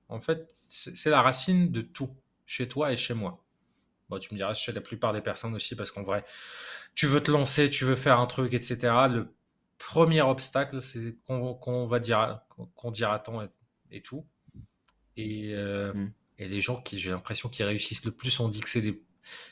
en 0.09 0.21
fait, 0.21 0.49
c'est 0.57 1.11
la 1.11 1.21
racine 1.21 1.73
de 1.73 1.83
tout, 1.83 2.17
chez 2.47 2.69
toi 2.69 2.93
et 2.93 2.97
chez 2.97 3.13
moi. 3.13 3.45
Bon, 4.09 4.21
tu 4.21 4.33
me 4.33 4.39
diras, 4.39 4.55
chez 4.55 4.71
la 4.71 4.81
plupart 4.81 5.13
des 5.13 5.21
personnes 5.21 5.55
aussi, 5.55 5.75
parce 5.75 5.91
qu'en 5.91 6.05
vrai, 6.05 6.25
tu 6.95 7.07
veux 7.07 7.21
te 7.21 7.33
lancer, 7.33 7.71
tu 7.71 7.85
veux 7.85 7.97
faire 7.97 8.21
un 8.21 8.27
truc, 8.27 8.55
etc. 8.55 8.79
Le 9.11 9.35
premier 9.79 10.23
obstacle, 10.23 10.81
c'est 10.81 11.19
qu'on 11.27 11.87
va 11.89 11.99
dire, 11.99 12.41
qu'on 12.77 12.91
dira 12.93 13.19
tant 13.19 13.43
et, 13.91 14.01
tout. 14.01 14.25
Et, 15.17 15.55
euh, 15.55 15.93
mm. 15.93 16.13
et 16.39 16.49
les 16.49 16.61
gens 16.61 16.81
qui, 16.81 17.01
j'ai 17.01 17.11
l'impression, 17.11 17.49
qui 17.49 17.65
réussissent 17.65 18.05
le 18.05 18.13
plus, 18.13 18.39
on 18.39 18.49
dit 18.49 18.61
que 18.61 18.69
c'est 18.69 18.81
les 18.81 19.03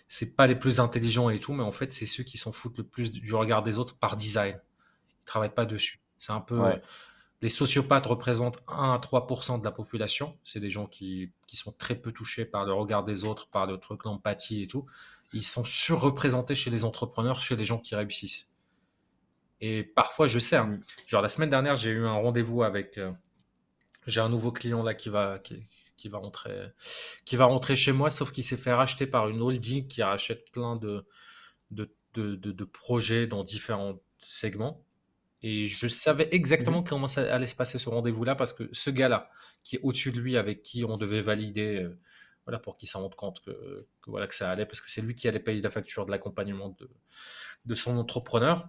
c'est 0.09 0.37
pas 0.37 0.47
les 0.47 0.57
plus 0.57 0.81
intelligents 0.81 1.31
et 1.31 1.41
tout, 1.41 1.53
mais 1.53 1.63
en 1.63 1.73
fait, 1.73 1.93
c'est 1.93 2.07
ceux 2.07 2.25
qui 2.25 2.39
s'en 2.39 2.53
foutent 2.53 2.79
le 2.79 2.85
plus 2.85 3.13
du 3.13 3.35
regard 3.35 3.63
des 3.63 3.79
autres 3.79 3.97
par 3.97 4.17
design. 4.17 4.59
Ils 5.11 5.25
travaillent 5.25 5.55
pas 5.55 5.67
dessus. 5.67 6.01
C'est 6.19 6.33
un 6.33 6.41
peu. 6.41 6.61
Les 7.41 7.49
sociopathes 7.49 8.07
représentent 8.07 8.59
1 8.67 8.95
à 8.95 8.99
3% 8.99 9.61
de 9.61 9.65
la 9.65 9.71
population. 9.71 10.37
C'est 10.43 10.59
des 10.59 10.71
gens 10.71 10.87
qui, 10.87 11.31
qui, 11.47 11.57
sont 11.57 11.71
très 11.71 11.95
peu 11.95 12.11
touchés 12.11 12.45
par 12.45 12.65
le 12.65 12.73
regard 12.73 13.05
des 13.05 13.23
autres, 13.23 13.49
par 13.49 13.67
le 13.67 13.79
truc, 13.79 14.05
l'empathie 14.05 14.63
et 14.63 14.67
tout. 14.67 14.87
Ils 15.33 15.45
sont 15.45 15.65
surreprésentés 15.65 16.57
chez 16.57 16.71
les 16.71 16.85
entrepreneurs, 16.85 17.41
chez 17.41 17.55
les 17.55 17.65
gens 17.65 17.79
qui 17.79 17.95
réussissent. 17.95 18.49
Et 19.61 19.83
parfois, 19.83 20.27
je 20.27 20.39
sais, 20.39 20.57
hein, 20.57 20.67
mm. 20.67 20.81
genre 21.07 21.23
la 21.23 21.29
semaine 21.29 21.51
dernière, 21.51 21.77
j'ai 21.77 21.91
eu 21.91 22.07
un 22.07 22.15
rendez-vous 22.15 22.63
avec. 22.63 22.99
Euh, 22.99 23.13
j'ai 24.07 24.21
un 24.21 24.29
nouveau 24.29 24.53
client 24.53 24.83
là 24.83 24.95
qui 24.95 25.09
va, 25.09 25.39
qui, 25.39 25.63
qui, 25.99 26.09
va 26.09 26.17
rentrer, 26.19 26.69
qui 27.27 27.37
va 27.37 27.45
rentrer 27.45 27.77
chez 27.77 27.93
moi, 27.93 28.09
sauf 28.09 28.33
qu'il 28.33 28.45
s'est 28.45 28.57
fait 28.57 28.73
racheter 28.73 29.07
par 29.07 29.29
une 29.29 29.43
holding 29.43 29.87
qui 29.87 30.03
rachète 30.03 30.51
plein 30.53 30.77
de, 30.77 31.05
de, 31.71 31.95
de, 32.15 32.35
de 32.37 32.65
projets 32.65 33.27
dans 33.27 33.45
différents 33.45 34.01
segments. 34.19 34.83
Et 35.43 35.67
je 35.67 35.87
savais 35.87 36.29
exactement 36.33 36.81
mmh 36.81 36.85
comment 36.85 37.07
ça 37.07 37.33
allait 37.33 37.47
se 37.47 37.55
passer 37.55 37.79
ce 37.79 37.89
rendez-vous-là 37.89 38.35
parce 38.35 38.53
que 38.53 38.69
ce 38.73 38.91
gars-là, 38.91 39.31
qui 39.63 39.77
est 39.77 39.81
au-dessus 39.83 40.11
de 40.11 40.19
lui, 40.19 40.37
avec 40.37 40.63
qui 40.63 40.85
on 40.85 40.97
devait 40.97 41.21
valider, 41.21 41.83
euh, 41.83 41.99
voilà, 42.45 42.59
pour 42.59 42.77
qu'il 42.77 42.89
s'en 42.89 43.03
rende 43.03 43.15
compte 43.15 43.41
que, 43.45 43.87
voilà, 44.07 44.27
que 44.27 44.35
ça 44.35 44.51
allait, 44.51 44.67
parce 44.67 44.81
que 44.81 44.91
c'est 44.91 45.03
lui 45.03 45.15
qui 45.15 45.29
allait 45.29 45.39
payer 45.39 45.61
la 45.61 45.71
facture 45.71 46.07
de 46.07 46.11
l'accompagnement 46.11 46.71
de, 46.71 46.91
de 47.67 47.75
son 47.75 47.97
entrepreneur, 47.99 48.69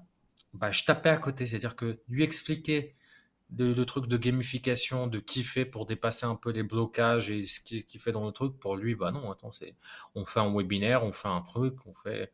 bah, 0.53 0.69
je 0.69 0.83
tapais 0.83 1.09
à 1.09 1.17
côté. 1.17 1.47
C'est-à-dire 1.47 1.75
que 1.75 1.99
lui 2.07 2.23
expliquer 2.23 2.95
le 3.57 3.83
truc 3.85 4.07
de 4.07 4.17
gamification, 4.17 5.07
de 5.07 5.19
kiffer 5.19 5.65
pour 5.65 5.85
dépasser 5.85 6.25
un 6.25 6.35
peu 6.35 6.51
les 6.51 6.63
blocages 6.63 7.29
et 7.31 7.45
ce 7.45 7.59
qu'il 7.59 7.99
fait 7.99 8.11
dans 8.11 8.25
le 8.25 8.31
truc, 8.31 8.57
pour 8.59 8.75
lui, 8.75 8.95
bah 8.95 9.11
non, 9.11 9.31
attends, 9.31 9.51
c'est, 9.51 9.75
on 10.15 10.25
fait 10.25 10.39
un 10.39 10.53
webinaire, 10.53 11.03
on 11.03 11.11
fait 11.11 11.27
un 11.27 11.41
truc, 11.41 11.75
on 11.85 11.93
fait 11.93 12.31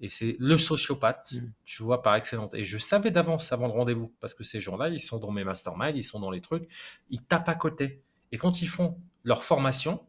et 0.00 0.08
c'est 0.08 0.36
le 0.38 0.58
sociopathe, 0.58 1.32
mm. 1.32 1.52
tu 1.64 1.82
vois, 1.82 2.02
par 2.02 2.14
excellence. 2.16 2.52
Et 2.54 2.64
je 2.64 2.78
savais 2.78 3.10
d'avance 3.10 3.52
avant 3.52 3.66
le 3.66 3.72
rendez-vous, 3.72 4.12
parce 4.20 4.34
que 4.34 4.44
ces 4.44 4.60
gens-là, 4.60 4.88
ils 4.88 5.00
sont 5.00 5.18
dans 5.18 5.30
mes 5.30 5.44
masterminds, 5.44 5.96
ils 5.96 6.02
sont 6.02 6.20
dans 6.20 6.30
les 6.30 6.40
trucs, 6.40 6.68
ils 7.10 7.22
tapent 7.22 7.48
à 7.48 7.54
côté. 7.54 8.02
Et 8.32 8.38
quand 8.38 8.62
ils 8.62 8.68
font 8.68 8.98
leur 9.22 9.42
formation, 9.42 10.04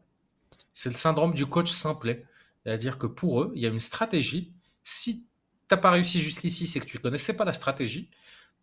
c'est 0.72 0.90
le 0.90 0.96
syndrome 0.96 1.34
du 1.34 1.46
coach 1.46 1.70
simplet. 1.70 2.26
C'est-à-dire 2.64 2.98
que 2.98 3.06
pour 3.06 3.42
eux, 3.42 3.52
il 3.54 3.62
y 3.62 3.66
a 3.66 3.68
une 3.68 3.80
stratégie. 3.80 4.52
Si 4.82 5.20
tu 5.22 5.74
n'as 5.74 5.76
pas 5.76 5.90
réussi 5.90 6.20
jusqu'ici, 6.20 6.66
c'est 6.66 6.80
que 6.80 6.86
tu 6.86 6.96
ne 6.96 7.02
connaissais 7.02 7.36
pas 7.36 7.44
la 7.44 7.52
stratégie. 7.52 8.10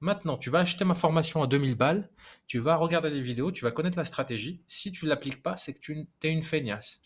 Maintenant, 0.04 0.38
tu 0.38 0.50
vas 0.50 0.60
acheter 0.60 0.84
ma 0.84 0.96
formation 0.96 1.42
à 1.42 1.48
2000 1.48 1.76
balles, 1.76 2.10
tu 2.46 2.60
vas 2.60 2.76
regarder 2.76 3.10
les 3.10 3.22
vidéos, 3.22 3.54
tu 3.54 3.64
vas 3.64 3.72
connaître 3.72 3.98
la 3.98 4.04
stratégie. 4.04 4.62
Si 4.68 4.92
tu 4.92 5.06
ne 5.06 5.10
l'appliques 5.10 5.42
pas, 5.42 5.56
c'est 5.56 5.72
que 5.72 5.80
tu 5.80 6.06
es 6.24 6.30
une 6.30 6.44
feignasse. 6.44 7.00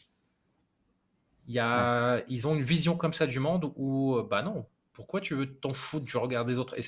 Il 1.47 1.53
y 1.53 1.59
a, 1.59 2.23
Ils 2.27 2.47
ont 2.47 2.55
une 2.55 2.63
vision 2.63 2.97
comme 2.97 3.13
ça 3.13 3.27
du 3.27 3.39
monde 3.39 3.71
où, 3.75 4.19
bah 4.27 4.41
non, 4.41 4.65
pourquoi 4.93 5.21
tu 5.21 5.35
veux 5.35 5.45
t'en 5.45 5.75
foutre 5.75 6.05
du 6.05 6.17
regard 6.17 6.43
des 6.43 6.57
autres? 6.57 6.73
Et 6.75 6.81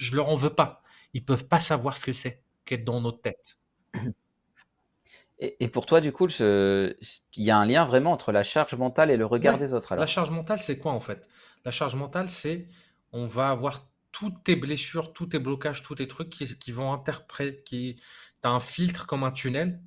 Je 0.00 0.16
leur 0.16 0.30
en 0.30 0.34
veux 0.34 0.50
pas. 0.50 0.82
Ils 1.14 1.24
peuvent 1.24 1.46
pas 1.46 1.60
savoir 1.60 1.96
ce 1.96 2.04
que 2.04 2.12
c'est 2.12 2.42
qu'être 2.64 2.84
dans 2.84 3.00
notre 3.00 3.22
tête. 3.22 3.56
Et, 5.38 5.68
pour 5.68 5.84
toi, 5.84 6.00
du 6.00 6.12
coup, 6.12 6.26
il 6.28 6.94
y 7.36 7.50
a 7.50 7.58
un 7.58 7.66
lien 7.66 7.84
vraiment 7.84 8.10
entre 8.10 8.32
la 8.32 8.42
charge 8.42 8.74
mentale 8.74 9.10
et 9.10 9.18
le 9.18 9.26
regard 9.26 9.58
des 9.58 9.74
autres. 9.74 9.94
La 9.94 10.06
charge 10.06 10.30
mentale, 10.30 10.58
c'est 10.58 10.78
quoi 10.78 10.92
en 10.92 11.00
fait? 11.00 11.28
La 11.64 11.70
charge 11.70 11.94
mentale, 11.94 12.30
c'est 12.30 12.66
on 13.12 13.26
va 13.26 13.50
avoir 13.50 13.86
toutes 14.18 14.44
tes 14.44 14.56
blessures, 14.56 15.12
tous 15.12 15.26
tes 15.26 15.38
blocages, 15.38 15.82
tous 15.82 15.96
tes 15.96 16.08
trucs 16.08 16.30
qui, 16.30 16.58
qui 16.58 16.72
vont 16.72 16.90
interpréter. 16.94 17.62
Qui... 17.64 17.96
Tu 17.96 18.48
as 18.48 18.50
un 18.50 18.60
filtre 18.60 19.06
comme 19.06 19.24
un 19.24 19.30
tunnel, 19.30 19.78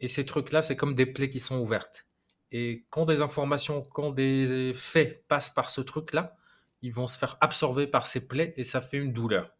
et 0.00 0.08
ces 0.08 0.24
trucs-là, 0.24 0.62
c'est 0.62 0.74
comme 0.74 0.94
des 0.94 1.04
plaies 1.04 1.28
qui 1.28 1.38
sont 1.38 1.58
ouvertes. 1.58 2.06
Et 2.50 2.86
quand 2.88 3.04
des 3.04 3.20
informations, 3.20 3.82
quand 3.82 4.10
des 4.10 4.72
faits 4.74 5.26
passent 5.28 5.50
par 5.50 5.68
ce 5.68 5.82
truc-là, 5.82 6.34
ils 6.80 6.94
vont 6.94 7.06
se 7.06 7.18
faire 7.18 7.36
absorber 7.42 7.86
par 7.86 8.06
ces 8.06 8.26
plaies 8.26 8.54
et 8.56 8.64
ça 8.64 8.80
fait 8.80 8.96
une 8.96 9.12
douleur. 9.12 9.50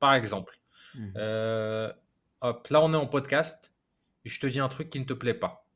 Par 0.00 0.14
exemple, 0.14 0.58
mmh. 0.94 1.12
euh, 1.16 1.92
hop, 2.40 2.66
là 2.68 2.80
on 2.80 2.92
est 2.92 2.96
en 2.96 3.06
podcast 3.06 3.72
et 4.24 4.28
je 4.28 4.40
te 4.40 4.46
dis 4.46 4.58
un 4.58 4.68
truc 4.68 4.90
qui 4.90 4.98
ne 4.98 5.04
te 5.04 5.12
plaît 5.12 5.34
pas. 5.34 5.68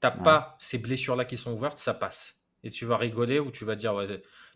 T'as 0.00 0.10
pas 0.10 0.56
ces 0.60 0.78
blessures-là 0.78 1.24
qui 1.24 1.36
sont 1.36 1.52
ouvertes, 1.52 1.78
ça 1.78 1.94
passe. 1.94 2.44
Et 2.62 2.70
tu 2.70 2.84
vas 2.84 2.96
rigoler 2.96 3.38
ou 3.38 3.50
tu 3.50 3.64
vas 3.64 3.76
dire, 3.76 3.94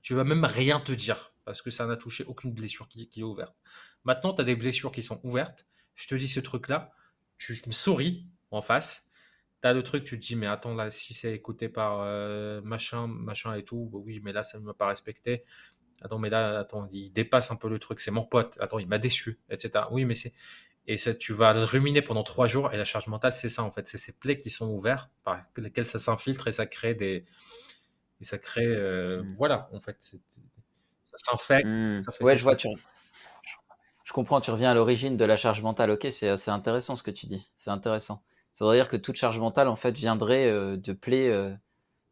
tu 0.03 0.15
vas 0.15 0.25
même 0.25 0.45
rien 0.45 0.81
te 0.81 0.93
dire 0.93 1.33
parce 1.51 1.63
que 1.63 1.71
ça 1.71 1.85
n'a 1.87 1.97
touché 1.97 2.23
aucune 2.25 2.53
blessure 2.53 2.87
qui, 2.87 3.09
qui 3.09 3.21
est 3.21 3.25
ouverte. 3.25 3.57
Maintenant, 4.05 4.33
tu 4.33 4.41
as 4.41 4.45
des 4.45 4.55
blessures 4.55 4.93
qui 4.93 5.03
sont 5.03 5.21
ouvertes. 5.25 5.67
Je 5.97 6.07
te 6.07 6.15
dis 6.15 6.29
ce 6.29 6.39
truc-là, 6.39 6.93
tu 7.39 7.61
me 7.67 7.73
souris 7.73 8.29
en 8.53 8.63
face 8.63 9.11
T'as 9.61 9.75
le 9.75 9.83
truc, 9.83 10.05
tu 10.05 10.19
te 10.19 10.25
dis, 10.25 10.37
mais 10.37 10.47
attends, 10.47 10.75
là, 10.75 10.91
si 10.91 11.13
c'est 11.13 11.35
écouté 11.35 11.69
par 11.69 12.01
euh, 12.01 12.63
machin, 12.63 13.07
machin 13.07 13.53
et 13.55 13.63
tout, 13.63 13.91
bah 13.93 13.99
oui, 14.03 14.21
mais 14.23 14.33
là, 14.33 14.43
ça 14.43 14.59
ne 14.59 14.65
m'a 14.65 14.73
pas 14.73 14.87
respecté. 14.87 15.45
Attends, 16.03 16.19
mais 16.19 16.31
là, 16.31 16.61
attends, 16.61 16.89
il 16.93 17.13
dépasse 17.13 17.51
un 17.51 17.57
peu 17.57 17.69
le 17.69 17.79
truc, 17.79 18.01
c'est 18.01 18.11
mon 18.11 18.25
pote. 18.25 18.57
Attends, 18.61 18.79
il 18.79 18.87
m'a 18.87 18.99
déçu, 18.99 19.39
etc. 19.51 19.85
Oui, 19.91 20.07
mais 20.07 20.15
c'est. 20.15 20.33
Et 20.87 20.97
ça, 20.97 21.13
tu 21.13 21.35
vas 21.35 21.53
le 21.53 21.65
ruminer 21.65 22.01
pendant 22.01 22.23
trois 22.23 22.47
jours, 22.47 22.73
et 22.73 22.79
la 22.79 22.87
charge 22.87 23.07
mentale, 23.09 23.35
c'est 23.35 23.51
ça, 23.51 23.63
en 23.63 23.71
fait. 23.71 23.87
C'est 23.87 23.99
ces 23.99 24.13
plaies 24.13 24.39
qui 24.39 24.49
sont 24.49 24.71
ouvertes, 24.71 25.11
par 25.25 25.45
lesquelles 25.59 25.87
ça 25.87 25.99
s'infiltre, 25.99 26.49
et 26.49 26.53
ça 26.53 26.65
crée 26.65 26.95
des. 26.95 27.27
Et 28.21 28.25
ça 28.25 28.39
crée. 28.39 28.67
Euh, 28.67 29.23
mmh. 29.23 29.35
Voilà, 29.37 29.69
en 29.73 29.81
fait. 29.81 30.15
Ça 31.25 31.33
s'infecte. 31.33 31.67
Mmh. 31.67 31.99
Ouais, 32.21 32.39
je 32.39 32.43
vois, 32.43 32.57
tu. 32.57 32.69
Je 34.05 34.13
comprends, 34.13 34.41
tu 34.41 34.51
reviens 34.51 34.71
à 34.71 34.75
l'origine 34.75 35.17
de 35.17 35.25
la 35.25 35.37
charge 35.37 35.63
mentale. 35.63 35.91
Ok, 35.91 36.09
c'est 36.11 36.49
intéressant 36.49 36.97
ce 36.97 37.03
que 37.03 37.11
tu 37.11 37.27
dis. 37.27 37.47
C'est 37.57 37.71
intéressant. 37.71 38.23
Ça 38.55 38.65
veut 38.67 38.75
dire 38.75 38.89
que 38.89 38.97
toute 38.97 39.17
charge 39.17 39.39
mentale, 39.39 39.69
en 39.69 39.77
fait, 39.77 39.93
viendrait 39.93 40.49
euh, 40.49 40.77
de 40.77 40.93
plaies, 40.93 41.31
euh, 41.31 41.55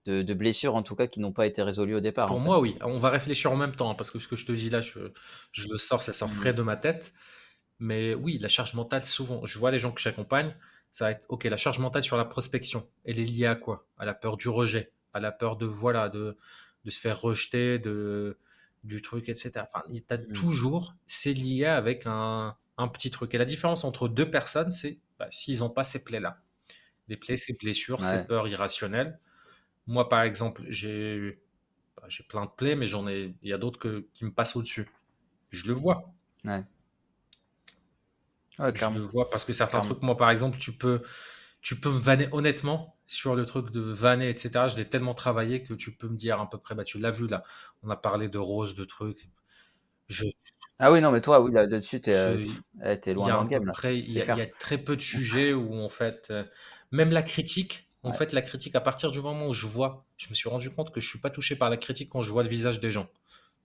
de, 0.06 0.34
blessures, 0.34 0.76
en 0.76 0.82
tout 0.82 0.94
cas, 0.94 1.06
qui 1.06 1.20
n'ont 1.20 1.32
pas 1.32 1.46
été 1.46 1.62
résolues 1.62 1.96
au 1.96 2.00
départ. 2.00 2.26
Pour 2.26 2.40
moi, 2.40 2.60
oui. 2.60 2.76
On 2.82 2.98
va 2.98 3.10
réfléchir 3.10 3.50
en 3.50 3.56
même 3.56 3.74
temps, 3.74 3.90
hein, 3.90 3.94
parce 3.94 4.10
que 4.10 4.18
ce 4.18 4.28
que 4.28 4.36
je 4.36 4.46
te 4.46 4.52
dis 4.52 4.70
là, 4.70 4.80
je, 4.80 5.00
le 5.00 5.78
sors, 5.78 6.02
ça 6.02 6.12
sort 6.12 6.30
frais 6.30 6.52
mmh. 6.52 6.56
de 6.56 6.62
ma 6.62 6.76
tête. 6.76 7.12
Mais 7.80 8.14
oui, 8.14 8.38
la 8.38 8.48
charge 8.48 8.74
mentale, 8.74 9.04
souvent, 9.04 9.44
je 9.44 9.58
vois 9.58 9.70
les 9.70 9.78
gens 9.78 9.90
que 9.92 10.00
j'accompagne, 10.00 10.54
ça 10.92 11.06
va 11.06 11.10
être, 11.12 11.26
OK, 11.28 11.44
la 11.44 11.56
charge 11.56 11.78
mentale 11.78 12.02
sur 12.02 12.16
la 12.16 12.24
prospection, 12.24 12.88
elle 13.04 13.18
est 13.18 13.24
liée 13.24 13.46
à 13.46 13.54
quoi? 13.54 13.86
À 13.98 14.04
la 14.04 14.14
peur 14.14 14.36
du 14.36 14.48
rejet, 14.48 14.92
à 15.12 15.20
la 15.20 15.32
peur 15.32 15.56
de, 15.56 15.66
voilà, 15.66 16.08
de, 16.08 16.36
de 16.84 16.90
se 16.90 16.98
faire 16.98 17.20
rejeter, 17.20 17.78
de, 17.78 18.38
du 18.84 19.02
truc, 19.02 19.28
etc. 19.28 19.52
Enfin, 19.56 19.84
tu 19.90 20.02
as 20.10 20.18
mmh. 20.18 20.32
toujours, 20.32 20.94
c'est 21.06 21.32
lié 21.32 21.66
avec 21.66 22.04
un, 22.06 22.56
un 22.78 22.88
petit 22.88 23.10
truc. 23.10 23.34
Et 23.34 23.38
la 23.38 23.44
différence 23.44 23.84
entre 23.84 24.08
deux 24.08 24.30
personnes, 24.30 24.70
c'est 24.70 24.98
bah, 25.18 25.26
s'ils 25.30 25.60
n'ont 25.60 25.70
pas 25.70 25.84
ces 25.84 26.02
plaies-là. 26.04 26.40
Les 27.08 27.16
plaies, 27.16 27.36
ces 27.36 27.54
blessures, 27.54 28.04
ces 28.04 28.26
peurs 28.26 28.48
irrationnelles. 28.48 29.18
Moi, 29.86 30.08
par 30.08 30.22
exemple, 30.22 30.62
j'ai 30.68 31.40
bah, 31.96 32.04
j'ai 32.08 32.22
plein 32.24 32.44
de 32.44 32.50
plaies, 32.50 32.76
mais 32.76 32.86
j'en 32.86 33.08
ai, 33.08 33.34
il 33.42 33.48
y 33.48 33.52
a 33.52 33.58
d'autres 33.58 34.04
qui 34.12 34.24
me 34.24 34.30
passent 34.30 34.56
au-dessus. 34.56 34.88
Je 35.50 35.66
le 35.66 35.72
vois. 35.72 36.12
Ouais. 36.44 36.62
je 38.58 38.94
le 38.94 39.00
vois 39.00 39.28
parce 39.30 39.44
que 39.44 39.52
certains 39.52 39.80
trucs, 39.80 40.02
moi, 40.02 40.16
par 40.16 40.30
exemple, 40.30 40.58
tu 40.58 40.72
peux, 40.72 41.02
tu 41.62 41.80
peux 41.80 41.90
me 41.90 41.98
vanner 41.98 42.28
honnêtement 42.32 42.97
sur 43.08 43.34
le 43.34 43.46
truc 43.46 43.70
de 43.70 43.80
vanner, 43.80 44.28
etc. 44.28 44.66
Je 44.68 44.76
l'ai 44.76 44.88
tellement 44.88 45.14
travaillé 45.14 45.64
que 45.64 45.74
tu 45.74 45.92
peux 45.96 46.08
me 46.08 46.16
dire 46.16 46.40
à 46.40 46.48
peu 46.48 46.58
près, 46.58 46.74
bah, 46.74 46.84
tu 46.84 46.98
l'as 46.98 47.10
vu 47.10 47.26
là. 47.26 47.42
On 47.82 47.90
a 47.90 47.96
parlé 47.96 48.28
de 48.28 48.38
rose, 48.38 48.74
de 48.74 48.84
trucs. 48.84 49.28
Je, 50.08 50.26
ah 50.78 50.92
oui, 50.92 51.00
non, 51.00 51.10
mais 51.10 51.20
toi, 51.20 51.40
oui, 51.40 51.52
là-dessus, 51.52 52.00
tu 52.00 52.10
es, 52.10 52.14
euh, 52.14 53.14
loin 53.14 53.28
dans 53.28 53.42
le 53.42 53.48
game. 53.48 53.72
Il 53.84 54.12
y, 54.12 54.20
a 54.20 54.46
très 54.46 54.78
peu 54.78 54.94
de 54.94 55.00
sujets 55.00 55.52
où, 55.52 55.74
en 55.74 55.88
fait, 55.88 56.28
euh, 56.30 56.44
même 56.92 57.10
la 57.10 57.22
critique, 57.22 57.84
en 58.04 58.12
fait, 58.12 58.32
la 58.32 58.42
critique, 58.42 58.76
à 58.76 58.80
partir 58.80 59.10
du 59.10 59.20
moment 59.20 59.48
où 59.48 59.52
je 59.52 59.66
vois, 59.66 60.06
je 60.16 60.28
me 60.28 60.34
suis 60.34 60.48
rendu 60.48 60.70
compte 60.70 60.92
que 60.92 61.00
je 61.00 61.08
suis 61.08 61.18
pas 61.18 61.30
touché 61.30 61.56
par 61.56 61.68
la 61.68 61.76
critique 61.76 62.10
quand 62.10 62.20
je 62.20 62.30
vois 62.30 62.42
le 62.42 62.48
visage 62.48 62.78
des 62.78 62.90
gens. 62.90 63.08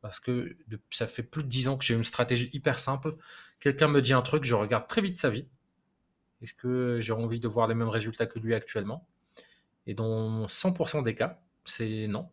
Parce 0.02 0.20
que 0.20 0.58
ça 0.90 1.06
fait 1.06 1.24
plus 1.24 1.44
de 1.44 1.50
10 1.50 1.68
ans 1.68 1.78
que 1.78 1.86
j'ai 1.86 1.94
une 1.94 2.04
stratégie 2.04 2.50
hyper 2.52 2.80
simple. 2.80 3.16
Quelqu'un 3.60 3.88
me 3.88 4.02
dit 4.02 4.14
un 4.14 4.22
truc, 4.22 4.44
je 4.44 4.56
regarde 4.56 4.88
très 4.88 5.02
vite 5.02 5.18
sa 5.18 5.30
vie. 5.30 5.48
Est-ce 6.42 6.54
que 6.56 6.98
j'ai 7.00 7.14
envie 7.14 7.40
de 7.40 7.48
voir 7.48 7.68
les 7.68 7.76
mêmes 7.76 7.90
résultats 7.90 8.26
que 8.26 8.40
lui 8.40 8.54
actuellement? 8.54 9.08
Et 9.88 9.94
dans 9.94 10.48
100% 10.48 11.04
des 11.04 11.16
cas, 11.16 11.42
c'est 11.66 12.08
non. 12.08 12.30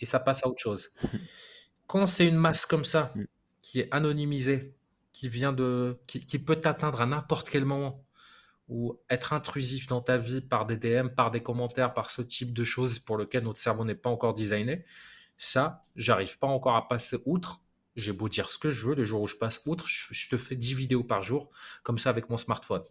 Et 0.00 0.06
ça 0.06 0.20
passe 0.20 0.44
à 0.44 0.48
autre 0.48 0.60
chose. 0.60 0.90
Quand 1.86 2.06
c'est 2.06 2.26
une 2.26 2.36
masse 2.36 2.66
comme 2.66 2.84
ça, 2.84 3.12
mm 3.14 3.24
qui 3.62 3.80
est 3.80 3.88
anonymisé, 3.92 4.74
qui 5.12 5.28
vient 5.28 5.52
de, 5.52 5.98
qui, 6.06 6.38
peut 6.38 6.56
t'atteindre 6.56 7.00
à 7.00 7.06
n'importe 7.06 7.48
quel 7.48 7.64
moment, 7.64 8.04
ou 8.68 9.00
être 9.08 9.32
intrusif 9.32 9.86
dans 9.86 10.00
ta 10.00 10.18
vie 10.18 10.40
par 10.40 10.66
des 10.66 10.76
DM, 10.76 11.08
par 11.08 11.30
des 11.30 11.42
commentaires, 11.42 11.94
par 11.94 12.10
ce 12.10 12.22
type 12.22 12.52
de 12.52 12.64
choses 12.64 12.98
pour 12.98 13.16
lequel 13.16 13.44
notre 13.44 13.60
cerveau 13.60 13.84
n'est 13.84 13.94
pas 13.94 14.10
encore 14.10 14.34
designé, 14.34 14.84
ça, 15.38 15.84
j'arrive 15.96 16.38
pas 16.38 16.46
encore 16.46 16.76
à 16.76 16.88
passer 16.88 17.18
outre. 17.24 17.60
J'ai 17.94 18.12
beau 18.12 18.28
dire 18.28 18.50
ce 18.50 18.58
que 18.58 18.70
je 18.70 18.86
veux, 18.86 18.94
le 18.94 19.04
jour 19.04 19.22
où 19.22 19.26
je 19.26 19.36
passe 19.36 19.62
outre, 19.66 19.86
je, 19.86 20.28
te 20.28 20.38
fais 20.38 20.56
10 20.56 20.74
vidéos 20.74 21.04
par 21.04 21.22
jour, 21.22 21.50
comme 21.82 21.98
ça 21.98 22.10
avec 22.10 22.30
mon 22.30 22.36
smartphone. 22.36 22.82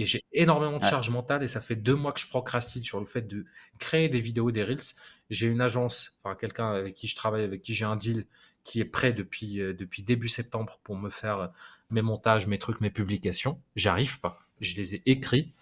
Et 0.00 0.06
j'ai 0.06 0.24
énormément 0.32 0.78
de 0.78 0.84
charge 0.84 1.10
mentale 1.10 1.42
et 1.42 1.48
ça 1.48 1.60
fait 1.60 1.76
deux 1.76 1.94
mois 1.94 2.12
que 2.12 2.20
je 2.20 2.26
procrastine 2.26 2.82
sur 2.82 3.00
le 3.00 3.06
fait 3.06 3.28
de 3.28 3.44
créer 3.78 4.08
des 4.08 4.20
vidéos, 4.20 4.50
des 4.50 4.64
reels. 4.64 4.94
J'ai 5.28 5.46
une 5.46 5.60
agence, 5.60 6.16
enfin 6.16 6.34
quelqu'un 6.34 6.72
avec 6.72 6.94
qui 6.94 7.06
je 7.06 7.14
travaille, 7.14 7.44
avec 7.44 7.60
qui 7.60 7.74
j'ai 7.74 7.84
un 7.84 7.96
deal 7.96 8.24
qui 8.62 8.80
est 8.80 8.86
prêt 8.86 9.12
depuis, 9.12 9.60
euh, 9.60 9.74
depuis 9.74 10.02
début 10.02 10.30
septembre 10.30 10.80
pour 10.84 10.96
me 10.96 11.10
faire 11.10 11.52
mes 11.90 12.00
montages, 12.00 12.46
mes 12.46 12.58
trucs, 12.58 12.80
mes 12.80 12.88
publications. 12.88 13.60
J'arrive 13.76 14.20
pas. 14.20 14.38
Je 14.60 14.74
les 14.76 14.94
ai 14.94 15.02
écrits. 15.04 15.52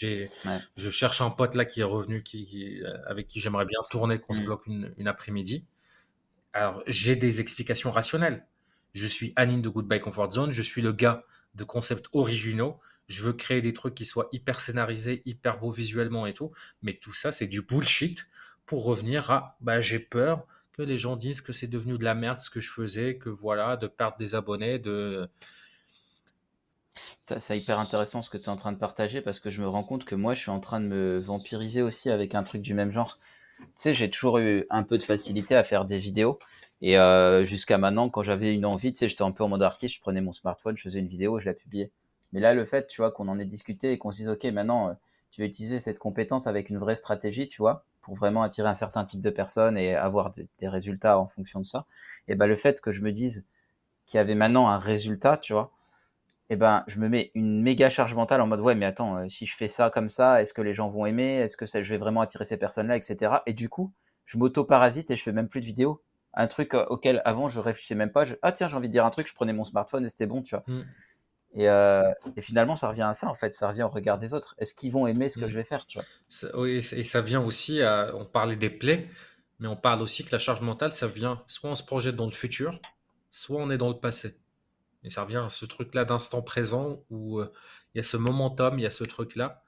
Je 0.00 0.90
cherche 0.90 1.20
un 1.20 1.30
pote 1.30 1.54
là 1.54 1.64
qui 1.64 1.80
est 1.80 1.84
revenu, 1.84 2.24
qui, 2.24 2.82
euh, 2.82 2.92
avec 3.06 3.28
qui 3.28 3.38
j'aimerais 3.38 3.66
bien 3.66 3.78
tourner, 3.90 4.18
qu'on 4.18 4.32
se 4.32 4.40
mmh. 4.40 4.44
bloque 4.44 4.66
une, 4.66 5.06
après-midi. 5.06 5.64
Alors, 6.52 6.82
j'ai 6.88 7.14
des 7.14 7.40
explications 7.40 7.92
rationnelles. 7.92 8.44
Je 8.92 9.06
suis 9.06 9.32
Anine 9.36 9.62
de 9.62 9.68
Goodbye 9.68 10.00
Comfort 10.00 10.32
Zone. 10.32 10.50
Je 10.50 10.62
suis 10.62 10.82
le 10.82 10.92
gars 10.92 11.24
de 11.54 11.62
concepts 11.62 12.08
originaux. 12.12 12.80
Je 13.10 13.24
veux 13.24 13.32
créer 13.32 13.60
des 13.60 13.72
trucs 13.74 13.94
qui 13.94 14.06
soient 14.06 14.28
hyper 14.30 14.60
scénarisés, 14.60 15.22
hyper 15.24 15.58
beaux 15.58 15.72
visuellement 15.72 16.26
et 16.26 16.32
tout. 16.34 16.52
Mais 16.82 16.94
tout 16.94 17.12
ça, 17.12 17.32
c'est 17.32 17.48
du 17.48 17.60
bullshit 17.60 18.26
pour 18.66 18.84
revenir 18.84 19.30
à 19.32 19.56
bah, 19.60 19.80
j'ai 19.80 19.98
peur 19.98 20.46
que 20.72 20.82
les 20.82 20.96
gens 20.96 21.16
disent 21.16 21.40
que 21.40 21.52
c'est 21.52 21.66
devenu 21.66 21.98
de 21.98 22.04
la 22.04 22.14
merde 22.14 22.38
ce 22.38 22.50
que 22.50 22.60
je 22.60 22.70
faisais, 22.70 23.18
que 23.18 23.28
voilà, 23.28 23.76
de 23.76 23.88
perdre 23.88 24.16
des 24.16 24.36
abonnés, 24.36 24.78
de. 24.78 25.28
C'est 27.38 27.58
hyper 27.58 27.78
intéressant 27.78 28.22
ce 28.22 28.30
que 28.30 28.38
tu 28.38 28.44
es 28.44 28.48
en 28.48 28.56
train 28.56 28.72
de 28.72 28.78
partager 28.78 29.20
parce 29.20 29.40
que 29.40 29.50
je 29.50 29.60
me 29.60 29.68
rends 29.68 29.84
compte 29.84 30.04
que 30.04 30.14
moi 30.16 30.34
je 30.34 30.40
suis 30.40 30.50
en 30.50 30.60
train 30.60 30.80
de 30.80 30.86
me 30.86 31.18
vampiriser 31.18 31.82
aussi 31.82 32.10
avec 32.10 32.34
un 32.34 32.42
truc 32.44 32.62
du 32.62 32.74
même 32.74 32.92
genre. 32.92 33.18
Tu 33.58 33.66
sais, 33.76 33.94
j'ai 33.94 34.10
toujours 34.10 34.38
eu 34.38 34.66
un 34.70 34.82
peu 34.84 34.98
de 34.98 35.02
facilité 35.02 35.54
à 35.54 35.64
faire 35.64 35.84
des 35.84 35.98
vidéos 35.98 36.38
et 36.80 36.98
euh, 36.98 37.44
jusqu'à 37.44 37.78
maintenant, 37.78 38.08
quand 38.08 38.22
j'avais 38.22 38.54
une 38.54 38.64
envie, 38.64 38.92
tu 38.92 38.98
sais, 38.98 39.08
j'étais 39.08 39.22
un 39.22 39.32
peu 39.32 39.44
en 39.44 39.48
mode 39.48 39.62
artiste, 39.62 39.96
je 39.96 40.00
prenais 40.00 40.20
mon 40.20 40.32
smartphone, 40.32 40.76
je 40.76 40.82
faisais 40.82 41.00
une 41.00 41.08
vidéo, 41.08 41.38
je 41.38 41.46
la 41.46 41.54
publiais. 41.54 41.92
Mais 42.32 42.40
là, 42.40 42.54
le 42.54 42.64
fait, 42.64 42.86
tu 42.86 43.02
qu'on 43.10 43.28
en 43.28 43.38
ait 43.38 43.44
discuté 43.44 43.92
et 43.92 43.98
qu'on 43.98 44.10
se 44.10 44.18
dise, 44.18 44.28
ok, 44.28 44.44
maintenant, 44.46 44.90
euh, 44.90 44.92
tu 45.30 45.40
vas 45.40 45.46
utiliser 45.46 45.80
cette 45.80 45.98
compétence 45.98 46.46
avec 46.46 46.70
une 46.70 46.78
vraie 46.78 46.96
stratégie, 46.96 47.48
tu 47.48 47.58
vois, 47.58 47.84
pour 48.02 48.14
vraiment 48.14 48.42
attirer 48.42 48.68
un 48.68 48.74
certain 48.74 49.04
type 49.04 49.20
de 49.20 49.30
personnes 49.30 49.76
et 49.76 49.94
avoir 49.94 50.34
des, 50.34 50.68
résultats 50.68 51.18
en 51.18 51.26
fonction 51.28 51.60
de 51.60 51.66
ça. 51.66 51.86
Et 52.28 52.34
ben, 52.34 52.46
le 52.46 52.56
fait 52.56 52.80
que 52.80 52.92
je 52.92 53.00
me 53.00 53.12
dise 53.12 53.46
qu'il 54.06 54.18
y 54.18 54.20
avait 54.20 54.34
maintenant 54.34 54.68
un 54.68 54.78
résultat, 54.78 55.36
tu 55.36 55.52
vois, 55.52 55.72
et 56.50 56.56
ben, 56.56 56.82
je 56.88 56.98
me 56.98 57.08
mets 57.08 57.30
une 57.34 57.62
méga 57.62 57.90
charge 57.90 58.14
mentale 58.14 58.40
en 58.40 58.46
mode, 58.48 58.60
ouais, 58.60 58.74
mais 58.74 58.86
attends, 58.86 59.18
euh, 59.18 59.28
si 59.28 59.46
je 59.46 59.54
fais 59.54 59.68
ça 59.68 59.90
comme 59.90 60.08
ça, 60.08 60.42
est-ce 60.42 60.52
que 60.52 60.62
les 60.62 60.74
gens 60.74 60.88
vont 60.88 61.06
aimer? 61.06 61.36
Est-ce 61.36 61.56
que 61.56 61.66
je 61.66 61.88
vais 61.88 61.98
vraiment 61.98 62.20
attirer 62.20 62.44
ces 62.44 62.56
personnes-là, 62.56 62.96
etc. 62.96 63.34
Et 63.46 63.52
du 63.52 63.68
coup, 63.68 63.92
je 64.24 64.36
m'auto-parasite 64.36 65.10
et 65.12 65.16
je 65.16 65.22
fais 65.22 65.32
même 65.32 65.48
plus 65.48 65.60
de 65.60 65.66
vidéos 65.66 66.02
un 66.34 66.46
truc 66.46 66.74
euh, 66.74 66.84
auquel 66.86 67.22
avant 67.24 67.48
je 67.48 67.60
réfléchissais 67.60 67.94
même 67.94 68.12
pas. 68.12 68.24
ah 68.42 68.52
tiens, 68.52 68.68
j'ai 68.68 68.76
envie 68.76 68.88
de 68.88 68.92
dire 68.92 69.04
un 69.04 69.10
truc, 69.10 69.28
je 69.28 69.34
prenais 69.34 69.52
mon 69.52 69.64
smartphone 69.64 70.04
et 70.04 70.08
c'était 70.08 70.26
bon, 70.26 70.42
tu 70.42 70.54
vois. 70.54 70.64
Mm. 70.66 70.82
Euh, 71.56 72.12
et, 72.36 72.42
finalement, 72.42 72.76
ça 72.76 72.88
revient 72.88 73.02
à 73.02 73.14
ça 73.14 73.28
en 73.28 73.34
fait, 73.34 73.54
ça 73.54 73.68
revient 73.68 73.82
au 73.82 73.88
regard 73.88 74.18
des 74.18 74.34
autres. 74.34 74.54
Est-ce 74.58 74.74
qu'ils 74.74 74.92
vont 74.92 75.06
aimer 75.06 75.28
ce 75.28 75.38
que 75.38 75.44
mm. 75.44 75.48
je 75.48 75.54
vais 75.54 75.64
faire, 75.64 75.86
tu 75.86 75.98
vois? 75.98 76.50
Oui, 76.54 76.86
et 76.92 77.04
ça 77.04 77.20
vient 77.20 77.42
aussi 77.42 77.82
à. 77.82 78.14
On 78.14 78.24
parlait 78.24 78.56
des 78.56 78.70
plaies, 78.70 79.08
mais 79.58 79.68
on 79.68 79.76
parle 79.76 80.02
aussi 80.02 80.24
que 80.24 80.30
la 80.32 80.38
charge 80.38 80.60
mentale, 80.60 80.92
ça 80.92 81.08
vient 81.08 81.42
soit 81.48 81.70
on 81.70 81.74
se 81.74 81.82
projette 81.82 82.16
dans 82.16 82.26
le 82.26 82.32
futur, 82.32 82.78
soit 83.30 83.60
on 83.60 83.70
est 83.70 83.78
dans 83.78 83.88
le 83.88 83.98
passé. 83.98 84.36
Et 85.02 85.10
ça 85.10 85.24
revient 85.24 85.42
à 85.44 85.48
ce 85.48 85.64
truc-là 85.64 86.04
d'instant 86.04 86.42
présent 86.42 87.02
où 87.10 87.40
euh, 87.40 87.52
il 87.94 87.98
y 87.98 88.00
a 88.00 88.04
ce 88.04 88.16
momentum, 88.16 88.78
il 88.78 88.82
y 88.82 88.86
a 88.86 88.90
ce 88.90 89.04
truc-là. 89.04 89.62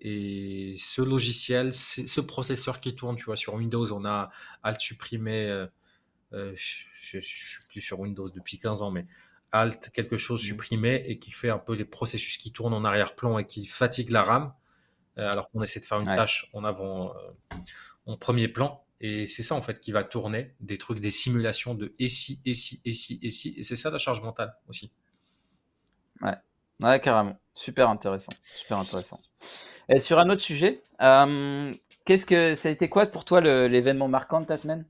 Et 0.00 0.74
ce 0.78 1.02
logiciel, 1.02 1.74
ce 1.74 2.20
processeur 2.20 2.78
qui 2.78 2.94
tourne, 2.94 3.16
tu 3.16 3.24
vois, 3.24 3.36
sur 3.36 3.54
Windows, 3.54 3.92
on 3.92 4.04
a 4.04 4.30
Alt 4.62 4.80
supprimé 4.80 5.66
euh, 6.32 6.54
je, 6.54 7.20
suis 7.20 7.60
plus 7.68 7.80
sur 7.80 8.00
Windows 8.00 8.28
depuis 8.28 8.58
15 8.58 8.82
ans, 8.82 8.90
mais 8.90 9.06
Alt, 9.52 9.90
quelque 9.90 10.16
chose 10.16 10.42
mmh. 10.42 10.46
supprimé 10.46 11.04
et 11.06 11.18
qui 11.18 11.30
fait 11.30 11.50
un 11.50 11.58
peu 11.58 11.74
les 11.74 11.84
processus 11.84 12.36
qui 12.36 12.52
tournent 12.52 12.74
en 12.74 12.84
arrière-plan 12.84 13.38
et 13.38 13.46
qui 13.46 13.66
fatigue 13.66 14.10
la 14.10 14.22
RAM, 14.22 14.52
euh, 15.18 15.30
alors 15.30 15.50
qu'on 15.50 15.62
essaie 15.62 15.80
de 15.80 15.84
faire 15.84 16.00
une 16.00 16.06
tâche 16.06 16.50
en 16.52 16.64
avant, 16.64 17.14
euh, 17.14 17.56
en 18.06 18.16
premier 18.16 18.48
plan. 18.48 18.84
Et 19.00 19.26
c'est 19.26 19.42
ça, 19.42 19.54
en 19.54 19.62
fait, 19.62 19.78
qui 19.78 19.92
va 19.92 20.02
tourner 20.02 20.54
des 20.60 20.76
trucs, 20.76 20.98
des 20.98 21.10
simulations 21.10 21.74
de 21.74 21.94
et 21.98 22.08
si, 22.08 22.40
et 22.44 22.52
si, 22.52 22.80
et 22.84 22.92
si, 22.92 23.20
et 23.22 23.30
si. 23.30 23.54
Et 23.56 23.62
c'est 23.62 23.76
ça 23.76 23.90
la 23.90 23.98
charge 23.98 24.22
mentale 24.22 24.56
aussi. 24.68 24.92
Ouais, 26.20 26.34
ouais 26.80 27.00
carrément. 27.00 27.38
Super 27.54 27.88
intéressant. 27.88 28.32
Super 28.56 28.78
intéressant. 28.78 29.20
Et 29.88 30.00
sur 30.00 30.18
un 30.18 30.28
autre 30.30 30.42
sujet, 30.42 30.82
qu'est-ce 30.98 32.26
que 32.26 32.54
ça 32.56 32.68
a 32.68 32.72
été 32.72 32.88
quoi 32.88 33.06
pour 33.06 33.24
toi 33.24 33.40
l'événement 33.40 34.08
marquant 34.08 34.40
de 34.40 34.46
ta 34.46 34.56
semaine? 34.56 34.84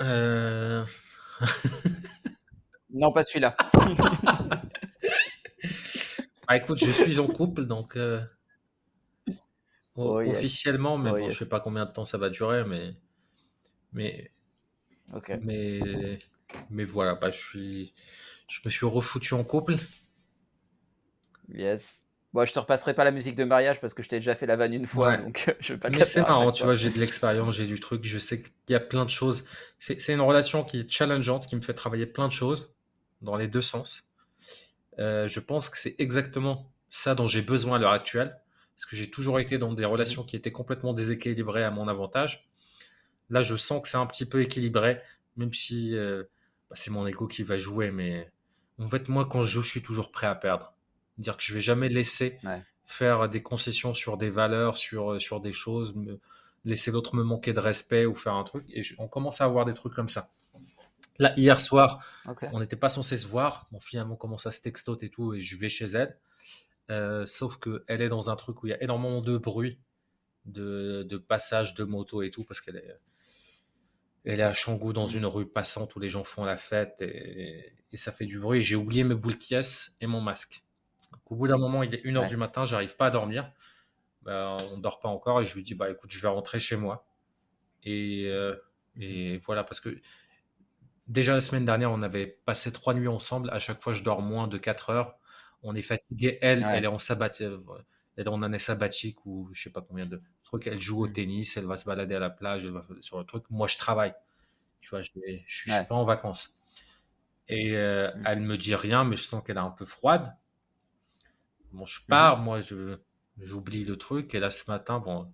Euh. 0.00 0.84
Non, 2.92 3.12
pas 3.12 3.24
celui-là. 3.24 3.56
Bah, 6.46 6.56
écoute, 6.56 6.78
je 6.78 6.90
suis 6.90 7.18
en 7.18 7.26
couple, 7.26 7.64
donc 7.64 7.96
euh, 7.96 8.20
oh, 9.96 10.20
officiellement, 10.20 10.98
mais 10.98 11.10
oh, 11.10 11.18
bon, 11.18 11.30
je 11.30 11.38
sais 11.38 11.48
pas 11.48 11.60
combien 11.60 11.86
de 11.86 11.90
temps 11.90 12.04
ça 12.04 12.18
va 12.18 12.28
durer, 12.28 12.64
mais 12.64 12.94
mais 13.92 14.30
mais 15.42 16.18
mais 16.70 16.84
voilà, 16.84 17.14
bah, 17.14 17.30
je 17.30 17.38
suis 17.38 17.94
je 18.46 18.60
me 18.64 18.70
suis 18.70 18.86
refoutu 18.86 19.32
en 19.34 19.44
couple. 19.44 19.76
Yes. 21.48 22.02
Bon, 22.34 22.46
je 22.46 22.52
te 22.52 22.58
repasserai 22.58 22.94
pas 22.94 23.04
la 23.04 23.10
musique 23.10 23.34
de 23.34 23.44
mariage 23.44 23.78
parce 23.80 23.92
que 23.92 24.02
je 24.02 24.08
t'ai 24.08 24.16
déjà 24.16 24.34
fait 24.34 24.46
la 24.46 24.56
vanne 24.56 24.72
une 24.72 24.86
fois, 24.86 25.18
donc 25.18 25.54
je 25.60 25.74
vais 25.74 25.78
pas 25.78 25.90
Mais 25.90 26.04
c'est 26.04 26.22
marrant, 26.22 26.50
tu 26.50 26.64
vois, 26.64 26.74
j'ai 26.74 26.88
de 26.88 26.98
l'expérience, 26.98 27.54
j'ai 27.54 27.66
du 27.66 27.78
truc, 27.78 28.04
je 28.04 28.18
sais 28.18 28.40
qu'il 28.40 28.52
y 28.70 28.74
a 28.74 28.80
plein 28.80 29.04
de 29.04 29.10
choses. 29.10 29.46
C'est 29.78 30.12
une 30.12 30.20
relation 30.22 30.64
qui 30.64 30.80
est 30.80 30.90
challengeante, 30.90 31.46
qui 31.46 31.56
me 31.56 31.60
fait 31.60 31.74
travailler 31.74 32.06
plein 32.06 32.28
de 32.28 32.32
choses 32.32 32.71
dans 33.22 33.36
les 33.36 33.48
deux 33.48 33.60
sens. 33.60 34.08
Euh, 34.98 35.28
je 35.28 35.40
pense 35.40 35.70
que 35.70 35.78
c'est 35.78 35.94
exactement 35.98 36.70
ça 36.90 37.14
dont 37.14 37.26
j'ai 37.26 37.42
besoin 37.42 37.76
à 37.76 37.78
l'heure 37.78 37.92
actuelle, 37.92 38.38
parce 38.76 38.86
que 38.86 38.96
j'ai 38.96 39.10
toujours 39.10 39.40
été 39.40 39.58
dans 39.58 39.72
des 39.72 39.84
relations 39.84 40.22
qui 40.24 40.36
étaient 40.36 40.52
complètement 40.52 40.92
déséquilibrées 40.92 41.64
à 41.64 41.70
mon 41.70 41.88
avantage. 41.88 42.48
Là, 43.30 43.42
je 43.42 43.56
sens 43.56 43.82
que 43.82 43.88
c'est 43.88 43.96
un 43.96 44.06
petit 44.06 44.26
peu 44.26 44.42
équilibré, 44.42 45.00
même 45.36 45.52
si 45.52 45.96
euh, 45.96 46.24
bah, 46.68 46.76
c'est 46.76 46.90
mon 46.90 47.06
ego 47.06 47.26
qui 47.26 47.42
va 47.42 47.56
jouer, 47.56 47.90
mais 47.90 48.30
en 48.78 48.88
fait, 48.88 49.08
moi, 49.08 49.24
quand 49.24 49.42
je 49.42 49.48
joue, 49.48 49.62
je 49.62 49.70
suis 49.70 49.82
toujours 49.82 50.10
prêt 50.10 50.26
à 50.26 50.34
perdre. 50.34 50.74
Dire 51.18 51.36
que 51.36 51.42
je 51.42 51.54
vais 51.54 51.60
jamais 51.60 51.88
laisser 51.88 52.38
faire 52.84 53.28
des 53.28 53.42
concessions 53.42 53.94
sur 53.94 54.16
des 54.16 54.30
valeurs, 54.30 54.76
sur, 54.76 55.12
euh, 55.12 55.18
sur 55.18 55.40
des 55.40 55.52
choses, 55.52 55.94
me, 55.94 56.18
laisser 56.64 56.90
l'autre 56.90 57.16
me 57.16 57.22
manquer 57.22 57.52
de 57.52 57.60
respect 57.60 58.06
ou 58.06 58.14
faire 58.14 58.34
un 58.34 58.44
truc. 58.44 58.64
Et 58.70 58.82
on 58.98 59.08
commence 59.08 59.40
à 59.40 59.44
avoir 59.44 59.64
des 59.64 59.74
trucs 59.74 59.94
comme 59.94 60.08
ça. 60.08 60.30
Là, 61.18 61.34
hier 61.36 61.60
soir, 61.60 62.04
on 62.52 62.60
n'était 62.60 62.76
pas 62.76 62.90
censé 62.90 63.16
se 63.16 63.26
voir. 63.26 63.66
Bon, 63.70 63.80
finalement, 63.80 64.14
on 64.14 64.16
commence 64.16 64.46
à 64.46 64.50
se 64.50 64.60
textoter 64.60 65.06
et 65.06 65.10
tout, 65.10 65.34
et 65.34 65.40
je 65.40 65.56
vais 65.56 65.68
chez 65.68 65.84
elle. 65.84 66.18
Euh, 66.90 67.26
sauf 67.26 67.58
qu'elle 67.58 68.02
est 68.02 68.08
dans 68.08 68.30
un 68.30 68.36
truc 68.36 68.62
où 68.62 68.66
il 68.66 68.70
y 68.70 68.74
a 68.74 68.82
énormément 68.82 69.20
de 69.20 69.36
bruit, 69.38 69.78
de, 70.44 71.04
de 71.08 71.16
passage 71.16 71.74
de 71.74 71.84
moto 71.84 72.22
et 72.22 72.30
tout, 72.30 72.44
parce 72.44 72.60
qu'elle 72.60 72.76
est, 72.76 72.98
elle 74.24 74.40
est 74.40 74.44
à 74.44 74.54
Changou 74.54 74.92
dans 74.92 75.06
une 75.06 75.26
rue 75.26 75.46
passante 75.46 75.94
où 75.96 76.00
les 76.00 76.08
gens 76.08 76.24
font 76.24 76.44
la 76.44 76.56
fête 76.56 77.00
et, 77.02 77.74
et 77.90 77.96
ça 77.96 78.12
fait 78.12 78.26
du 78.26 78.38
bruit. 78.38 78.62
J'ai 78.62 78.76
oublié 78.76 79.04
mes 79.04 79.14
boules 79.14 79.36
de 79.38 79.66
et 80.00 80.06
mon 80.06 80.20
masque. 80.20 80.64
Au 81.26 81.36
bout 81.36 81.48
d'un 81.48 81.58
moment, 81.58 81.82
il 81.82 81.94
est 81.94 82.04
1h 82.04 82.28
du 82.28 82.36
matin, 82.36 82.64
j'arrive 82.64 82.96
pas 82.96 83.06
à 83.06 83.10
dormir. 83.10 83.50
Bah, 84.22 84.56
on 84.70 84.76
ne 84.76 84.82
dort 84.82 85.00
pas 85.00 85.08
encore 85.08 85.40
et 85.40 85.44
je 85.44 85.54
lui 85.54 85.62
dis 85.62 85.74
bah 85.74 85.90
écoute, 85.90 86.10
je 86.10 86.20
vais 86.20 86.28
rentrer 86.28 86.58
chez 86.58 86.76
moi. 86.76 87.06
Et, 87.82 88.26
euh, 88.26 88.54
et 88.96 89.38
voilà, 89.38 89.64
parce 89.64 89.80
que 89.80 89.98
déjà 91.06 91.34
la 91.34 91.40
semaine 91.40 91.64
dernière, 91.64 91.90
on 91.90 92.02
avait 92.02 92.26
passé 92.44 92.72
trois 92.72 92.94
nuits 92.94 93.08
ensemble. 93.08 93.50
À 93.50 93.58
chaque 93.58 93.82
fois, 93.82 93.92
je 93.92 94.02
dors 94.02 94.22
moins 94.22 94.48
de 94.48 94.58
4 94.58 94.90
heures. 94.90 95.18
On 95.62 95.74
est 95.74 95.82
fatigué. 95.82 96.38
Elle, 96.42 96.66
elle 96.68 96.84
est 96.84 96.88
en 96.88 96.98
sabbatique, 96.98 97.46
elle 98.16 98.24
est 98.26 98.28
en 98.28 98.42
année 98.42 98.58
sabbatique 98.58 99.24
ou 99.26 99.48
je 99.52 99.62
sais 99.62 99.70
pas 99.70 99.80
combien 99.80 100.06
de 100.06 100.20
trucs. 100.42 100.66
Elle 100.66 100.80
joue 100.80 101.04
au 101.04 101.08
mmh. 101.08 101.12
tennis, 101.12 101.56
elle 101.56 101.66
va 101.66 101.76
se 101.76 101.84
balader 101.84 102.14
à 102.14 102.18
la 102.18 102.30
plage, 102.30 102.64
elle 102.64 102.72
va 102.72 102.84
sur 103.00 103.18
le 103.18 103.24
truc. 103.24 103.44
Moi, 103.50 103.68
je 103.68 103.78
travaille. 103.78 104.14
Tu 104.80 104.90
vois, 104.90 105.02
je 105.02 105.10
ne 105.14 105.38
suis 105.46 105.70
pas 105.70 105.94
en 105.94 106.04
vacances. 106.04 106.56
Et 107.48 107.76
euh, 107.76 108.10
mmh. 108.14 108.22
elle 108.26 108.40
me 108.40 108.58
dit 108.58 108.74
rien, 108.74 109.04
mais 109.04 109.16
je 109.16 109.22
sens 109.22 109.42
qu'elle 109.44 109.56
est 109.56 109.60
un 109.60 109.70
peu 109.70 109.84
froide. 109.84 110.34
Bon, 111.72 111.86
je 111.86 112.00
pars, 112.06 112.38
moi, 112.38 112.60
je, 112.60 112.98
j'oublie 113.38 113.84
le 113.84 113.96
truc. 113.96 114.34
Et 114.34 114.40
là, 114.40 114.50
ce 114.50 114.70
matin, 114.70 114.98
bon, 114.98 115.32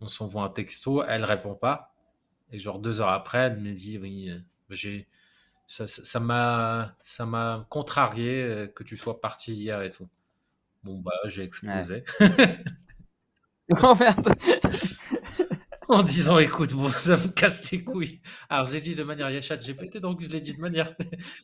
on 0.00 0.08
s'envoie 0.08 0.42
un 0.42 0.50
texto, 0.50 1.02
elle 1.04 1.24
répond 1.24 1.54
pas. 1.54 1.94
Et 2.50 2.58
genre 2.58 2.78
deux 2.78 3.00
heures 3.00 3.08
après, 3.10 3.38
elle 3.38 3.60
me 3.60 3.72
dit, 3.72 3.98
oui, 3.98 4.30
euh, 4.30 4.38
j'ai, 4.70 5.08
ça, 5.66 6.20
m'a, 6.20 6.96
ça 7.02 7.26
m'a 7.26 7.66
contrarié 7.70 8.42
euh, 8.42 8.66
que 8.66 8.84
tu 8.84 8.96
sois 8.96 9.20
parti 9.20 9.54
hier 9.54 9.82
et 9.82 9.90
tout. 9.90 10.08
Bon, 10.82 10.98
bah, 10.98 11.12
j'ai 11.26 11.42
explosé. 11.42 12.04
oh 13.82 13.94
merde! 14.00 14.34
en 15.88 16.02
disant 16.02 16.38
écoute, 16.38 16.72
bon, 16.72 16.88
ça 16.90 17.16
me 17.16 17.28
casse 17.28 17.70
les 17.70 17.84
couilles. 17.84 18.20
Alors 18.48 18.66
j'ai 18.66 18.80
dit 18.80 18.94
de 18.94 19.04
manière, 19.04 19.30
il 19.30 19.34
y 19.34 19.36
a 19.36 19.40
chat 19.40 19.56
GPT, 19.56 19.98
donc 19.98 20.20
je 20.20 20.28
l'ai 20.28 20.40
dit 20.40 20.54
de 20.54 20.60
manière, 20.60 20.94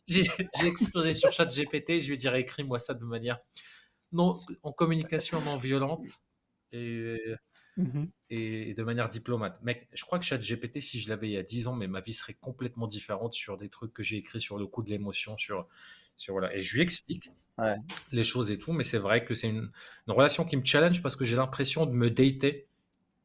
j'ai, 0.08 0.24
explosé 0.64 1.14
sur 1.14 1.32
chat 1.32 1.46
GPT, 1.46 2.00
je 2.00 2.08
lui 2.08 2.14
ai 2.14 2.16
dit 2.16 2.28
écris-moi 2.28 2.78
ça 2.78 2.94
de 2.94 3.04
manière 3.04 3.38
non, 4.12 4.38
en 4.62 4.72
communication 4.72 5.40
non 5.40 5.56
violente 5.56 6.06
mmh 7.80 8.08
et, 8.30 8.70
et, 8.70 8.74
de 8.74 8.82
manière 8.84 9.08
diplomate. 9.08 9.60
Mec, 9.62 9.88
je 9.92 10.04
crois 10.04 10.18
que 10.18 10.24
ChatGPT, 10.24 10.80
si 10.80 11.00
je 11.00 11.08
l'avais 11.08 11.28
il 11.28 11.32
y 11.32 11.36
a 11.36 11.42
10 11.42 11.66
ans, 11.66 11.74
mais 11.74 11.88
ma 11.88 12.00
vie 12.00 12.14
serait 12.14 12.34
complètement 12.34 12.86
différente 12.86 13.34
sur 13.34 13.58
des 13.58 13.68
trucs 13.68 13.92
que 13.92 14.02
j'ai 14.02 14.18
écrits 14.18 14.40
sur 14.40 14.56
le 14.56 14.66
coup 14.66 14.82
de 14.82 14.90
l'émotion, 14.90 15.36
sur, 15.36 15.66
sur 16.16 16.34
voilà. 16.34 16.54
Et 16.54 16.62
je 16.62 16.76
lui 16.76 16.82
explique 16.82 17.30
les 18.12 18.24
choses 18.24 18.50
et 18.50 18.58
tout, 18.58 18.72
mais 18.72 18.84
c'est 18.84 18.98
vrai 18.98 19.24
que 19.24 19.34
c'est 19.34 19.48
une, 19.48 19.70
relation 20.06 20.44
qui 20.44 20.56
me 20.56 20.64
challenge 20.64 21.02
parce 21.02 21.16
que 21.16 21.24
j'ai 21.24 21.36
l'impression 21.36 21.86
de 21.86 21.92
me 21.92 22.08
dater 22.08 22.68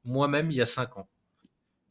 moi-même 0.03 0.51
il 0.51 0.57
y 0.57 0.61
a 0.61 0.65
5 0.65 0.97
ans. 0.97 1.07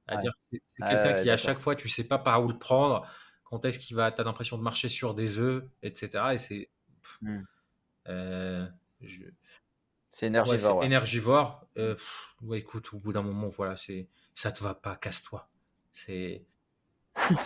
C'est-à-dire 0.08 0.32
c'est 0.50 0.60
quelqu'un 0.78 1.22
qui 1.22 1.30
à 1.30 1.36
chaque 1.36 1.60
fois, 1.60 1.76
tu 1.76 1.88
sais 1.88 2.06
pas 2.06 2.18
par 2.18 2.44
où 2.44 2.48
le 2.48 2.58
prendre, 2.58 3.06
quand 3.44 3.64
est-ce 3.64 3.78
qu'il 3.78 3.96
va, 3.96 4.10
tu 4.10 4.20
as 4.20 4.24
l'impression 4.24 4.58
de 4.58 4.62
marcher 4.62 4.88
sur 4.88 5.14
des 5.14 5.38
œufs, 5.38 5.64
etc. 5.82 6.24
Et 6.32 6.38
c'est. 6.38 6.68
Mmh. 7.22 7.42
Euh, 8.08 8.66
c'est 10.14 10.26
énergivore. 10.26 10.82
énergivore. 10.84 11.66
Euh, 11.78 11.96
écoute, 12.54 12.92
au 12.94 12.98
bout 12.98 13.12
d'un 13.12 13.22
moment, 13.22 13.48
voilà, 13.48 13.76
c'est 13.76 14.08
ça 14.34 14.52
te 14.52 14.62
va 14.62 14.74
pas, 14.74 14.96
casse-toi. 14.96 15.48
C'est 15.92 16.46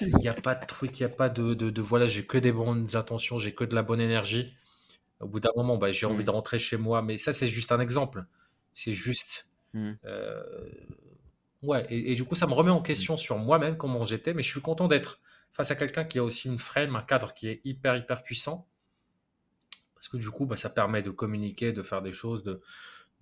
Il 0.00 0.16
n'y 0.16 0.28
a 0.28 0.34
pas 0.34 0.54
de 0.54 0.66
truc, 0.66 0.98
il 1.00 1.02
n'y 1.06 1.12
a 1.12 1.14
pas 1.14 1.28
de, 1.28 1.54
de, 1.54 1.70
de 1.70 1.82
voilà, 1.82 2.06
j'ai 2.06 2.26
que 2.26 2.38
des 2.38 2.52
bonnes 2.52 2.88
intentions, 2.96 3.38
j'ai 3.38 3.54
que 3.54 3.64
de 3.64 3.74
la 3.74 3.82
bonne 3.82 4.00
énergie. 4.00 4.54
Au 5.20 5.28
bout 5.28 5.40
d'un 5.40 5.50
moment, 5.56 5.78
bah, 5.78 5.92
j'ai 5.92 6.06
envie 6.06 6.24
Mmh. 6.24 6.26
de 6.26 6.30
rentrer 6.30 6.60
chez 6.60 6.78
moi, 6.78 7.02
mais 7.02 7.18
ça, 7.18 7.32
c'est 7.34 7.48
juste 7.48 7.72
un 7.72 7.80
exemple. 7.80 8.26
C'est 8.74 8.94
juste. 8.94 9.48
Mmh. 9.74 9.92
euh, 10.06 10.42
ouais, 11.62 11.86
et, 11.90 12.12
et 12.12 12.14
du 12.14 12.24
coup, 12.24 12.34
ça 12.34 12.46
me 12.46 12.52
remet 12.54 12.70
en 12.70 12.80
Mmh. 12.80 12.82
question 12.82 13.16
sur 13.16 13.38
moi-même, 13.38 13.76
comment 13.76 14.04
j'étais, 14.04 14.34
mais 14.34 14.42
je 14.42 14.50
suis 14.50 14.60
content 14.60 14.88
d'être 14.88 15.20
face 15.52 15.70
à 15.70 15.76
quelqu'un 15.76 16.04
qui 16.04 16.18
a 16.18 16.24
aussi 16.24 16.48
une 16.48 16.58
frame, 16.58 16.96
un 16.96 17.02
cadre 17.02 17.34
qui 17.34 17.48
est 17.48 17.60
hyper, 17.64 17.96
hyper 17.96 18.22
puissant. 18.22 18.67
Parce 19.99 20.09
que 20.09 20.16
du 20.18 20.30
coup, 20.30 20.46
bah, 20.46 20.57
ça 20.57 20.70
permet 20.70 21.03
de 21.03 21.11
communiquer, 21.11 21.72
de 21.72 21.82
faire 21.82 22.03
des 22.03 22.12
choses, 22.12 22.44
de, 22.44 22.61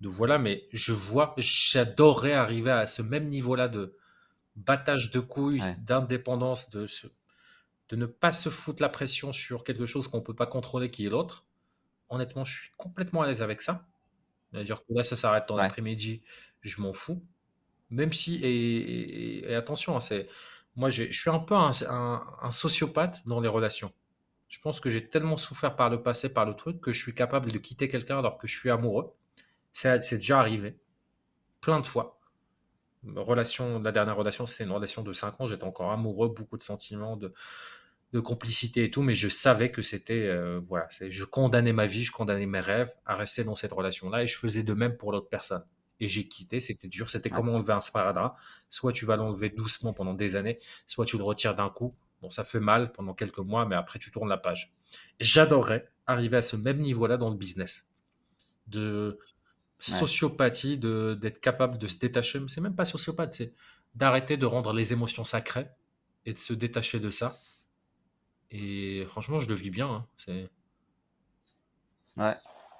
de 0.01 0.09
voilà, 0.09 0.37
mais 0.39 0.67
je 0.73 0.93
vois, 0.93 1.35
j'adorerais 1.37 2.33
arriver 2.33 2.71
à 2.71 2.87
ce 2.87 3.01
même 3.03 3.29
niveau-là 3.29 3.67
de 3.69 3.95
battage 4.57 5.11
de 5.11 5.19
couilles, 5.21 5.61
Ouais. 5.61 5.77
d'indépendance, 5.77 6.71
de, 6.71 6.87
se- 6.87 7.07
de 7.89 7.95
ne 7.95 8.05
pas 8.05 8.31
se 8.31 8.49
foutre 8.49 8.81
la 8.81 8.89
pression 8.89 9.31
sur 9.33 9.63
quelque 9.63 9.85
chose 9.85 10.07
qu'on 10.07 10.17
ne 10.17 10.23
peut 10.23 10.35
pas 10.35 10.45
contrôler 10.47 10.89
qui 10.91 11.05
est 11.05 11.09
l'autre. 11.09 11.45
Honnêtement, 12.09 12.45
je 12.45 12.53
suis 12.53 12.71
complètement 12.77 13.23
à 13.23 13.27
l'aise 13.27 13.41
avec 13.43 13.61
ça. 13.61 13.85
C'est-à-dire 14.51 14.79
que 14.81 14.93
là, 14.93 15.03
ça 15.03 15.15
s'arrête 15.17 15.45
dans 15.47 15.57
Ouais. 15.57 15.57
l'après-midi, 15.57 16.23
je 16.61 16.81
m'en 16.81 16.93
fous. 16.93 17.23
Même 17.91 18.13
si, 18.13 18.37
et, 18.37 18.47
et- 18.49 19.51
et 19.51 19.55
attention, 19.55 19.97
hein, 19.97 20.01
c'est, 20.01 20.29
moi, 20.75 20.89
je 20.89 21.11
suis 21.11 21.29
un 21.31 21.39
peu 21.39 21.55
un, 21.55 21.71
un- 21.89 22.25
un 22.41 22.51
sociopathe 22.51 23.21
dans 23.27 23.41
les 23.41 23.49
relations. 23.49 23.93
Je 24.47 24.59
pense 24.59 24.79
que 24.79 24.89
j'ai 24.89 25.09
tellement 25.09 25.37
souffert 25.37 25.75
par 25.75 25.89
le 25.89 26.01
passé, 26.01 26.33
par 26.33 26.45
le 26.45 26.55
truc, 26.55 26.79
que 26.81 26.91
je 26.91 27.01
suis 27.01 27.13
capable 27.13 27.51
de 27.51 27.57
quitter 27.57 27.89
quelqu'un 27.89 28.19
alors 28.19 28.37
que 28.37 28.47
je 28.47 28.57
suis 28.57 28.69
amoureux. 28.69 29.13
C'est 29.73 30.15
déjà 30.15 30.39
arrivé, 30.39 30.79
plein 31.61 31.79
de 31.79 31.85
fois. 31.85 32.19
Relation, 33.15 33.79
la 33.79 33.91
dernière 33.91 34.15
relation, 34.17 34.45
c'était 34.45 34.63
une 34.63 34.71
relation 34.71 35.03
de 35.03 35.13
5 35.13 35.39
ans. 35.39 35.47
J'étais 35.47 35.65
encore 35.65 35.91
amoureux, 35.91 36.29
beaucoup 36.29 36.57
de 36.57 36.63
sentiments, 36.63 37.15
de, 37.15 37.33
de 38.13 38.19
complicité 38.19 38.85
et 38.85 38.91
tout, 38.91 39.01
mais 39.01 39.13
je 39.13 39.27
savais 39.27 39.71
que 39.71 39.81
c'était, 39.81 40.27
euh, 40.27 40.61
voilà, 40.67 40.87
c'est, 40.89 41.11
je 41.11 41.25
condamnais 41.25 41.73
ma 41.73 41.85
vie, 41.85 42.03
je 42.03 42.11
condamnais 42.11 42.45
mes 42.45 42.59
rêves 42.59 42.93
à 43.05 43.15
rester 43.15 43.43
dans 43.43 43.55
cette 43.55 43.73
relation-là 43.73 44.23
et 44.23 44.27
je 44.27 44.37
faisais 44.37 44.63
de 44.63 44.73
même 44.73 44.95
pour 44.97 45.11
l'autre 45.11 45.29
personne. 45.29 45.63
Et 45.99 46.07
j'ai 46.07 46.27
quitté, 46.27 46.59
c'était 46.59 46.87
dur, 46.87 47.09
c'était 47.09 47.29
comme 47.29 47.49
enlever 47.49 47.73
un 47.73 47.81
sparadrap. 47.81 48.37
Soit 48.69 48.93
tu 48.93 49.05
vas 49.05 49.15
l'enlever 49.15 49.49
doucement 49.49 49.93
pendant 49.93 50.13
des 50.13 50.35
années, 50.35 50.59
soit 50.85 51.05
tu 51.05 51.17
le 51.17 51.23
retires 51.23 51.55
d'un 51.55 51.69
coup. 51.69 51.95
Bon, 52.21 52.29
ça 52.29 52.43
fait 52.43 52.59
mal 52.59 52.91
pendant 52.91 53.13
quelques 53.13 53.37
mois, 53.39 53.65
mais 53.65 53.75
après 53.75 53.99
tu 53.99 54.11
tournes 54.11 54.29
la 54.29 54.37
page. 54.37 54.73
J'adorerais 55.19 55.91
arriver 56.07 56.37
à 56.37 56.41
ce 56.41 56.55
même 56.55 56.79
niveau-là 56.79 57.17
dans 57.17 57.29
le 57.29 57.35
business. 57.35 57.89
De 58.67 59.19
sociopathie, 59.79 60.77
de, 60.77 61.17
d'être 61.19 61.39
capable 61.39 61.77
de 61.77 61.87
se 61.87 61.97
détacher. 61.99 62.41
C'est 62.47 62.61
même 62.61 62.75
pas 62.75 62.85
sociopathe, 62.85 63.33
c'est 63.33 63.53
d'arrêter 63.95 64.37
de 64.37 64.45
rendre 64.45 64.73
les 64.73 64.93
émotions 64.93 65.23
sacrées 65.23 65.67
et 66.25 66.33
de 66.33 66.39
se 66.39 66.53
détacher 66.53 66.99
de 66.99 67.09
ça. 67.09 67.37
Et 68.51 69.05
franchement, 69.07 69.39
je 69.39 69.47
le 69.47 69.55
vis 69.55 69.69
bien. 69.69 69.87
hein. 69.87 70.07
C'est... 70.17 70.49
Ouais. 72.17 72.35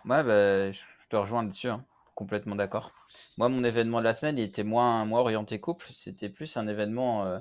Ouais, 0.06 0.24
bah, 0.24 0.72
je 0.72 0.80
je 1.00 1.08
te 1.10 1.16
rejoins 1.16 1.44
là-dessus, 1.44 1.70
hein. 1.70 1.86
Complètement 2.16 2.56
d'accord. 2.56 2.92
Moi, 3.38 3.48
mon 3.48 3.64
événement 3.64 4.00
de 4.00 4.04
la 4.04 4.14
semaine, 4.14 4.38
il 4.38 4.44
était 4.44 4.64
moins, 4.66 5.06
moins 5.06 5.20
orienté 5.22 5.60
couple. 5.62 5.88
C'était 5.94 6.30
plus 6.30 6.58
un 6.58 6.68
événement 6.68 7.26
euh, 7.26 7.40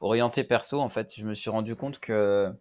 orienté 0.00 0.44
perso, 0.44 0.80
en 0.80 0.88
fait. 0.88 1.14
Je 1.14 1.24
me 1.24 1.34
suis 1.34 1.50
rendu 1.50 1.76
compte 1.76 2.00
que 2.00 2.52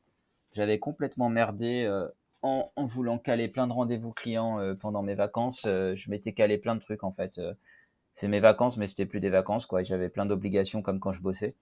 j'avais 0.54 0.80
complètement 0.80 1.30
merdé 1.30 1.86
euh, 1.86 2.08
en, 2.42 2.72
voulant 2.78 3.18
caler 3.18 3.48
plein 3.48 3.68
de 3.68 3.74
rendez-vous 3.74 4.12
clients 4.12 4.60
euh, 4.60 4.76
pendant 4.76 5.02
mes 5.02 5.16
vacances. 5.16 5.64
Euh, 5.66 5.96
je 5.96 6.10
m'étais 6.10 6.34
calé 6.34 6.58
plein 6.58 6.76
de 6.76 6.82
trucs, 6.82 7.04
en 7.04 7.12
fait. 7.12 7.40
C'est 8.14 8.28
mes 8.28 8.40
vacances, 8.40 8.78
mais 8.78 8.88
c'était 8.88 9.06
plus 9.06 9.20
des 9.20 9.30
vacances, 9.30 9.66
quoi. 9.66 9.84
J'avais 9.84 10.10
plein 10.10 10.26
d'obligations 10.26 10.82
comme 10.82 11.00
quand 11.00 11.12
je 11.12 11.22
bossais. 11.22 11.56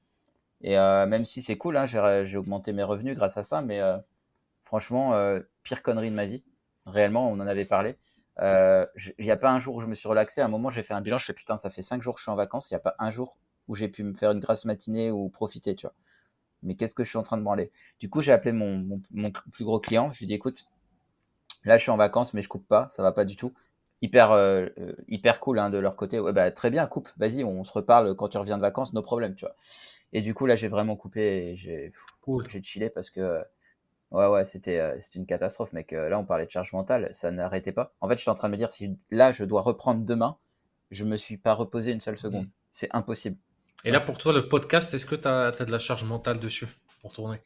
Et 0.62 0.76
même 0.76 1.24
si 1.24 1.44
c'est 1.44 1.58
cool, 1.58 1.78
hein, 1.78 1.86
j'ai 1.86 2.38
augmenté 2.38 2.74
mes 2.74 2.82
revenus 2.82 3.16
grâce 3.16 3.38
à 3.38 3.44
ça, 3.44 3.62
mais 3.62 3.80
franchement, 4.64 5.14
pire 5.62 5.84
connerie 5.84 6.10
de 6.10 6.16
ma 6.16 6.26
vie. 6.26 6.42
Réellement, 6.88 7.30
on 7.30 7.34
en 7.36 7.46
avait 7.46 7.66
parlé. 7.66 7.96
Il 8.40 9.14
n'y 9.20 9.30
a 9.30 9.38
pas 9.38 9.52
un 9.52 9.60
jour 9.60 9.76
où 9.76 9.82
je 9.82 9.86
me 9.86 9.94
suis 9.94 10.10
relaxé. 10.10 10.42
À 10.42 10.46
un 10.46 10.48
moment, 10.48 10.72
j'ai 10.72 10.82
fait 10.82 10.96
un 10.96 11.02
bilan. 11.02 11.20
Je 11.20 11.26
fais 11.26 11.34
putain, 11.34 11.58
ça 11.58 11.70
fait 11.70 11.84
cinq 11.84 12.02
jours 12.02 12.16
que 12.16 12.20
je 12.20 12.24
suis 12.24 12.32
en 12.32 12.36
vacances. 12.36 12.72
Il 12.72 12.74
n'y 12.74 12.78
a 12.78 12.80
pas 12.80 12.96
un 12.98 13.12
jour 13.12 13.38
où 13.68 13.76
j'ai 13.76 13.88
pu 13.90 14.04
me 14.04 14.14
faire 14.14 14.32
une 14.32 14.40
grasse 14.40 14.66
matinée 14.66 15.12
ou 15.12 15.30
profiter, 15.30 15.76
tu 15.76 15.86
vois. 15.88 15.96
Mais 16.64 16.76
qu'est-ce 16.76 16.96
que 16.96 17.04
je 17.04 17.10
suis 17.10 17.18
en 17.20 17.24
train 17.24 17.38
de 17.38 17.44
branler? 17.44 17.72
Du 18.00 18.10
coup, 18.10 18.22
j'ai 18.22 18.32
appelé 18.34 18.52
mon, 18.54 18.78
mon, 18.80 19.02
mon 19.12 19.32
plus 19.52 19.66
gros 19.66 19.80
client. 19.80 20.12
Je 20.12 20.20
lui 20.20 20.26
ai 20.26 20.28
dit 20.30 20.34
écoute, 20.36 20.66
là, 21.66 21.78
je 21.78 21.84
suis 21.84 21.92
en 21.92 21.98
vacances, 21.98 22.34
mais 22.34 22.42
je 22.42 22.50
coupe 22.50 22.68
pas. 22.68 22.88
Ça 22.90 23.04
va 23.04 23.12
pas 23.12 23.26
du 23.26 23.36
tout. 23.36 23.54
Hyper, 24.02 24.32
euh, 24.32 24.68
euh, 24.80 24.94
hyper 25.08 25.40
cool 25.40 25.60
hein, 25.60 25.70
de 25.70 25.78
leur 25.78 25.96
côté. 25.96 26.20
Ouais, 26.20 26.34
bah, 26.34 26.52
très 26.52 26.70
bien, 26.70 26.86
coupe. 26.88 27.10
Vas-y, 27.18 27.44
on 27.44 27.64
se 27.64 27.74
reparle 27.74 28.16
quand 28.16 28.30
tu 28.30 28.38
reviens 28.38 28.58
de 28.58 28.62
vacances, 28.62 28.94
no 28.94 29.02
problème, 29.02 29.36
tu 29.36 29.46
vois. 29.46 29.56
Et 30.14 30.22
du 30.22 30.34
coup, 30.34 30.46
là, 30.48 30.56
j'ai 30.56 30.70
vraiment 30.70 30.96
coupé. 30.96 31.56
J'ai 31.58 31.94
Cool. 32.22 32.48
chillé 32.64 32.90
parce 32.90 33.10
que 33.10 33.44
ouais 34.12 34.28
ouais 34.28 34.46
c'était 34.46 34.80
euh, 34.80 35.00
une 35.16 35.26
catastrophe 35.26 35.74
mec 35.74 35.94
Euh, 35.94 36.10
là 36.10 36.20
on 36.20 36.26
parlait 36.26 36.46
de 36.46 36.52
charge 36.52 36.74
mentale 36.74 37.10
ça 37.14 37.32
n'arrêtait 37.32 37.72
pas 37.74 37.94
en 38.02 38.10
fait 38.10 38.18
j'étais 38.18 38.30
en 38.30 38.36
train 38.36 38.50
de 38.50 38.54
me 38.54 38.58
dire 38.58 38.72
si 38.72 38.98
là 39.12 39.32
je 39.34 39.44
dois 39.46 39.62
reprendre 39.62 40.06
demain 40.06 40.38
je 40.92 41.06
me 41.06 41.18
suis 41.18 41.38
pas 41.38 41.54
reposé 41.54 41.92
une 41.94 42.02
seule 42.02 42.18
seconde 42.18 42.46
Mm. 42.46 42.52
c'est 42.74 42.90
impossible 42.94 43.38
Et 43.84 43.92
là, 43.92 44.00
pour 44.00 44.18
toi, 44.18 44.34
le 44.34 44.48
podcast, 44.48 44.94
est-ce 44.94 45.06
que 45.06 45.16
tu 45.16 45.28
as, 45.28 45.52
de 45.52 45.72
la 45.72 45.80
charge 45.80 46.04
mentale 46.04 46.40
dessus 46.40 46.68
pour 47.02 47.14
tourner? 47.14 47.40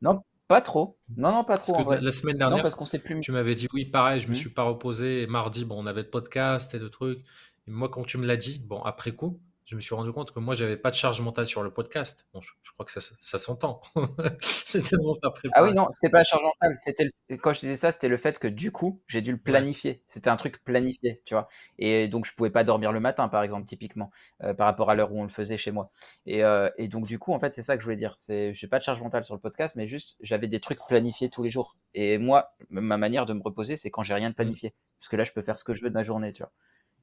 Non 0.00 0.22
pas 0.48 0.60
trop. 0.60 0.98
Non 1.16 1.32
non 1.32 1.44
pas 1.44 1.56
Parce 1.56 1.68
trop 1.68 1.76
en 1.76 1.84
que 1.84 1.90
la, 1.90 1.96
vrai. 1.96 2.04
la 2.04 2.12
semaine 2.12 2.36
non 2.36 2.48
dernière, 2.48 2.62
parce 2.62 2.74
qu'on 2.74 2.84
s'est 2.84 2.98
plus. 2.98 3.18
tu 3.20 3.32
m'avais 3.32 3.54
dit 3.54 3.68
oui, 3.72 3.86
pareil, 3.86 4.20
je 4.20 4.28
me 4.28 4.32
Hmm 4.32 4.34
suis 4.34 4.50
pas 4.50 4.62
reposé. 4.64 5.22
Et 5.22 5.26
mardi, 5.26 5.64
bon, 5.64 5.82
on 5.82 5.86
avait 5.86 6.02
le 6.02 6.10
podcast 6.10 6.74
et 6.74 6.78
le 6.78 6.90
truc. 6.90 7.20
Et 7.66 7.70
moi, 7.70 7.88
quand 7.88 8.04
tu 8.04 8.18
me 8.18 8.26
l'as 8.26 8.36
dit, 8.36 8.58
bon, 8.58 8.82
après 8.82 9.12
coup, 9.12 9.40
je 9.64 9.76
me 9.76 9.80
suis 9.80 9.94
rendu 9.94 10.10
compte 10.12 10.32
que 10.32 10.38
moi, 10.40 10.54
j'avais 10.54 10.76
pas 10.76 10.90
de 10.90 10.96
charge 10.96 11.20
mentale 11.20 11.46
sur 11.46 11.62
le 11.62 11.70
podcast. 11.72 12.26
Bon, 12.34 12.40
je, 12.40 12.50
je 12.62 12.72
crois 12.72 12.84
que 12.84 12.92
ça, 12.92 13.00
ça 13.20 13.38
s'entend. 13.38 13.80
C'est 14.40 14.82
tellement 14.82 15.14
pas 15.20 15.32
ah 15.54 15.62
oui 15.64 15.72
préparé. 15.72 15.74
non 15.74 15.88
c'est 15.94 16.08
pas 16.10 16.18
la 16.18 16.24
charge 16.24 16.42
mentale 16.42 16.76
c'était 16.82 17.04
le- 17.28 17.36
quand 17.36 17.52
je 17.52 17.60
disais 17.60 17.76
ça 17.76 17.92
c'était 17.92 18.08
le 18.08 18.16
fait 18.16 18.38
que 18.38 18.48
du 18.48 18.70
coup 18.72 19.02
j'ai 19.06 19.20
dû 19.20 19.32
le 19.32 19.36
Ouais. 19.36 19.42
planifier 19.44 20.02
c'était 20.08 20.30
un 20.30 20.36
truc 20.36 20.62
planifié 20.64 21.20
tu 21.26 21.34
vois 21.34 21.48
et 21.78 22.08
donc 22.08 22.24
je 22.26 22.34
pouvais 22.34 22.50
pas 22.50 22.64
dormir 22.64 22.92
le 22.92 23.00
matin 23.00 23.28
par 23.28 23.42
exemple 23.42 23.66
typiquement 23.66 24.10
euh, 24.42 24.54
par 24.54 24.66
rapport 24.66 24.90
à 24.90 24.94
l'heure 24.94 25.12
où 25.12 25.20
on 25.20 25.24
le 25.24 25.28
faisait 25.28 25.56
chez 25.58 25.70
moi 25.72 25.90
et, 26.26 26.44
euh, 26.44 26.70
et 26.78 26.88
donc 26.88 27.06
du 27.06 27.18
coup 27.18 27.32
en 27.34 27.38
fait 27.38 27.52
c'est 27.54 27.62
ça 27.62 27.76
que 27.76 27.80
je 27.82 27.84
voulais 27.84 27.96
dire 27.96 28.14
c'est 28.18 28.54
j'ai 28.54 28.66
pas 28.68 28.78
de 28.78 28.84
charge 28.84 29.00
mentale 29.02 29.24
sur 29.24 29.34
le 29.34 29.40
podcast 29.40 29.76
mais 29.76 29.88
juste 29.88 30.16
j'avais 30.20 30.48
des 30.48 30.60
trucs 30.60 30.78
planifiés 30.88 31.28
tous 31.28 31.42
les 31.42 31.50
jours 31.50 31.76
et 31.94 32.18
moi 32.18 32.54
ma 32.70 32.96
manière 32.96 33.26
de 33.26 33.32
me 33.34 33.42
reposer 33.42 33.76
c'est 33.76 33.90
quand 33.90 34.02
j'ai 34.02 34.14
rien 34.14 34.28
de 34.30 34.34
Mm. 34.34 34.36
planifié 34.36 34.74
parce 34.98 35.08
que 35.08 35.16
là 35.16 35.24
je 35.24 35.32
peux 35.32 35.42
faire 35.42 35.58
ce 35.58 35.64
que 35.64 35.74
je 35.74 35.82
veux 35.82 35.90
de 35.90 35.94
ma 35.94 36.02
journée 36.04 36.32
tu 36.32 36.42
vois 36.42 36.52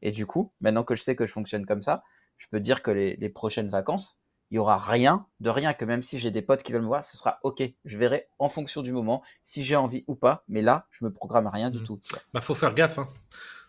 et 0.02 0.12
du 0.12 0.26
coup 0.26 0.52
maintenant 0.62 0.84
que 0.84 0.96
je 0.96 1.04
sais 1.04 1.16
que 1.16 1.26
je 1.26 1.32
fonctionne 1.32 1.66
comme 1.66 1.82
ça 1.82 2.04
je 2.40 2.48
peux 2.50 2.58
te 2.58 2.64
dire 2.64 2.82
que 2.82 2.90
les, 2.92 3.16
les 3.18 3.30
prochaines 3.30 3.70
vacances 3.70 4.20
il 4.52 4.56
y 4.56 4.58
aura 4.58 4.80
rien 4.80 5.28
de 5.42 5.52
rien 5.52 5.74
que 5.76 5.86
même 5.86 6.02
si 6.02 6.18
j'ai 6.18 6.32
des 6.32 6.42
potes 6.42 6.64
qui 6.64 6.72
veulent 6.72 6.82
me 6.82 6.88
voir 6.88 7.04
ce 7.04 7.16
sera 7.18 7.40
ok 7.44 7.62
je 7.86 7.98
verrai 8.00 8.28
en 8.40 8.50
fonction 8.50 8.82
du 8.82 8.92
moment 8.92 9.22
si 9.44 9.62
j'ai 9.64 9.76
envie 9.76 10.04
ou 10.08 10.16
pas 10.16 10.44
mais 10.48 10.64
là 10.64 10.88
je 10.90 11.06
me 11.06 11.14
programme 11.14 11.46
rien 11.46 11.70
du 11.70 11.80
Mm. 11.80 11.84
tout. 11.84 12.02
Bah, 12.34 12.42
faut 12.42 12.56
faire 12.56 12.74
gaffe. 12.74 12.98
Hein. 13.00 13.10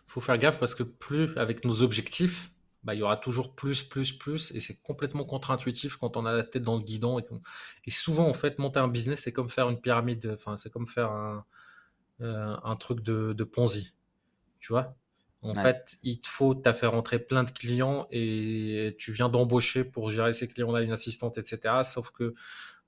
Faut 0.07 0.21
faire 0.21 0.37
gaffe 0.37 0.59
parce 0.59 0.75
que 0.75 0.83
plus 0.83 1.37
avec 1.37 1.63
nos 1.65 1.83
objectifs, 1.83 2.51
bah, 2.83 2.95
il 2.95 2.99
y 2.99 3.03
aura 3.03 3.15
toujours 3.15 3.55
plus, 3.55 3.83
plus, 3.83 4.11
plus. 4.11 4.51
Et 4.55 4.59
c'est 4.59 4.81
complètement 4.81 5.23
contre-intuitif 5.23 5.97
quand 5.97 6.17
on 6.17 6.25
a 6.25 6.33
la 6.33 6.43
tête 6.43 6.63
dans 6.63 6.77
le 6.77 6.83
guidon. 6.83 7.19
Et, 7.85 7.91
souvent, 7.91 8.27
en 8.27 8.33
fait, 8.33 8.57
monter 8.59 8.79
un 8.79 8.87
business, 8.87 9.21
c'est 9.21 9.31
comme 9.31 9.49
faire 9.49 9.69
une 9.69 9.79
pyramide. 9.79 10.31
Enfin, 10.33 10.57
c'est 10.57 10.71
comme 10.71 10.87
faire 10.87 11.11
un, 11.11 11.45
euh, 12.21 12.55
un 12.63 12.75
truc 12.75 13.01
de, 13.01 13.33
de 13.33 13.43
Ponzi. 13.43 13.93
Tu 14.59 14.73
vois? 14.73 14.95
En 15.43 15.55
Ouais. 15.55 15.61
fait, 15.61 15.97
il 16.03 16.21
te 16.21 16.27
faut, 16.27 16.53
t'as 16.53 16.73
fait 16.73 16.85
rentrer 16.85 17.17
plein 17.19 17.43
de 17.43 17.51
clients 17.51 18.07
et 18.11 18.95
tu 18.99 19.11
viens 19.11 19.27
d'embaucher 19.29 19.83
pour 19.83 20.11
gérer 20.11 20.33
ces 20.33 20.47
clients-là 20.47 20.81
une 20.81 20.91
assistante, 20.91 21.37
etc. 21.39 21.83
Sauf 21.83 22.11
que, 22.11 22.35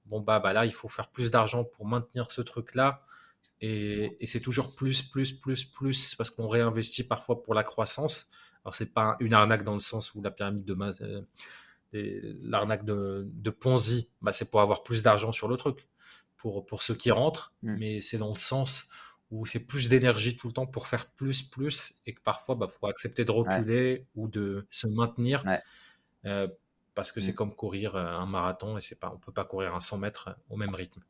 bon, 0.05 0.21
bah, 0.21 0.39
bah 0.39 0.53
là, 0.53 0.65
il 0.65 0.73
faut 0.73 0.87
faire 0.87 1.09
plus 1.09 1.31
d'argent 1.31 1.63
pour 1.63 1.87
maintenir 1.87 2.29
ce 2.31 2.41
truc-là. 2.41 3.03
Et, 3.61 4.15
et 4.19 4.27
c'est 4.27 4.41
toujours 4.41 4.75
plus, 4.75 5.01
plus, 5.01 5.31
plus, 5.31 5.65
plus, 5.65 6.15
parce 6.15 6.29
qu'on 6.29 6.47
réinvestit 6.47 7.03
parfois 7.03 7.41
pour 7.43 7.53
la 7.55 7.63
croissance. 7.63 8.29
Alors, 8.65 8.75
c'est 8.75 8.93
pas 8.93 9.17
une 9.19 9.33
arnaque 9.33 9.63
dans 9.63 9.73
le 9.73 9.79
sens 9.79 10.13
où 10.13 10.21
la 10.21 10.31
pyramide 10.31 10.65
de 10.65 10.73
Mas- 10.73 11.01
euh, 11.01 11.21
l'arnaque 11.93 12.85
de, 12.85 13.27
de 13.31 13.49
Ponzi, 13.49 14.09
bah, 14.21 14.31
c'est 14.33 14.49
pour 14.49 14.61
avoir 14.61 14.83
plus 14.83 15.01
d'argent 15.03 15.31
sur 15.31 15.47
le 15.47 15.57
truc, 15.57 15.87
pour, 16.37 16.65
pour 16.65 16.81
ceux 16.83 16.95
qui 16.95 17.11
rentrent, 17.11 17.53
Mm. 17.63 17.75
mais 17.77 18.01
c'est 18.01 18.17
dans 18.17 18.29
le 18.29 18.37
sens 18.37 18.87
où 19.33 19.45
c'est 19.45 19.59
plus 19.61 19.89
d'énergie 19.89 20.37
tout 20.37 20.47
le 20.47 20.53
temps 20.53 20.67
pour 20.67 20.87
faire 20.87 21.11
plus, 21.11 21.43
plus, 21.43 21.95
et 22.05 22.13
que 22.13 22.21
parfois, 22.21 22.55
bah, 22.55 22.67
faut 22.69 22.87
accepter 22.87 23.25
de 23.25 23.31
Ouais. 23.45 23.63
reculer 23.63 24.07
ou 24.15 24.27
de 24.27 24.67
se 24.71 24.87
maintenir, 24.87 25.45
Ouais. 25.45 25.61
euh, 26.25 26.47
parce 26.95 27.11
que 27.13 27.21
c'est 27.21 27.33
Mm. 27.33 27.35
comme 27.35 27.55
courir 27.55 27.95
euh, 27.95 28.05
un 28.07 28.25
marathon, 28.27 28.77
et 28.77 28.81
c'est 28.81 28.99
pas, 28.99 29.11
on 29.13 29.19
peut 29.19 29.33
pas 29.33 29.45
courir 29.45 29.75
un 29.75 29.81
100 29.81 29.97
mètres 29.99 30.29
euh, 30.29 30.33
au 30.49 30.57
même 30.57 30.75
rythme. 30.75 31.03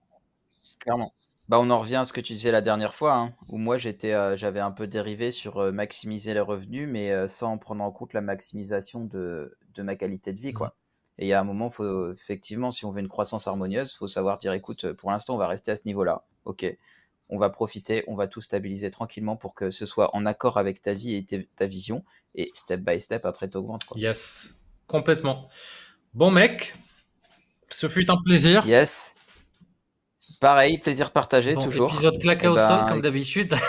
Clairement. 0.79 1.13
Bah, 1.49 1.59
on 1.59 1.69
en 1.69 1.79
revient 1.79 1.97
à 1.97 2.05
ce 2.05 2.13
que 2.13 2.21
tu 2.21 2.33
disais 2.33 2.51
la 2.51 2.61
dernière 2.61 2.93
fois, 2.93 3.15
hein, 3.15 3.33
où 3.49 3.57
moi 3.57 3.77
j'étais, 3.77 4.13
euh, 4.13 4.37
j'avais 4.37 4.59
un 4.61 4.71
peu 4.71 4.87
dérivé 4.87 5.31
sur 5.31 5.57
euh, 5.59 5.71
maximiser 5.71 6.33
les 6.33 6.39
revenus, 6.39 6.87
mais 6.89 7.11
euh, 7.11 7.27
sans 7.27 7.57
prendre 7.57 7.83
en 7.83 7.91
compte 7.91 8.13
la 8.13 8.21
maximisation 8.21 9.03
de, 9.05 9.57
de 9.75 9.83
ma 9.83 9.95
qualité 9.95 10.31
de 10.33 10.39
vie, 10.39 10.53
Mhm. 10.53 10.53
quoi. 10.53 10.75
Et 11.17 11.25
il 11.25 11.27
y 11.27 11.33
a 11.33 11.39
un 11.39 11.43
moment, 11.43 11.69
faut, 11.69 12.11
effectivement, 12.13 12.71
si 12.71 12.85
on 12.85 12.91
veut 12.91 13.01
une 13.01 13.09
croissance 13.09 13.47
harmonieuse, 13.47 13.93
faut 13.95 14.07
savoir 14.07 14.37
dire, 14.37 14.53
écoute, 14.53 14.93
pour 14.93 15.11
l'instant, 15.11 15.35
on 15.35 15.37
va 15.37 15.47
rester 15.47 15.71
à 15.71 15.75
ce 15.75 15.83
niveau-là. 15.85 16.25
Ok, 16.45 16.65
on 17.29 17.37
va 17.37 17.49
profiter, 17.49 18.03
on 18.07 18.15
va 18.15 18.27
tout 18.27 18.41
stabiliser 18.41 18.91
tranquillement 18.91 19.35
pour 19.35 19.55
que 19.55 19.71
ce 19.71 19.85
soit 19.85 20.15
en 20.15 20.25
accord 20.25 20.57
avec 20.57 20.81
ta 20.81 20.93
vie 20.93 21.15
et 21.15 21.25
ta 21.55 21.67
vision, 21.67 22.03
et 22.35 22.51
step 22.55 22.81
by 22.81 22.99
step, 22.99 23.25
après, 23.25 23.47
t'augmentes. 23.47 23.85
Yes, 23.95 24.57
complètement. 24.87 25.47
Bon 26.13 26.31
mec, 26.31 26.75
Ce 27.69 27.87
fut 27.87 28.09
un 28.11 28.17
plaisir. 28.23 28.65
Yes. 28.67 29.13
Pareil, 30.39 30.77
plaisir 30.77 31.11
partagé 31.11 31.55
toujours. 31.55 31.91
épisode 31.91 32.19
claqué 32.19 32.45
Et 32.45 32.49
au 32.49 32.57
sol, 32.57 32.81
ben, 32.81 32.87
comme 32.87 33.01
d'habitude. 33.01 33.53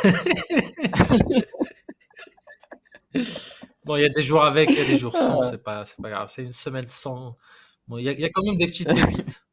bon, 3.84 3.96
il 3.96 4.02
y 4.02 4.04
a 4.04 4.08
des 4.08 4.22
jours 4.22 4.44
avec, 4.44 4.70
il 4.70 4.76
y 4.76 4.80
a 4.80 4.84
des 4.84 4.98
jours 4.98 5.16
sans, 5.16 5.42
c'est 5.50 5.62
pas, 5.62 5.84
pas 6.02 6.10
grave. 6.10 6.28
C'est 6.32 6.42
une 6.42 6.52
semaine 6.52 6.88
sans. 6.88 7.36
Bon, 7.86 7.98
il 7.98 8.02
y, 8.02 8.20
y 8.20 8.24
a 8.24 8.30
quand 8.30 8.42
même 8.42 8.56
des 8.58 8.66
petites 8.66 8.88
pépites 8.88 9.44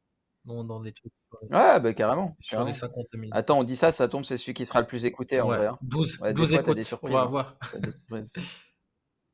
dans, 0.45 0.63
dans 0.63 0.81
les 0.81 0.91
trucs. 0.93 1.13
Ouais, 1.49 1.79
bah 1.79 1.93
carrément. 1.93 2.35
Sur 2.41 2.51
carrément. 2.51 2.67
les 2.67 2.73
50 2.73 3.13
minutes. 3.13 3.31
Attends, 3.35 3.59
on 3.59 3.63
dit 3.63 3.75
ça, 3.75 3.91
ça 3.91 4.07
tombe, 4.07 4.25
c'est 4.25 4.37
celui 4.37 4.53
qui 4.53 4.65
sera 4.65 4.81
le 4.81 4.87
plus 4.87 5.05
écouté 5.05 5.39
en 5.41 5.49
Ouais, 5.49 5.57
vrai. 5.57 5.67
hein. 5.67 5.77
12, 5.81 6.19
Ouais, 6.21 6.29
des 6.29 6.33
12 6.35 6.49
fois, 6.49 6.57
t'as 6.57 6.63
écoutes, 6.63 6.75
des 6.75 6.81
on 6.81 6.85
surprises, 6.85 7.13
va 7.15 7.21
hein. 7.21 7.25
voir. 7.25 7.55
Des 8.09 8.25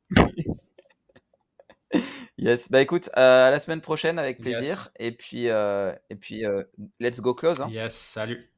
yes, 2.37 2.69
bah 2.69 2.81
écoute, 2.81 3.09
euh, 3.17 3.47
à 3.47 3.51
la 3.51 3.59
semaine 3.59 3.81
prochaine 3.81 4.19
avec 4.19 4.39
plaisir. 4.39 4.61
Yes. 4.63 4.91
Et 4.99 5.11
puis, 5.11 5.49
euh, 5.49 5.93
et 6.09 6.15
puis 6.15 6.45
euh, 6.45 6.63
let's 6.99 7.19
go 7.21 7.33
close. 7.33 7.61
hein. 7.61 7.69
Yes, 7.69 7.95
salut. 7.95 8.49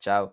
Ciao. 0.00 0.30